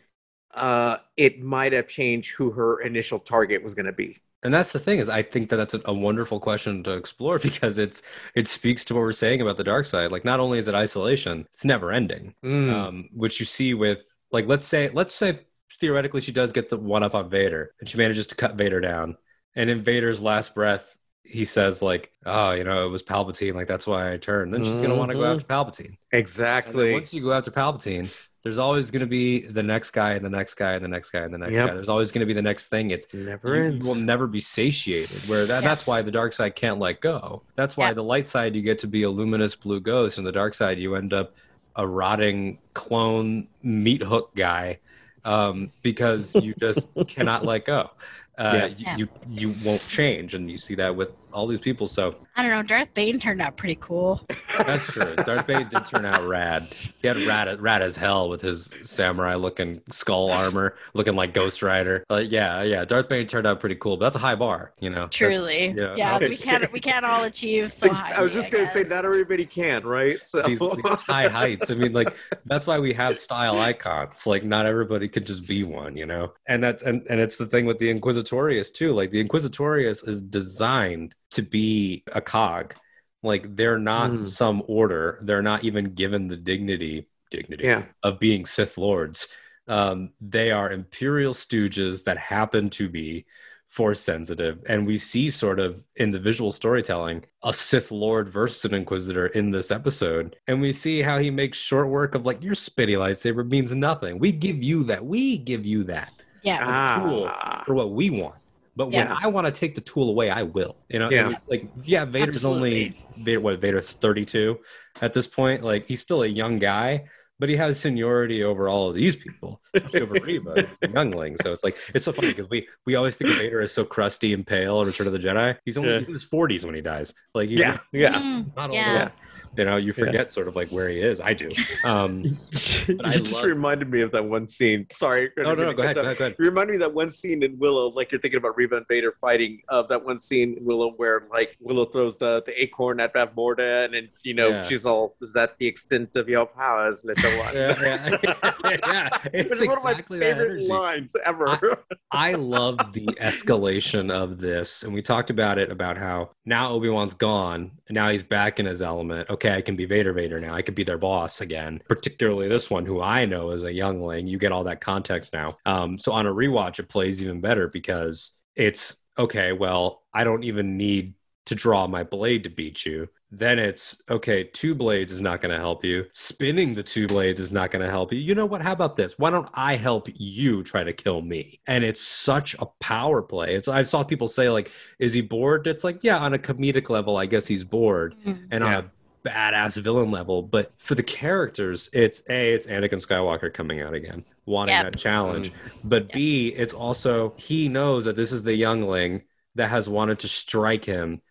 [0.53, 4.17] uh, it might have changed who her initial target was going to be.
[4.45, 7.39] And that's the thing is I think that that's a, a wonderful question to explore
[7.49, 8.01] because it's
[8.35, 10.11] it speaks to what we're saying about the dark side.
[10.11, 12.35] Like not only is it isolation, it's never ending.
[12.43, 12.71] Mm.
[12.73, 15.39] um, which you see with like let's say let's say
[15.79, 18.79] theoretically she does get the one up on Vader and she manages to cut Vader
[18.79, 19.17] down,
[19.55, 23.55] and in Vader's last breath he says like, "Oh, you know, it was Palpatine.
[23.55, 25.97] Like that's why I turned." Then she's gonna want to go after Palpatine.
[26.11, 26.93] Exactly.
[26.93, 28.13] once you go after Palpatine,
[28.45, 31.21] there's always gonna be the next guy and the next guy and the next guy
[31.21, 31.67] and the next Yep.
[31.67, 31.73] guy.
[31.73, 32.91] There's always gonna be the next thing.
[32.91, 33.87] It's Never you, you ends.
[33.87, 35.27] will never be satiated.
[35.27, 35.67] Where that, Yeah.
[35.69, 37.41] that's why the dark side can't let go.
[37.55, 37.93] That's why Yeah.
[37.93, 40.77] the light side you get to be a luminous blue ghost, and the dark side
[40.77, 41.33] you end up
[41.75, 44.77] a rotting clone meat hook guy
[45.25, 47.89] um, because you just cannot let go.
[48.37, 48.65] Uh, Yeah.
[48.67, 48.97] you, Yeah.
[48.97, 51.87] you you won't change, and you see that with all these people.
[51.87, 54.25] So i don't know darth bane turned out pretty cool
[54.57, 55.15] that's true.
[55.15, 56.67] Darth Bane did turn out rad.
[57.01, 62.05] He had rad, rad as hell with his samurai-looking skull armor, looking like Ghost Rider.
[62.09, 62.85] Like, yeah, yeah.
[62.85, 65.07] Darth Bane turned out pretty cool, but that's a high bar, you know.
[65.07, 65.95] That's- truly yeah.
[65.95, 68.83] yeah, we can't we can't all achieve so Six- I was highly, just gonna say
[68.83, 70.23] not everybody can, right?
[70.23, 71.69] So these, these high heights.
[71.71, 72.13] I mean, like
[72.45, 74.25] that's why we have style icons.
[74.27, 76.33] Like not everybody could just be one, you know.
[76.47, 78.93] And that's and and it's the thing with the Inquisitorius too.
[78.93, 82.75] Like the Inquisitorius is designed to be a cog.
[83.23, 84.25] Like they're not Mm.
[84.27, 85.19] some order.
[85.23, 89.27] They're not even given the dignity dignity yeah, of being Sith lords.
[89.67, 93.25] Um, they are imperial stooges that happen to be
[93.67, 98.63] force sensitive, and we see sort of in the visual storytelling a Sith lord versus
[98.63, 102.43] an Inquisitor in this episode, and we see how he makes short work of like
[102.43, 104.19] your spitty lightsaber means nothing.
[104.19, 105.03] We give you that.
[105.03, 107.63] We give you that yeah tool Ah.
[107.65, 108.35] for what we want.
[108.75, 109.17] But when Yeah.
[109.21, 110.75] I want to take the tool away, I will.
[110.89, 111.33] You know, Yeah.
[111.49, 114.59] like yeah, Vader's only Vader, what Vader's 32
[115.01, 115.63] at this point.
[115.63, 117.05] Like he's still a young guy,
[117.39, 119.61] but he has seniority over all of these people,
[119.93, 121.37] over Reva, youngling.
[121.41, 123.85] So it's like it's so funny because we we always think of Vader as so
[123.85, 125.57] crusty and pale in Return of the Jedi.
[125.63, 125.97] He's only Yeah.
[125.99, 127.13] he's in his 40s when he dies.
[127.33, 128.13] Like he's yeah, not, yeah.
[128.19, 129.09] Mm, not old yeah.
[129.57, 131.19] You know, you forget sort of like where he is.
[131.21, 131.49] I do.
[131.85, 132.23] Um,
[132.87, 134.87] you I just love- reminded me of that one scene.
[134.91, 135.31] Sorry.
[135.37, 135.73] no, no, no.
[135.73, 135.95] Go ahead.
[135.95, 136.17] Go ahead.
[136.17, 136.35] Go ahead.
[136.39, 138.87] You remind me of that one scene in Willow, like you're thinking about Reva and
[138.87, 139.61] Vader fighting.
[139.69, 143.85] Of that one scene in Willow where like Willow throws the, the acorn at Bavmorda,
[143.95, 144.63] and you know Yeah.
[144.63, 148.17] she's all, "Is that the extent of your powers, little one?" Yeah, yeah,
[148.85, 149.09] yeah.
[149.33, 151.79] It's It's one of my favorite lines ever.
[152.11, 154.83] I love the escalation of this.
[154.83, 157.71] And we talked about it about how now Obi Wan's gone.
[157.87, 159.29] And now he's back in his element.
[159.29, 160.53] Okay, I can be Vader Vader now.
[160.55, 161.81] I can be their boss again.
[161.87, 164.27] Particularly this one, who I know is a youngling.
[164.27, 165.57] You get all that context now.
[165.65, 170.43] Um, so on a rewatch, it plays even better because it's okay, well, I don't
[170.43, 171.13] even need
[171.45, 173.07] to draw my blade to beat you.
[173.31, 177.39] then it's okay two blades is not going to help you spinning the two blades
[177.39, 179.75] is not going to help you you know what how about this why don't i
[179.75, 184.03] help you try to kill me and it's such a power play it's i saw
[184.03, 187.45] people say like is he bored it's like yeah on a comedic level i guess
[187.47, 188.47] he's bored Mhm.
[188.51, 188.91] and on a
[189.25, 194.23] badass villain level but for the characters it's a it's anakin skywalker coming out again
[194.45, 194.83] wanting Yep.
[194.83, 195.51] that challenge.
[195.51, 195.89] Mm-hmm.
[195.89, 199.23] But b it's also he knows that this is the youngling
[199.55, 201.21] that has wanted to strike him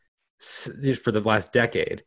[1.02, 2.02] for the last decade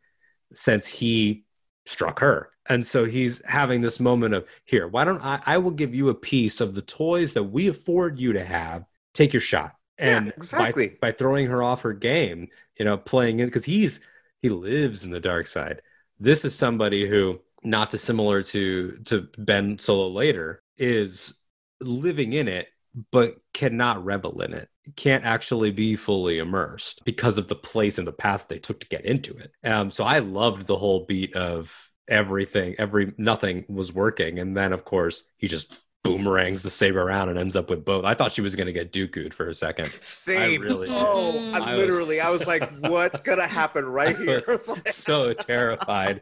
[0.54, 1.46] since he
[1.86, 2.50] struck her.
[2.70, 6.10] And so he's having this moment of here why don't i i will give you
[6.10, 8.84] a piece of the toys that we afford you to have.
[9.14, 9.76] Take your shot.
[10.00, 10.90] Yeah, and exactly.
[10.90, 14.02] by, by throwing her off her game you know playing in because he's
[14.42, 15.82] he lives in the dark side.
[16.20, 21.36] This is somebody who not dissimilar to to ben solo later is
[21.82, 22.68] living in it
[23.12, 24.70] but cannot revel in it.
[24.96, 28.88] Can't actually be fully immersed because of the place and the path they took to
[28.88, 29.52] get into it.
[29.64, 34.40] Um so i loved the whole beat of everything every nothing was working.
[34.40, 38.04] And then of course he just boomerangs the saber around and ends up with both
[38.06, 40.62] i thought she was going to get dooku'd for a second Same.
[40.62, 41.52] really- oh.
[41.54, 45.34] I I was- literally, I was like, "What's gonna happen right I here?" was so
[45.34, 46.22] terrified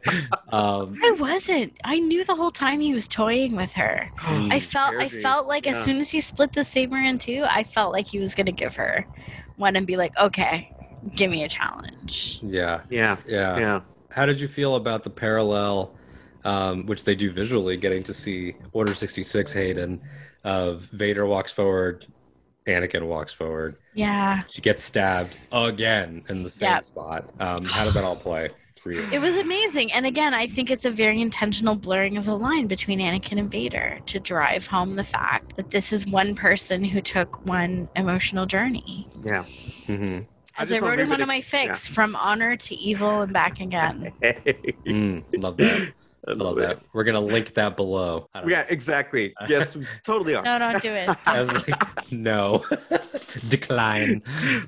[0.50, 1.72] um I wasn't.
[1.84, 4.10] I knew the whole time he was toying with her.
[4.18, 7.64] I felt I felt like as soon as he split the saber in two, I
[7.64, 9.06] felt like he was gonna give her
[9.56, 10.72] one and be like, Okay,
[11.14, 12.40] give me a challenge.
[12.42, 13.80] yeah yeah, yeah yeah.
[14.10, 15.94] how did you feel about the parallel
[16.46, 20.00] um, which they do visually getting to see order 66 hayden
[20.44, 22.06] of vader walks forward
[22.66, 24.42] anakin walks forward Yeah.
[24.48, 26.84] she gets stabbed again in the same Yep.
[26.84, 28.50] spot um, how did that all play
[28.80, 29.92] for you It was amazing.
[29.92, 33.50] And again, I think it's a very intentional blurring of the line between Anakin and
[33.50, 38.46] Vader to drive home the fact that this is one person who took one emotional
[38.46, 39.06] journey.
[39.24, 39.44] yeah.
[39.86, 40.20] hmm
[40.58, 43.60] As just I, wrote in one of my fics, from honor to evil and back
[43.60, 44.12] again.
[44.22, 45.92] mm, love that
[46.28, 46.78] I love love that it.
[46.92, 49.32] we're gonna link that below I don't Yeah, exactly.
[49.48, 50.34] Yes, totally.
[50.34, 50.42] Are.
[50.42, 51.08] No, don't do it.
[51.26, 52.64] I was like, no,
[53.48, 54.22] decline.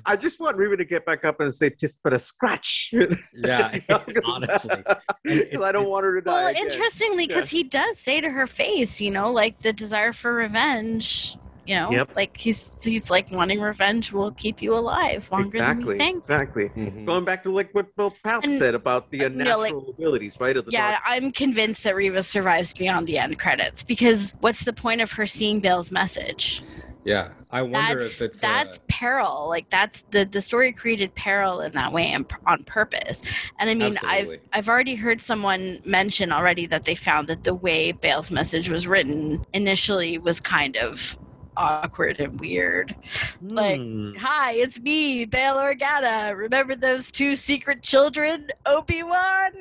[0.05, 2.93] I just want Reva to get back up and say, "Tis but a scratch."
[3.33, 4.83] Yeah, You know, 'cause- honestly,
[5.23, 6.31] because I don't want her to die.
[6.31, 6.65] Well, again.
[6.65, 11.37] interestingly, because he does say to her face, you know, like the desire for revenge.
[11.69, 12.15] You know, Yep.
[12.15, 16.17] like he's he's like wanting revenge will keep you alive longer than exactly, you think.
[16.17, 16.69] exactly.
[16.69, 17.05] Mhm.
[17.05, 19.89] Going back to like what Bill Pout And- said about the uh, unnatural no, like-
[19.95, 20.57] abilities, right?
[20.57, 24.63] Of the Yeah, dark I'm convinced that Reva survives beyond the end credits because what's
[24.63, 26.63] the point of her seeing Bail's message?
[27.05, 29.45] Yeah, I wonder That's if it's that's uh, peril.
[29.47, 33.21] Like that's the the story created peril in that way and on purpose.
[33.59, 34.37] And I mean, Absolutely.
[34.37, 38.69] I've I've already heard someone mention already that they found that the way Bail's message
[38.69, 41.15] was written initially was kind of
[41.59, 42.95] awkward and weird.
[43.41, 44.13] like- Hmm.
[44.15, 46.35] Hi, it's me, Bail Organa.
[46.35, 49.51] Remember those two secret children, Obi Wan?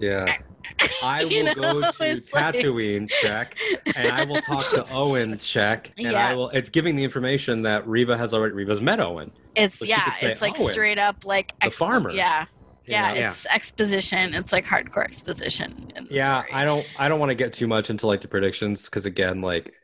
[0.00, 0.26] yeah.
[1.02, 3.56] I will You know, go to it's like- Tatooine check,
[3.94, 6.28] and I will talk to Owen check, and Yeah.
[6.30, 6.48] I will.
[6.50, 8.54] It's giving the information that Reva has already.
[8.54, 9.30] Reva's met Owen.
[9.54, 12.46] It's she yeah, say it's like Owen, straight up like the farmer, Yeah,
[12.86, 13.26] you yeah, know?
[13.26, 14.34] it's exposition.
[14.34, 15.92] It's like hardcore exposition.
[15.96, 16.52] In the Yeah, story.
[16.60, 16.86] I don't.
[16.98, 19.74] I don't want to get too much into like the predictions because again, like,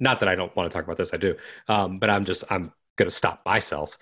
[0.00, 1.14] not that I don't want to talk about this.
[1.14, 1.36] I do,
[1.68, 3.96] um, but I'm just I'm gonna stop myself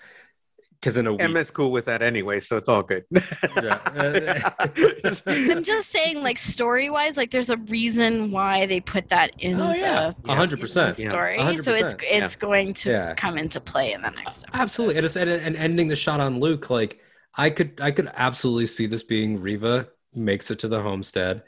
[0.79, 1.21] because in a week.
[1.21, 3.03] Emma's cool with that anyway, so it's all good.
[3.11, 4.53] Yeah.
[5.25, 9.59] I'm just saying, like story wise, like there's a reason why they put that in
[9.59, 10.13] Oh, yeah.
[10.27, 11.09] A hundred percent the Yeah.
[11.09, 11.37] story.
[11.37, 12.23] A hundred So it's percent.
[12.23, 13.13] it's going to Yeah.
[13.15, 14.61] come into play in the next episode.
[14.61, 16.99] Absolutely, and, it's, and, and ending the shot on Luke, like
[17.35, 21.43] I could, I could absolutely see this being Reva makes it to the homestead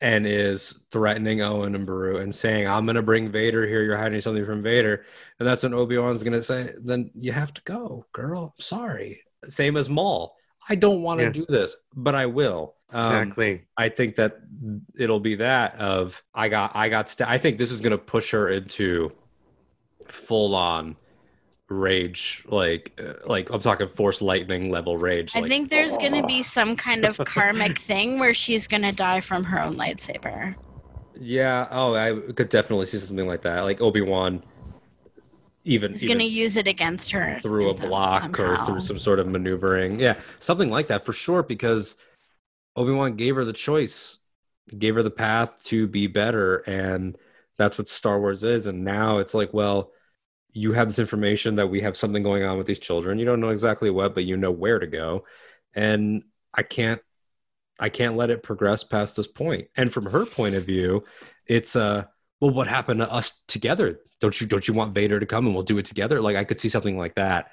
[0.00, 3.82] and is threatening Owen and Beru and saying, "I'm going to bring Vader here.
[3.82, 5.04] You're hiding something from Vader,"
[5.38, 8.54] and that's when Obi Wan's going to say, "Then you have to go, girl.
[8.56, 10.36] I'm sorry." Same as Maul.
[10.68, 11.32] I don't want to Yeah.
[11.32, 12.76] do this, but I will.
[12.90, 13.66] Um, exactly.
[13.76, 14.38] I think that
[14.98, 17.98] it'll be that of I got I got st- I think this is going to
[17.98, 19.12] push her into
[20.06, 20.96] full on
[21.70, 26.12] rage like uh, like I'm talking force lightning level rage I like, think there's going
[26.12, 29.60] to "Oh." be some kind of karmic thing where she's going to die from her
[29.62, 30.54] own lightsaber.
[31.20, 34.42] yeah oh I could definitely see something like that like Obi-Wan
[35.66, 39.18] even, He's even to use it against her through a block or through some sort
[39.18, 41.96] of maneuvering yeah something like that for sure because
[42.76, 44.18] Obi-Wan gave her the choice
[44.78, 47.16] gave her the path to be better and
[47.56, 49.92] that's what Star Wars is and now it's like well
[50.54, 53.40] you have this information that we have something going on with these children you don't
[53.40, 55.24] know exactly what but you know where to go
[55.74, 56.22] and
[56.54, 57.00] I can't
[57.78, 59.68] I can't let it progress past this point.
[59.76, 61.04] and from her point of view
[61.46, 62.04] it's uh
[62.40, 65.54] well what happened to us together don't you don't you want Vader to come and
[65.54, 67.50] we'll do it together like I could see something like that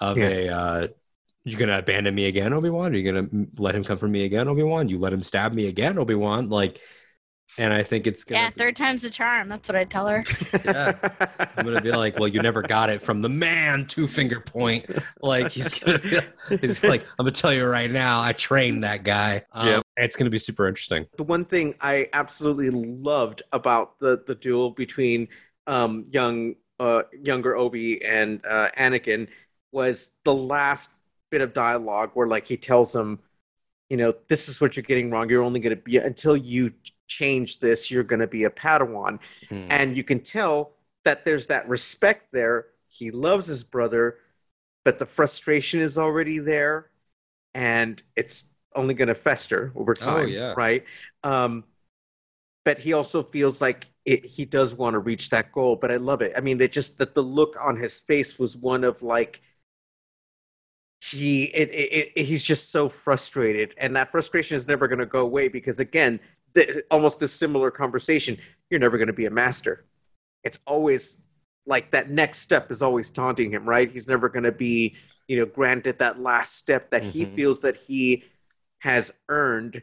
[0.00, 0.28] of Yeah.
[0.28, 0.88] a uh
[1.46, 2.94] you're gonna abandon me again, Obi Wan?
[2.94, 3.28] Are you gonna
[3.58, 4.88] let him come for me again, Obi Wan?
[4.88, 6.48] You let him stab me again, Obi Wan?
[6.48, 6.80] Like,
[7.58, 8.40] and I think it's gonna.
[8.40, 9.48] Yeah, third time's the charm.
[9.48, 10.24] That's what I tell her.
[10.64, 10.92] Yeah.
[11.56, 14.86] I'm gonna be like, well, you never got it from the man two finger point.
[15.22, 16.18] Like he's gonna be,
[16.60, 19.42] he's like, I'm gonna tell you right now, I trained that guy.
[19.52, 19.82] Um, Yep.
[19.96, 21.06] It's gonna be super interesting.
[21.16, 25.28] the one thing I absolutely loved about the the duel between
[25.66, 29.28] um, young uh, younger Obi and uh, Anakin
[29.72, 30.90] was the last
[31.30, 33.18] bit of dialogue where like he tells him,
[33.90, 35.28] you know, this is what you're getting wrong.
[35.28, 36.72] You're only going to be until you
[37.06, 37.90] change this.
[37.90, 39.18] You're going to be a Padawan,
[39.48, 39.66] Hmm.
[39.70, 40.72] and you can tell
[41.04, 42.66] that there's that respect there.
[42.88, 44.18] He loves his brother,
[44.84, 46.90] but the frustration is already there,
[47.54, 50.26] and it's only going to fester over time.
[50.26, 50.54] Oh, yeah.
[50.56, 50.84] right.
[51.24, 51.64] Um,
[52.64, 55.76] but he also feels like it, he does want to reach that goal.
[55.76, 56.32] But I love it.
[56.36, 59.42] I mean, they just that the look on his face was one of like
[61.00, 65.06] he it, it, it, he's just so frustrated, and that frustration is never going to
[65.06, 66.18] go away because again,
[66.54, 68.38] the, almost this similar conversation.
[68.70, 69.84] You're never going to be a master.
[70.42, 71.26] It's always
[71.66, 73.90] like that next step is always taunting him, right?
[73.90, 74.96] He's never going to be,
[75.28, 77.34] you know, granted that last step that he Mhm.
[77.34, 78.24] feels that he
[78.80, 79.82] has earned,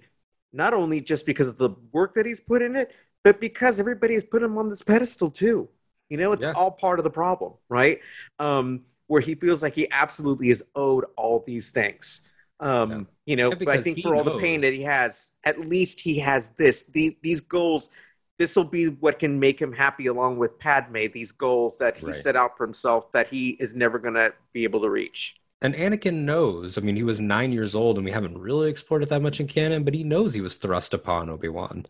[0.53, 2.91] not only just because of the work that he's put in it,
[3.23, 5.69] but because everybody has put him on this pedestal too.
[6.09, 6.51] You know, it's Yeah.
[6.53, 7.99] all part of the problem, right?
[8.39, 12.29] Um, where he feels like he absolutely is owed all these things.
[12.61, 13.03] Um, Yeah.
[13.25, 15.99] You know, Yeah, but I think for all the pain that he has, at least
[15.99, 16.83] he has this.
[16.83, 17.89] These these goals.
[18.37, 21.05] This will be what can make him happy, along with Padme.
[21.13, 22.15] These goals that he Right.
[22.15, 25.35] set out for himself that he is never going to be able to reach.
[25.61, 26.77] And Anakin knows.
[26.77, 29.39] I mean, he was nine years old, and we haven't really explored it that much
[29.39, 31.85] in canon, but he knows he was thrust upon Obi Wan.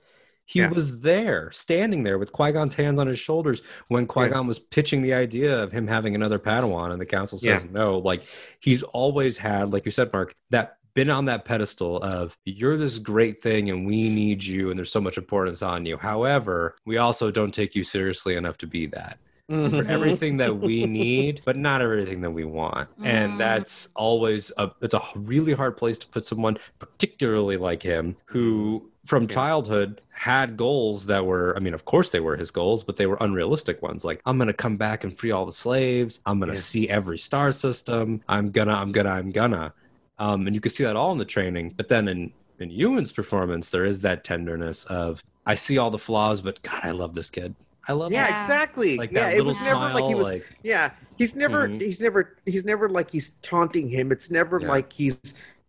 [0.52, 0.69] He Yeah.
[0.69, 4.60] was there, standing there with Qui Gon's hands on his shoulders when Qui Gon was
[4.60, 7.69] pitching the idea of him having another Padawan, and the council says Yeah.
[7.72, 7.99] no.
[7.99, 8.23] Like,
[8.60, 12.98] he's always had, like you said, Mark, that been on that pedestal of you're this
[12.98, 15.95] great thing and we need you and there's so much importance on you.
[15.95, 19.18] However, we also don't take you seriously enough to be that
[19.48, 22.90] for everything that we need, but not everything that we want.
[22.99, 23.06] Mm.
[23.06, 28.18] And that's always a it's a really hard place to put someone, particularly like him,
[28.26, 32.84] who from childhood had goals that were, I mean, of course they were his goals,
[32.84, 34.06] but they were unrealistic ones.
[34.06, 36.19] Like, I'm gonna come back and free all the slaves.
[36.26, 36.60] I'm gonna Yeah.
[36.60, 38.22] see every star system.
[38.30, 39.73] I'm gonna, I'm gonna, I'm gonna.
[40.19, 41.73] Um, and you can see that all in the training.
[41.76, 45.98] But then in in Ewan's performance, there is that tenderness of I see all the
[45.98, 47.56] flaws, but God, I love this kid.
[47.88, 48.30] I love Yeah, him.
[48.30, 48.34] Yeah.
[48.36, 48.98] exactly.
[48.98, 50.28] Like yeah, that it little was never like he smile, was.
[50.28, 51.68] like- yeah, he's never.
[51.68, 51.82] Mhm.
[51.82, 52.38] He's never.
[52.45, 54.11] He's never like he's taunting him.
[54.11, 54.68] It's never Yeah.
[54.68, 55.19] like he's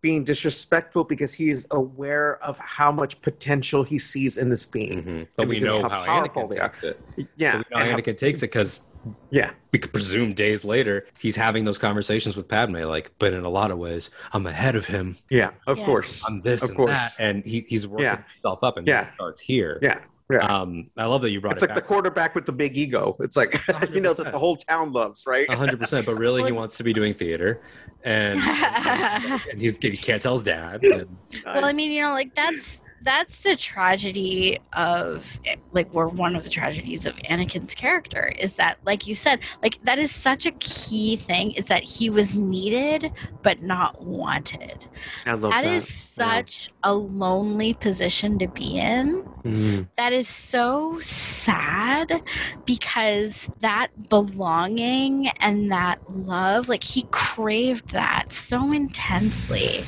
[0.03, 5.03] being disrespectful because he is aware of how much potential he sees in this being.
[5.05, 5.29] Mhm.
[5.37, 7.01] But And we know how how Anakin takes it.
[7.37, 8.83] Yeah, But we know and how how- Anakin takes it because
[9.31, 13.45] yeah, we could presume days later he's having those conversations with Padme, like, but in
[13.45, 15.17] a lot of ways, I'm ahead of him.
[15.31, 15.51] yeah.
[15.69, 15.85] Of Yeah.
[15.87, 16.91] course, I'm this Of and course.
[16.91, 18.23] that, and he, he's working Yeah.
[18.35, 19.05] himself up, and Yeah.
[19.05, 19.79] that starts here.
[19.83, 19.99] yeah,
[20.31, 20.39] yeah.
[20.47, 23.17] Um, I love that you brought it's it like the quarterback with the big ego.
[23.21, 25.51] It's like you know that the whole town loves, right?
[25.51, 27.63] hundred percent, but really, he wants to be doing theater,
[28.05, 30.85] and and he's he can't tell his dad.
[30.85, 35.39] and- well i mean you know like that's that's the tragedy of
[35.73, 39.79] like we're one of the tragedies of anakin's character is that like you said like
[39.85, 43.11] that is such a key thing is that he was needed
[43.43, 44.87] but not wanted.
[45.27, 49.23] I love that is such a lonely position to be in.
[49.45, 52.23] Mm, that is so sad
[52.65, 59.85] because that belonging and that love like he craved that so intensely.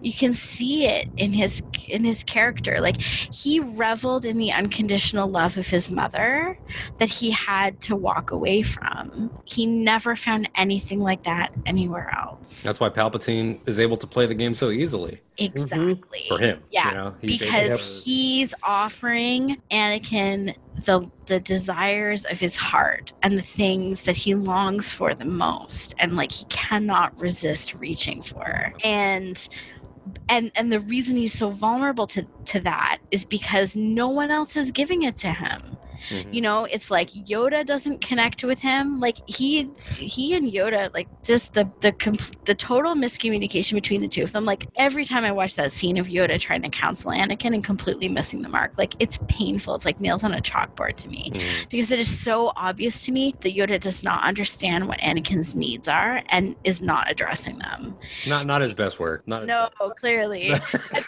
[0.00, 2.80] You can see it in his in his character.
[2.80, 6.58] Like he reveled in the unconditional love of his mother
[6.98, 9.30] that he had to walk away from.
[9.44, 12.62] He never found anything like that anywhere else.
[12.62, 16.62] That's why Palpatine is able to play the game so easily exactly for him.
[16.70, 17.14] Yeah, you know?
[17.20, 20.54] He's because to- he's offering Anakin
[20.84, 25.94] the the desires of his heart and the things that he longs for the most
[25.98, 29.48] and like he cannot resist reaching for and
[30.28, 34.56] and and the reason he's so vulnerable to to that is because no one else
[34.56, 35.76] is giving it to him
[36.10, 36.34] Mhm.
[36.34, 41.08] you know it's like yoda doesn't connect with him like he he and yoda like
[41.22, 42.14] just the the com-
[42.44, 45.96] the total miscommunication between the two of them like every time i watch that scene
[45.96, 49.84] of yoda trying to counsel anakin and completely missing the mark like it's painful it's
[49.84, 51.68] like nails on a chalkboard to me Mhm.
[51.70, 55.88] because it is so obvious to me that yoda does not understand what anakin's needs
[55.88, 59.26] are and is not addressing them not not his best work.
[59.26, 59.68] Not no
[60.00, 60.50] clearly
[60.92, 61.06] but,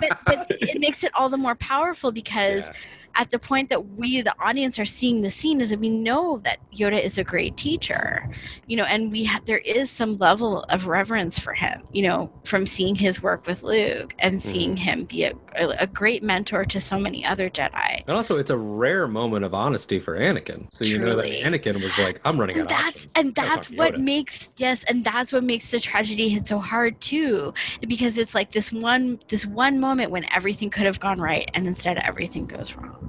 [0.00, 2.72] but, but it makes it all the more powerful because Yeah.
[3.14, 6.38] At the point that we the audience are seeing the scene is that we know
[6.44, 8.28] that yoda is a great teacher
[8.66, 12.32] you know and we ha- there is some level of reverence for him you know
[12.44, 14.50] from seeing his work with luke and mm-hmm.
[14.50, 18.02] seeing him be a, a, great mentor to so many other jedi.
[18.06, 20.66] And also, it's a rare moment of honesty for Anakin.
[20.72, 23.12] So you know that Anakin was like, "I'm running out and that's options.
[23.16, 27.52] and that's what makes yes and that's what makes the tragedy hit so hard too
[27.86, 31.66] because it's like this one this one moment when everything could have gone right and
[31.66, 33.01] instead everything goes wrong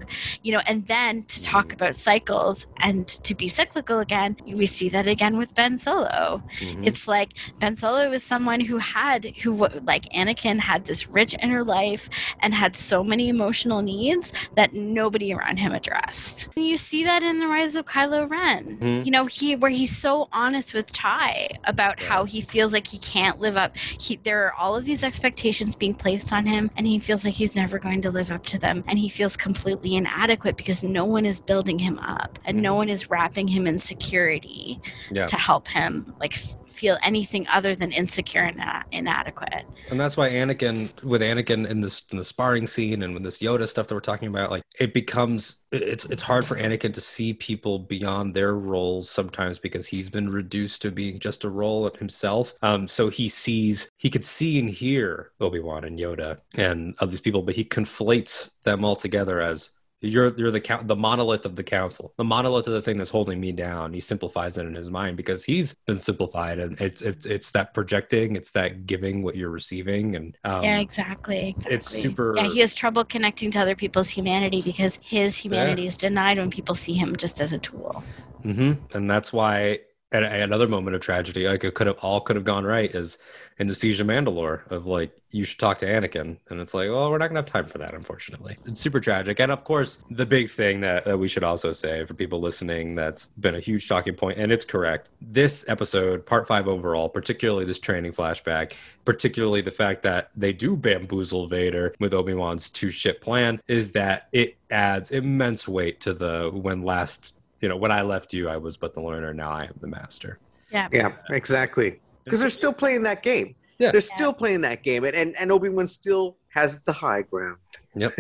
[0.44, 4.90] you know and then to talk about cycles and to be cyclical again we see
[4.90, 6.86] that again with ben solo Mhm.
[6.88, 9.52] it's like Ben Solo was someone who had who
[9.84, 12.10] like Anakin had this rich inner life
[12.42, 16.48] and had so many emotional needs that nobody around him addressed.
[16.56, 18.78] And you see that in the rise of Kylo Ren.
[18.82, 19.06] Mhm.
[19.06, 22.08] You know, he where he's so honest with Tai about Yeah.
[22.10, 23.76] how he feels like he can't live up.
[23.78, 27.34] He there are all of these expectations being placed on him and he feels like
[27.34, 31.06] he's never going to live up to them and he feels completely inadequate because no
[31.06, 32.78] one is building him up and no Mhm.
[32.78, 34.80] one is wrapping him in security
[35.12, 35.26] yeah.
[35.26, 36.38] to help him like
[36.74, 39.66] feel anything other than insecure and ina- inadequate.
[39.90, 43.40] And that's why Anakin, with Anakin in this in the sparring scene and with this
[43.40, 47.02] Yoda stuff that we're talking about, like it becomes it's it's hard for Anakin to
[47.02, 51.90] see people beyond their roles sometimes because he's been reduced to being just a role
[51.98, 52.54] himself.
[52.62, 57.18] Um, so he sees he could see and hear Obi Wan and Yoda and other
[57.18, 59.72] people, but he conflates them all together as
[60.04, 63.40] you're you're the the monolith of the council the monolith of the thing that's holding
[63.40, 67.26] me down he simplifies it in his mind because he's been simplified and it's it's
[67.26, 71.76] it's that projecting it's that giving what you're receiving and um, yeah, exactly, exactly.
[71.76, 75.98] it's super- Yeah, he has trouble connecting to other people's humanity because his humanity is
[75.98, 78.04] denied when people see him just as a tool.
[78.44, 78.96] Mm-hmm.
[78.96, 79.80] And that's why
[80.14, 83.18] at another moment of tragedy, like it could have all could have gone right is
[83.58, 86.90] in the siege of Mandalore of like you should talk to Anakin, and it's like,
[86.90, 88.58] well, we're not gonna have time for that, unfortunately.
[88.66, 92.06] It's super tragic, and of course, the big thing that, that we should also say
[92.06, 95.10] for people listening that's been a huge talking point, and it's correct.
[95.22, 98.74] This episode, part five overall, particularly this training flashback,
[99.06, 103.92] particularly the fact that they do bamboozle Vader with Obi Wan's two ship plan, is
[103.92, 107.34] that it adds immense weight to the when last
[107.64, 109.34] you know, when I left you, I was but the learner.
[109.34, 110.38] Now I am the master.
[110.70, 110.90] Yeah.
[110.92, 112.02] Yeah, exactly.
[112.26, 113.56] Because they're still playing that game.
[113.80, 113.92] Yeah.
[113.92, 117.58] They're still playing that game, and and, and Obi Wan still has the high ground.
[117.96, 118.14] Yep.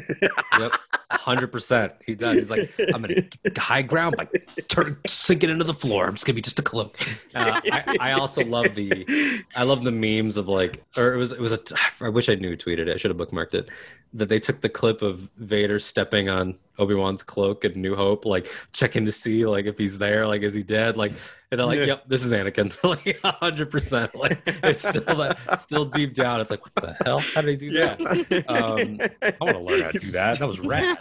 [0.59, 0.73] Yep.
[1.11, 1.93] hundred percent.
[2.05, 2.37] He does.
[2.37, 3.23] He's like, I'm gonna
[3.57, 4.27] high ground by
[4.67, 6.07] turn sink it into the floor.
[6.07, 6.97] I'm just gonna be just a cloak.
[7.33, 11.31] Uh, I, I also love the I love the memes of like, or it was
[11.31, 11.59] it was a.
[12.01, 12.89] I wish I knew who tweeted it.
[12.89, 13.69] I should have bookmarked it.
[14.13, 18.25] That they took the clip of Vader stepping on Obi Wan's cloak in New Hope,
[18.25, 21.11] like checking to see like if he's there, like is he dead, like.
[21.53, 21.85] And they're like, Yeah.
[21.85, 22.75] "Yep, this is Anakin."
[23.05, 24.15] like, hundred percent.
[24.15, 26.41] Like, it's still that, still deep down.
[26.41, 27.19] It's like, what the hell?
[27.19, 28.01] How did he do that?
[28.49, 30.39] Um, I want to learn how to do that.
[30.39, 30.97] That was rad.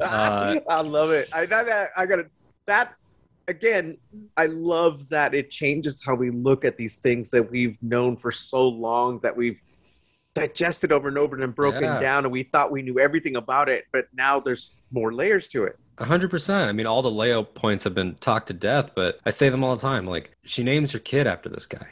[0.00, 1.28] Uh, I love it.
[1.32, 2.26] I that, that- I gotta
[2.66, 2.94] that
[3.46, 3.98] again.
[4.36, 8.32] I love that it changes how we look at these things that we've known for
[8.32, 9.60] so long that we've
[10.34, 12.00] digested over and over and then broken Yeah.
[12.00, 15.64] down, and we thought we knew everything about it, but now there's more layers to
[15.64, 15.78] it.
[15.98, 16.68] A hundred percent.
[16.68, 19.62] I mean, all the Leo points have been talked to death, but I say them
[19.62, 20.06] all the time.
[20.06, 21.86] Like, she names her kid after this guy.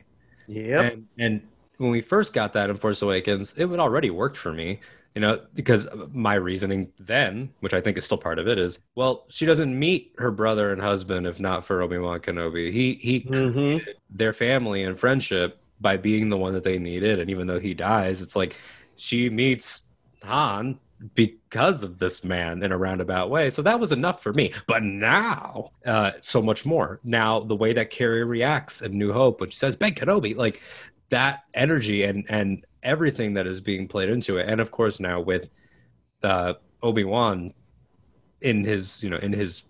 [0.47, 0.81] Yeah.
[0.82, 1.43] And, and
[1.77, 4.81] when we first got that in Force Awakens, it had already worked for me,
[5.14, 8.81] you know, because my reasoning then, which I think is still part of it, is
[8.97, 12.72] well, she doesn't meet her brother and husband if not for Obi Wan Kenobi.
[12.72, 13.52] He he Mhm.
[13.52, 17.60] created their family and friendship by being the one that they needed, and even though
[17.60, 18.56] he dies, it's like
[18.97, 19.82] she meets
[20.22, 20.78] Han
[21.14, 23.51] because of this man in a roundabout way.
[23.51, 24.52] So that was enough for me.
[24.66, 27.01] But now, uh, so much more.
[27.02, 30.60] Now, the way that Carrie reacts in New Hope, when she says Ben Kenobi, like
[31.09, 35.20] that energy and and everything that is being played into it, and of course now
[35.20, 35.48] with
[36.22, 37.52] uh, Obi Wan
[38.40, 39.64] in his you know in his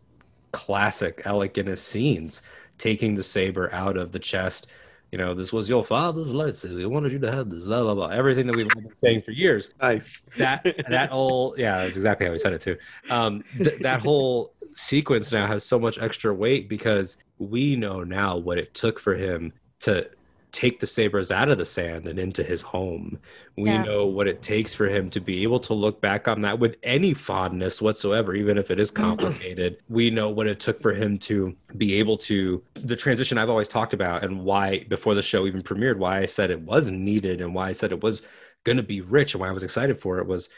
[0.52, 2.43] classic elegant scenes,
[2.78, 4.66] taking the saber out of the chest.
[5.12, 6.77] You know, this was your father's lightsaber.
[6.77, 7.65] We wanted you to have this.
[7.65, 8.09] Blah blah blah.
[8.09, 10.20] Everything that we've been saying for years Nice.
[10.37, 12.77] that that whole yeah that's exactly how he said it too
[13.11, 18.37] um th- that whole sequence now has so much extra weight because we know now
[18.37, 20.09] what it took for him to
[20.52, 23.18] take the sabers out of the sand and into his home.
[23.56, 23.82] We Yeah.
[23.82, 26.77] know what it takes for him to be able to look back on that with
[26.82, 28.97] any fondness whatsoever even if it is mm.
[28.97, 29.78] complicated.
[29.89, 33.68] We know what it took for him to be able to the transition i've always
[33.68, 37.40] talked about and why before the show even premiered why i said it was needed
[37.40, 38.22] and why i said it was
[38.64, 40.48] going to be rich and why I was excited for it was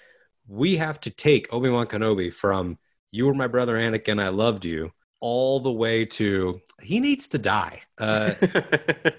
[0.48, 2.78] we have to take Obi-Wan Kenobi from
[3.10, 4.92] you were my brother Anakin, I loved you,
[5.22, 7.80] all the way to he needs to die.
[7.96, 8.34] Uh,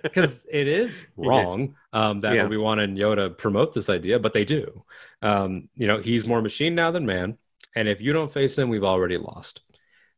[0.04, 2.44] because it is wrong um, that Yeah.
[2.44, 4.84] Obi-Wan and Yoda promote this idea, but they do.
[5.22, 7.38] Um, you know, he's more machine now than man.
[7.74, 9.62] And if you don't face him, we've already lost.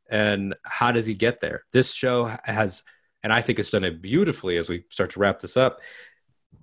[0.10, 1.66] And how does he get there?
[1.72, 2.82] This show has,
[3.22, 5.82] and I think it's done it beautifully as we start to wrap this up.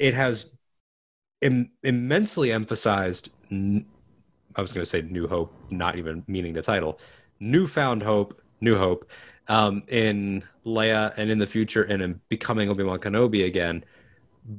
[0.01, 0.51] It has
[1.40, 3.86] Im- immensely emphasized, n-
[4.57, 6.99] I was going to say New Hope, not even meaning the title,
[7.39, 9.10] newfound hope, New Hope,
[9.48, 13.84] um, in Leia and in the future and in becoming Obi Wan Kenobi again.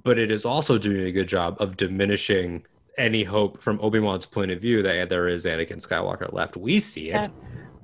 [0.04, 2.66] But it is also doing a good job of diminishing
[2.98, 6.56] any hope from Obi Wan's point of view that there is Anakin Skywalker left.
[6.56, 7.30] We see it,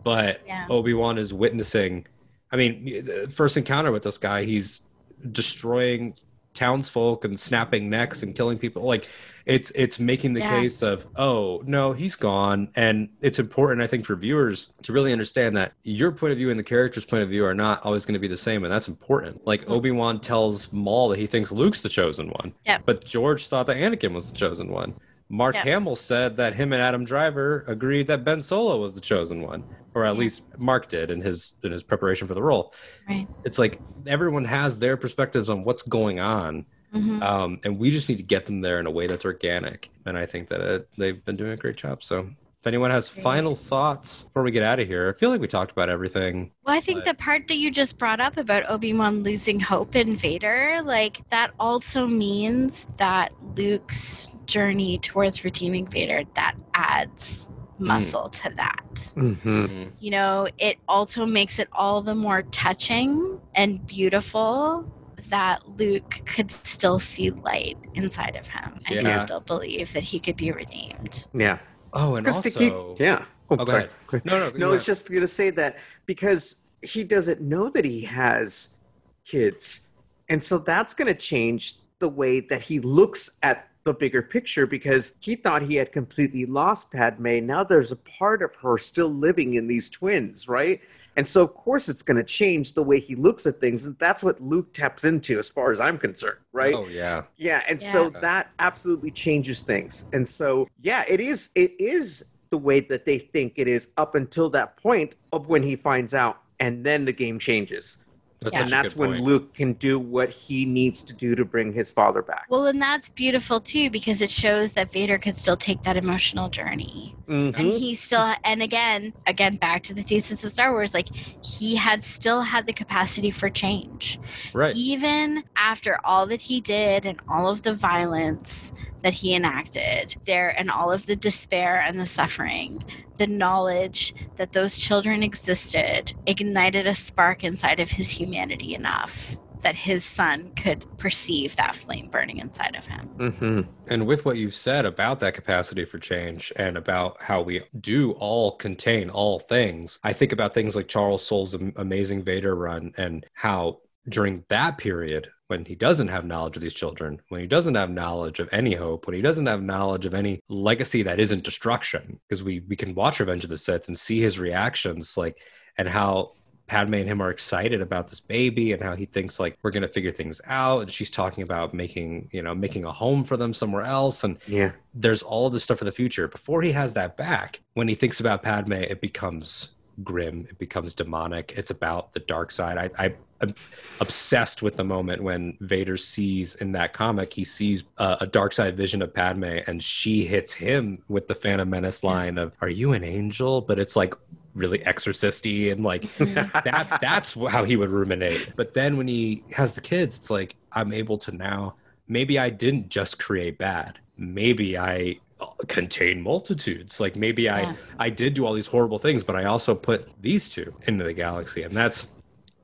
[0.03, 0.67] but Yeah.
[0.69, 2.05] Obi Wan is witnessing.
[2.51, 4.85] I mean, first encounter with this guy, he's
[5.31, 6.15] destroying
[6.59, 8.83] townsfolk and snapping necks and killing people.
[8.83, 9.07] Like
[9.45, 10.59] it's it's making the Yeah.
[10.61, 15.13] case of oh no, he's gone, and it's important I think for viewers to really
[15.13, 18.05] understand that your point of view and the character's point of view are not always
[18.05, 19.45] going to be the same, and that's important.
[19.47, 19.71] Like Mm-hmm.
[19.73, 22.81] Obi Wan tells Maul that he thinks Luke's the chosen one, Yep.
[22.85, 24.93] but George thought that Anakin was the chosen one.
[25.29, 25.63] Mark Yep.
[25.65, 29.63] Hamill said that him and Adam Driver agreed that Ben Solo was the chosen one,
[29.93, 32.73] or at least Mark did in his in his preparation for the role.
[33.07, 33.27] Right.
[33.43, 36.65] It's like everyone has their perspectives on what's going on,
[36.95, 37.21] Mhm.
[37.21, 39.89] um, and we just need to get them there in a way that's organic.
[40.07, 42.01] And I think that uh they've been doing a great job.
[42.01, 42.27] So,
[42.59, 45.47] if anyone has final thoughts before we get out of here, I feel like we
[45.47, 46.51] talked about everything.
[46.65, 49.61] Well, I think But- the part that you just brought up about Obi Wan losing
[49.61, 57.49] hope in Vader, like that also means that Luke's journey towards redeeming Vader that adds
[57.77, 59.09] muscle to that.
[59.15, 59.91] Mm-hmm.
[59.99, 64.93] You know, it also makes it all the more touching and beautiful
[65.29, 69.13] that Luke could still see light inside of him and Yeah.
[69.13, 71.23] could still believe that he could be redeemed.
[71.33, 71.59] Yeah.
[71.93, 73.25] Oh, and 'Cause also, the key- yeah.
[73.51, 73.89] Oh, Oh, go sorry.
[74.11, 74.25] ahead.
[74.25, 78.01] no, no, No, it's just going to say that because he doesn't know that he
[78.01, 78.77] has
[79.25, 79.89] kids.
[80.29, 84.67] And so that's going to change the way that he looks at the bigger picture
[84.67, 87.39] because he thought he had completely lost Padme.
[87.45, 90.81] Now there's a part of her still living in these twins, right?
[91.19, 93.83] And so, of course, it's going to change the way he looks at things.
[93.83, 96.73] And that's what Luke taps into, as far as I'm concerned, right?
[96.73, 100.05] Oh yeah, Yeah, and so that absolutely changes things.
[100.13, 104.15] And so, yeah, it is it is the way that they think it is up
[104.15, 108.05] until that point of when he finds out and then the game changes.
[108.41, 108.61] That's Yeah.
[108.63, 109.23] and that's when point.
[109.23, 112.45] Luke can do what he needs to do to bring his father back.
[112.49, 116.49] Well, and that's beautiful too because it shows that Vader could still take that emotional
[116.49, 117.15] journey.
[117.27, 117.55] Mhm.
[117.55, 121.09] and he still and again again back to the thesis of star wars like
[121.43, 124.19] he had still had the capacity for change
[124.51, 124.75] right.
[124.75, 130.49] even after all that he did and all of the violence that he enacted there
[130.57, 132.83] and all of the despair and the suffering
[133.17, 139.75] the knowledge that those children existed ignited a spark inside of his humanity enough that
[139.75, 143.67] his son could perceive that flame burning inside of him Mhm.
[143.87, 148.11] And with what you said about that capacity for change and about how we do
[148.13, 153.25] all contain all things, I think about things like Charles Soule's amazing Vader run and
[153.33, 157.73] how during that period, when he doesn't have knowledge of these children, when he doesn't
[157.73, 161.43] have knowledge of any hope, when he doesn't have knowledge of any legacy that isn't
[161.43, 165.39] destruction, because we we can watch Revenge of the Sith and see his reactions, like
[165.77, 166.33] and how
[166.67, 169.87] Padme and him are excited about this baby and how he thinks like we're gonna
[169.87, 170.81] figure things out.
[170.81, 174.23] And she's talking about making, you know, making a home for them somewhere else.
[174.23, 174.73] And Yeah.
[174.93, 176.27] there's all this stuff for the future.
[176.27, 179.71] Before he has that back, when he thinks about Padme, it becomes
[180.03, 180.47] grim.
[180.49, 181.53] It becomes demonic.
[181.55, 182.77] It's about the dark side.
[182.77, 183.55] I, I I'm
[184.01, 188.53] obsessed with the moment when Vader sees in that comic, he sees uh, a dark
[188.53, 192.69] side vision of Padme, and she hits him with the Phantom Menace line of "Are
[192.69, 194.13] you an angel?" But it's like
[194.55, 198.53] really exorcisty and like that's that's how he would ruminate.
[198.55, 201.75] But then when he has the kids, it's like I'm able to now.
[202.07, 203.99] Maybe I didn't just create bad.
[204.17, 205.19] Maybe I
[205.67, 206.99] contain multitudes.
[206.99, 207.75] Like maybe Yeah.
[207.99, 211.03] I I did do all these horrible things, but I also put these two into
[211.03, 212.07] the galaxy, and that's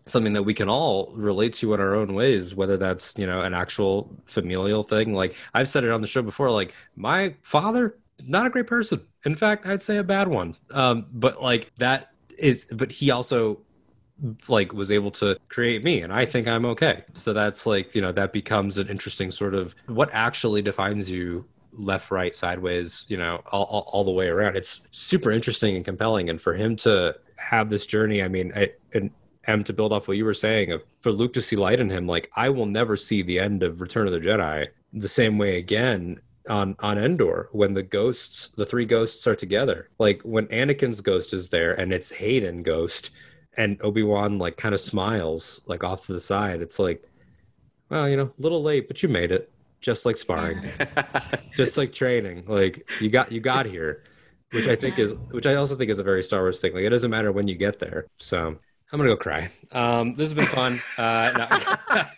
[0.06, 3.42] something that we can all relate to in our own ways whether that's you know
[3.42, 5.14] an actual familial thing.
[5.14, 9.02] Like i've said it on the show before like my father not a great person.
[9.26, 10.56] In fact i'd say a bad one.
[10.72, 13.62] Um but like that is but he also
[14.48, 17.04] like was able to create me and i think i'm okay.
[17.14, 21.46] So that's like you know that becomes an interesting sort of what actually defines you
[21.78, 24.56] left right sideways you know all, all, all the way around.
[24.56, 26.30] It's super interesting and compelling.
[26.30, 29.12] And for him to have this journey i mean I, and
[29.46, 31.90] em to build off what you were saying of for luke to see light in
[31.90, 35.38] him like i will never see the end of return of the jedi the same
[35.38, 36.20] way again
[36.50, 39.90] on on Endor when the ghosts the three ghosts are together.
[39.98, 43.10] Like when Anakin's ghost is there and it's Hayden ghost
[43.58, 47.04] and Obi-Wan like kind of smiles like off to the side it's like
[47.90, 49.52] well you know a little late but you made it
[49.86, 50.62] just like sparring
[51.56, 54.02] just like training like you got you got here
[54.56, 56.74] which I think is which I also think is a very Star Wars thing.
[56.74, 58.08] Like it doesn't matter when you get there.
[58.18, 59.50] So I'm gonna go cry.
[59.72, 61.48] Um, this has been fun, uh,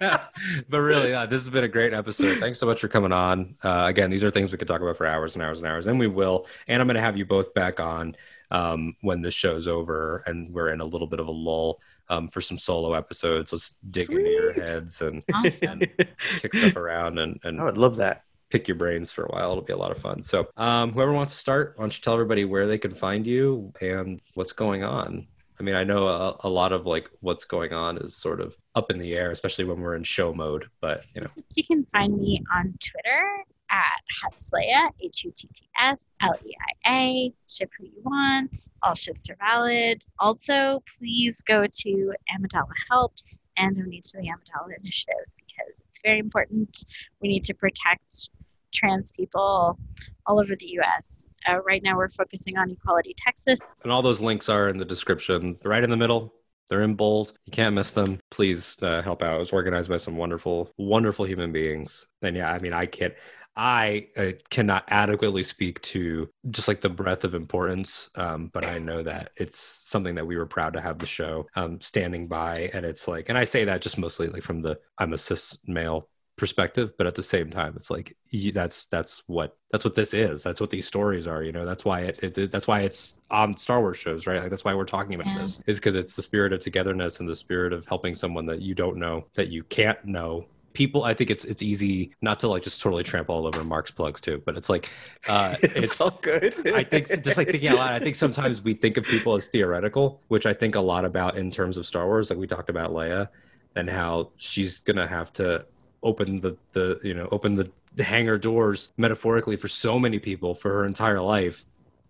[0.02, 0.18] no.
[0.70, 2.40] but really, uh, this has been a great episode.
[2.40, 3.56] Thanks so much for coming on.
[3.64, 5.88] Uh, again, these are things we could talk about for hours and hours and hours,
[5.88, 6.46] and we will.
[6.68, 8.16] And I'm gonna have you both back on
[8.52, 11.80] um, when this show's over and we're in a little bit of a lull
[12.10, 13.52] um, for some solo episodes.
[13.52, 15.82] Let's dig into your heads and, Awesome.
[15.82, 15.88] and
[16.42, 18.24] kick stuff around and, and I would love that.
[18.50, 19.52] pick your brains for a while.
[19.52, 20.24] It'll be a lot of fun.
[20.24, 23.28] So, um, whoever wants to start, why don't you tell everybody where they can find
[23.28, 25.28] you and what's going on?
[25.60, 28.56] I mean, I know a, a lot of like what's going on is sort of
[28.76, 30.70] up in the air, especially when we're in show mode.
[30.82, 35.68] But you know, You can find me on Twitter at Huttsleia, H U T T
[35.80, 36.52] S L E
[36.86, 37.34] I A.
[37.48, 38.70] Ship who you want.
[38.84, 40.04] All ships are valid.
[40.20, 46.20] Also, please go to Amidala Helps and donate to the Amidala Initiative because it's very
[46.20, 46.86] important.
[47.22, 48.30] We need to protect
[48.74, 49.78] trans people
[50.26, 51.20] all over the U.S.
[51.48, 53.60] Uh, right now, we're focusing on Equality Texas.
[53.84, 56.34] and all those links are in the description, right in the middle.
[56.70, 57.34] They're in bold.
[57.46, 58.20] You can't miss them.
[58.30, 59.36] Please uh, help out.
[59.38, 62.08] It was organized by some wonderful, wonderful human beings.
[62.22, 63.14] And yeah, I mean, I can't.
[63.58, 68.78] I uh, cannot adequately speak to just like the breadth of importance, um, but I
[68.78, 72.70] know that it's something that we were proud to have the show um, standing by,
[72.74, 75.58] and it's like, and I say that just mostly like from the I'm a cis
[75.66, 76.08] male
[76.38, 78.16] perspective, but at the same time, it's like
[78.54, 80.44] that's that's what that's what this is.
[80.44, 81.42] That's what these stories are.
[81.44, 84.42] You know, that's why it, it that's why it's on Star Wars shows, right?
[84.42, 85.42] Like that's why we're talking about Yeah.
[85.42, 88.62] this is because it's the spirit of togetherness and the spirit of helping someone that
[88.62, 90.46] you don't know that you can't know
[90.78, 93.92] people i think it's it's easy not to like just totally trample all over mark's
[93.92, 94.90] plugs too but it's like
[95.28, 96.68] uh it's, it's all good.
[96.68, 99.46] I think just like thinking out loud, I think sometimes we think of people as
[99.46, 102.30] theoretical, which I think a lot about in terms of Star Wars.
[102.30, 103.30] Like we talked about Leia
[103.76, 105.66] and how she's gonna have to
[106.04, 110.54] open the the you know open the, the hangar doors metaphorically for so many people
[110.56, 111.66] for her entire life.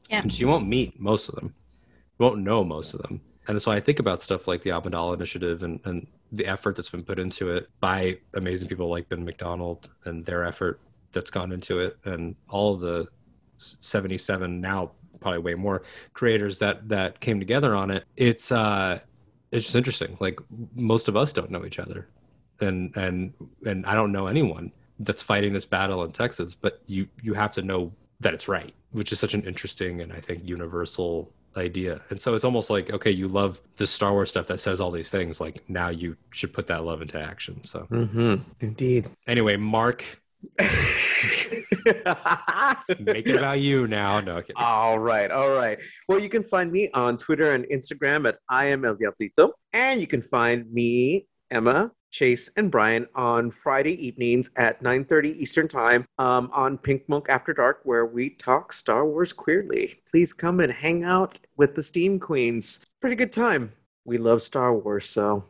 [0.10, 0.22] Yeah.
[0.22, 1.54] And she won't meet most of them.
[2.18, 3.22] Won't know most of them.
[3.48, 6.90] And so I think about stuff like the Amidala Initiative and, and the effort that's
[6.90, 10.80] been put into it by amazing people like Ben McDonald and their effort
[11.14, 13.08] that's gone into it and all of the
[13.58, 15.82] 77 now probably way more
[16.14, 18.04] creators that that came together on it.
[18.18, 19.00] It's uh
[19.52, 20.18] it's just interesting.
[20.20, 20.40] Like
[20.76, 22.08] most of us don't know each other.
[22.60, 23.34] And and
[23.66, 27.52] and i don't know anyone that's fighting this battle in texas but you you have
[27.52, 32.02] to know that it's right which is such an interesting and i think universal idea
[32.10, 34.92] and so it's almost like okay you love the star wars stuff that says all
[34.92, 39.10] these things like now you should put that love into action so hmm Indeed.
[39.28, 40.06] anyway mark
[43.00, 44.54] make it about you now no okay.
[44.56, 45.80] all right, all right.
[46.08, 50.00] Well, you can find me on Twitter and Instagram at I am El Diablito, and
[50.00, 56.06] you can find me, Emma, Chase, and Brian on Friday evenings at 9:30 Eastern Time
[56.18, 60.02] um, on Pink Milk After Dark, where we talk Star Wars queerly.
[60.10, 62.86] Please come and hang out with the Steam Queens.
[63.02, 63.74] Pretty good time.
[64.06, 65.44] We love Star Wars, so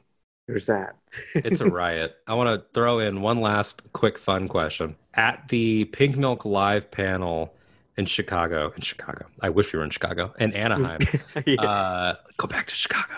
[0.47, 0.95] there's that.
[1.35, 2.15] it's a riot.
[2.27, 4.95] I want to throw in one last quick fun question.
[5.13, 7.53] At the Pink Milk Live panel
[7.97, 10.99] in Chicago, in Chicago, I wish we were in Chicago, and Anaheim.
[11.45, 11.61] Yeah.
[11.61, 13.15] uh, go back to Chicago.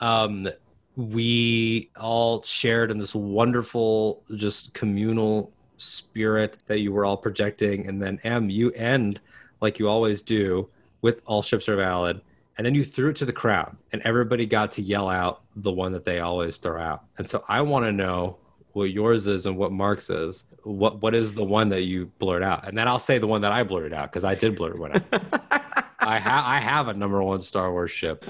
[0.00, 0.48] Um,
[0.96, 7.86] we all shared in this wonderful, just communal spirit that you were all projecting.
[7.86, 9.20] And then, M, you end
[9.60, 10.68] like you always do
[11.00, 12.20] with All Ships Are Valid.
[12.58, 15.72] And then you threw it to the crowd, and everybody got to yell out the
[15.72, 17.04] one that they always throw out.
[17.16, 18.36] And so I want to know
[18.72, 20.44] what yours is and what Mark's is.
[20.62, 22.68] What what is the one that you blurt out?
[22.68, 24.96] And then I'll say the one that I blurted out because I did blurt one
[24.96, 25.02] out.
[25.98, 28.24] I have I have a number one Star Wars ship,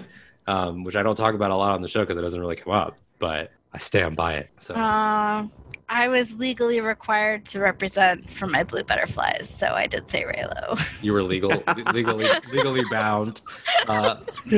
[0.46, 2.56] um, which I don't talk about a lot on the show because it doesn't really
[2.56, 4.50] come up, but I stand by it.
[4.58, 5.46] So Uh,
[5.92, 11.02] I was legally required to represent for my blue butterflies, so I did say Reylo.
[11.04, 11.62] you were legal,
[11.92, 13.42] legally, legally bound,
[13.86, 14.16] uh,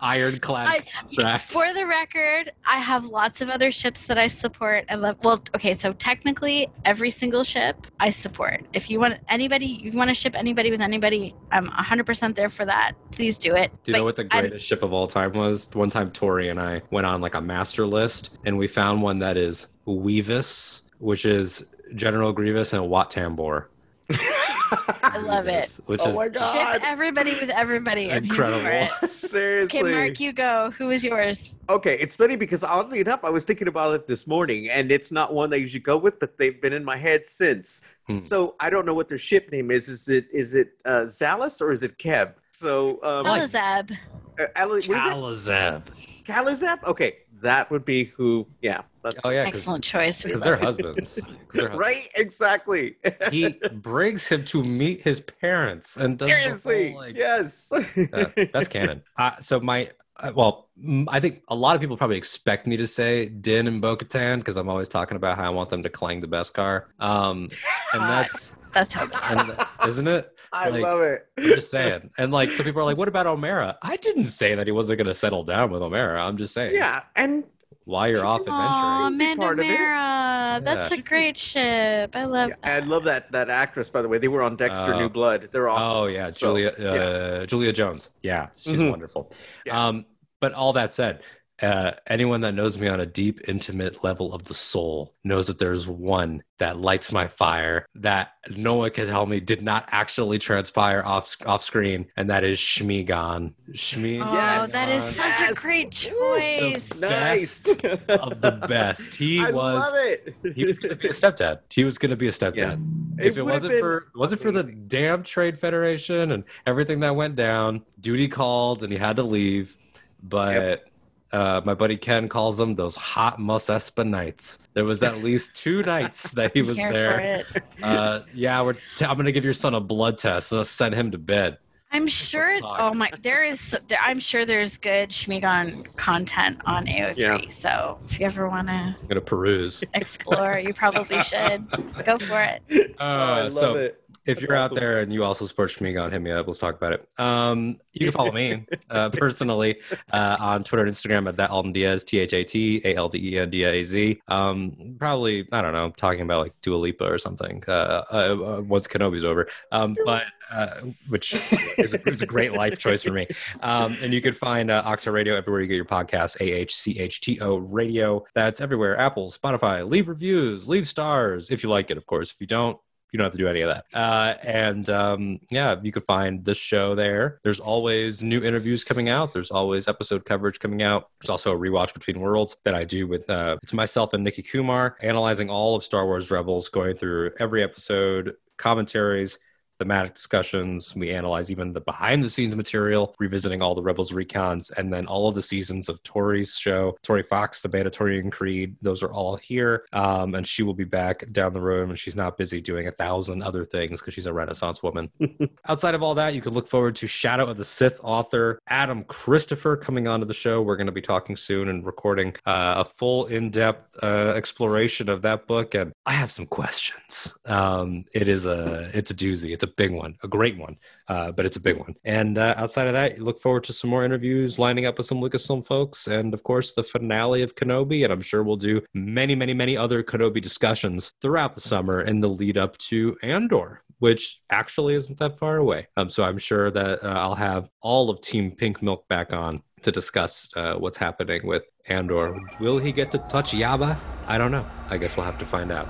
[0.00, 1.44] ironclad I- contract.
[1.44, 5.18] For the record, I have lots of other ships that I support and love.
[5.22, 8.66] Well, okay, so technically, every single ship I support.
[8.72, 12.64] If you want anybody, you want to ship anybody with anybody, I'm 100% there for
[12.64, 12.94] that.
[13.12, 13.70] Please do it.
[13.84, 15.68] Do you know what the I'm- greatest ship of all time was?
[15.74, 19.20] One time, Tori and I went on like a master list, and we found one
[19.20, 23.66] that is Weavis, which is General Grievous and Wat Tambor.
[24.10, 25.78] I love it.
[25.86, 28.10] Which Oh is my Ship everybody with everybody.
[28.10, 28.96] I'm here for Incredible.
[29.06, 29.80] Seriously.
[29.80, 30.70] Okay, Mark, you go.
[30.78, 31.54] Who is yours?
[31.68, 35.12] Okay, it's funny because oddly enough, I was thinking about it this morning, and it's
[35.12, 37.86] not one that you should go with, but they've been in my head since.
[38.06, 38.18] Hmm.
[38.18, 39.88] So I don't know what their ship name is.
[39.88, 42.32] Is it is it uh, Zalis or is it Keb?
[42.50, 43.96] So um, Elizab.
[44.38, 44.90] uh, Ali- what is it?
[44.90, 45.90] Calazeb.
[46.24, 46.84] Kalizab?
[46.84, 48.46] Okay, that would be who.
[48.60, 48.82] Yeah.
[49.02, 50.22] that's- Oh yeah, Excellent choice.
[50.22, 50.62] Because love they're it.
[50.62, 51.20] husbands.
[51.20, 51.78] 'Cause they're husbands.
[51.86, 52.08] Right.
[52.16, 52.96] Exactly.
[53.30, 56.90] He brings him to meet his parents and does Seriously.
[56.92, 57.72] whole, like, yes.
[57.96, 59.02] Yeah, that's canon.
[59.18, 60.68] Uh, so my, uh, well,
[61.08, 64.56] I think a lot of people probably expect me to say Din and Bo-Katan because
[64.56, 66.84] I'm always talking about how I want them to clang the beskar.
[67.00, 67.48] Um,
[67.92, 69.56] and that's, that's sounds and,
[69.86, 70.31] isn't it?
[70.52, 71.26] I Like, love it.
[71.38, 72.10] I'm just saying.
[72.18, 74.98] And like, some people are like, "What about Omera?" I didn't say that he wasn't
[74.98, 76.18] going to settle down with Omera.
[76.20, 76.74] I'm just saying.
[76.74, 77.44] Yeah, and
[77.84, 79.18] While you're off Aw, adventuring.
[79.18, 79.78] be Amanda part of it.
[79.78, 80.60] Mara.
[80.62, 80.98] That's Yeah.
[80.98, 82.14] a great ship.
[82.14, 82.86] I love yeah, I that.
[82.86, 83.88] love that that actress.
[83.90, 85.48] By the way, they were on Dexter Uh, New Blood.
[85.52, 85.96] They're awesome.
[85.96, 87.46] Oh yeah, So, Julia uh, yeah.
[87.46, 88.10] Julia Jones.
[88.22, 88.90] Yeah, she's Mhm.
[88.90, 89.32] wonderful.
[89.64, 89.88] Yeah.
[89.88, 90.04] Um,
[90.40, 91.22] but all that said,
[91.62, 95.58] uh, anyone that knows me on a deep, intimate level of the soul knows that
[95.58, 100.38] there's one that lights my fire that no one can tell me did not actually
[100.38, 103.54] transpire off off screen, and that is Shmigon.
[103.72, 104.72] Shmi Oh, Yes.
[104.72, 105.50] that is such Yes.
[105.52, 106.94] a great choice.
[106.98, 107.66] Nice.
[108.08, 109.14] of the best.
[109.14, 109.82] He I was.
[109.84, 110.34] love it.
[110.54, 111.60] He was going to be a stepdad.
[111.70, 112.56] He was going to be a stepdad.
[112.56, 113.24] Yeah.
[113.24, 117.14] if it, would've wasn't been for wasn't for the damn trade federation and everything that
[117.16, 119.76] went down, duty called and he had to leave.
[120.22, 120.84] But
[121.32, 124.68] uh, my buddy Ken calls them those hot Mos Espa nights.
[124.74, 127.44] There was at least two nights that he was here there.
[127.82, 130.94] Uh, yeah, we're t- I'm gonna give your son a blood test and I'll send
[130.94, 131.58] him to bed.
[131.94, 132.58] I'm sure.
[132.58, 132.78] talk.
[132.80, 133.76] Oh my, there is.
[133.88, 137.16] There, I'm sure there's good Shmigon content on AO3.
[137.18, 137.50] Yeah.
[137.50, 139.84] So if you ever want to I'm gonna peruse.
[139.92, 141.68] explore, you probably should
[142.06, 142.62] go for it.
[142.98, 144.01] Oh, I Uh, love so it.
[144.24, 146.46] If you're out there and you also support Shmigon, hit me up.
[146.46, 147.08] Let's talk about it.
[147.18, 149.80] Um, you can follow me uh, personally
[150.12, 153.08] uh, on Twitter and Instagram at that Alden Diaz, T H A T A L
[153.08, 154.20] D E N D A Z.
[154.28, 158.60] Um, probably, I don't know, talking about like Dua Lipa or something uh, uh, uh,
[158.62, 159.48] once Kenobi's over.
[159.72, 160.68] Um, but uh,
[161.08, 161.34] which
[161.78, 163.26] is a, is a great life choice for me.
[163.60, 166.76] Um, and you can find uh, Ahch-To Radio everywhere you get your podcasts, A H
[166.76, 168.24] C H T O Radio.
[168.34, 169.88] That's everywhere Apple, Spotify.
[169.88, 172.30] Leave reviews, leave stars if you like it, of course.
[172.30, 172.78] If you don't,
[173.12, 173.84] you don't have to do any of that.
[173.94, 177.40] Uh, and um, yeah, you can find this show there.
[177.44, 179.32] There's always new interviews coming out.
[179.32, 181.10] There's always episode coverage coming out.
[181.20, 184.42] There's also a rewatch between worlds that I do with uh, it's myself and Nikki
[184.42, 189.38] Kumar, analyzing all of Star Wars Rebels, going through every episode, commentaries.
[189.82, 190.94] Thematic discussions.
[190.94, 195.06] We analyze even the behind the scenes material, revisiting all the Rebels recons, and then
[195.06, 198.76] all of the seasons of Tori's show, Tori Fox, the Mandalorian Creed.
[198.80, 199.84] Those are all here.
[199.92, 202.92] Um, and she will be back down the road when she's not busy doing a
[202.92, 205.10] thousand other things because she's a Renaissance woman.
[205.68, 209.02] Outside of all that, you can look forward to Shadow of the Sith author Adam
[209.04, 210.62] Christopher coming onto the show.
[210.62, 215.08] We're going to be talking soon and recording uh, a full in depth uh, exploration
[215.08, 215.74] of that book.
[215.74, 217.34] And I have some questions.
[217.46, 219.52] Um, it is a it's a doozy.
[219.52, 220.76] It's a big one, a great one,
[221.08, 221.94] uh, but it's a big one.
[222.04, 225.20] And uh, outside of that, look forward to some more interviews lining up with some
[225.20, 228.04] Lucasfilm folks, and of course the finale of Kenobi.
[228.04, 232.20] And I'm sure we'll do many, many, many other Kenobi discussions throughout the summer in
[232.20, 235.88] the lead up to Andor, which actually isn't that far away.
[235.96, 239.62] Um, so I'm sure that uh, I'll have all of Team Pink Milk back on
[239.82, 242.38] to discuss uh, what's happening with Andor.
[242.60, 243.98] Will he get to touch Yaba?
[244.26, 244.66] I don't know.
[244.88, 245.88] I guess we'll have to find out.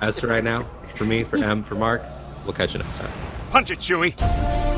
[0.00, 0.62] As for right now,
[0.94, 2.02] for me, for M, for Mark,
[2.44, 3.12] we'll catch you next time.
[3.50, 4.73] Punch it, Chewie.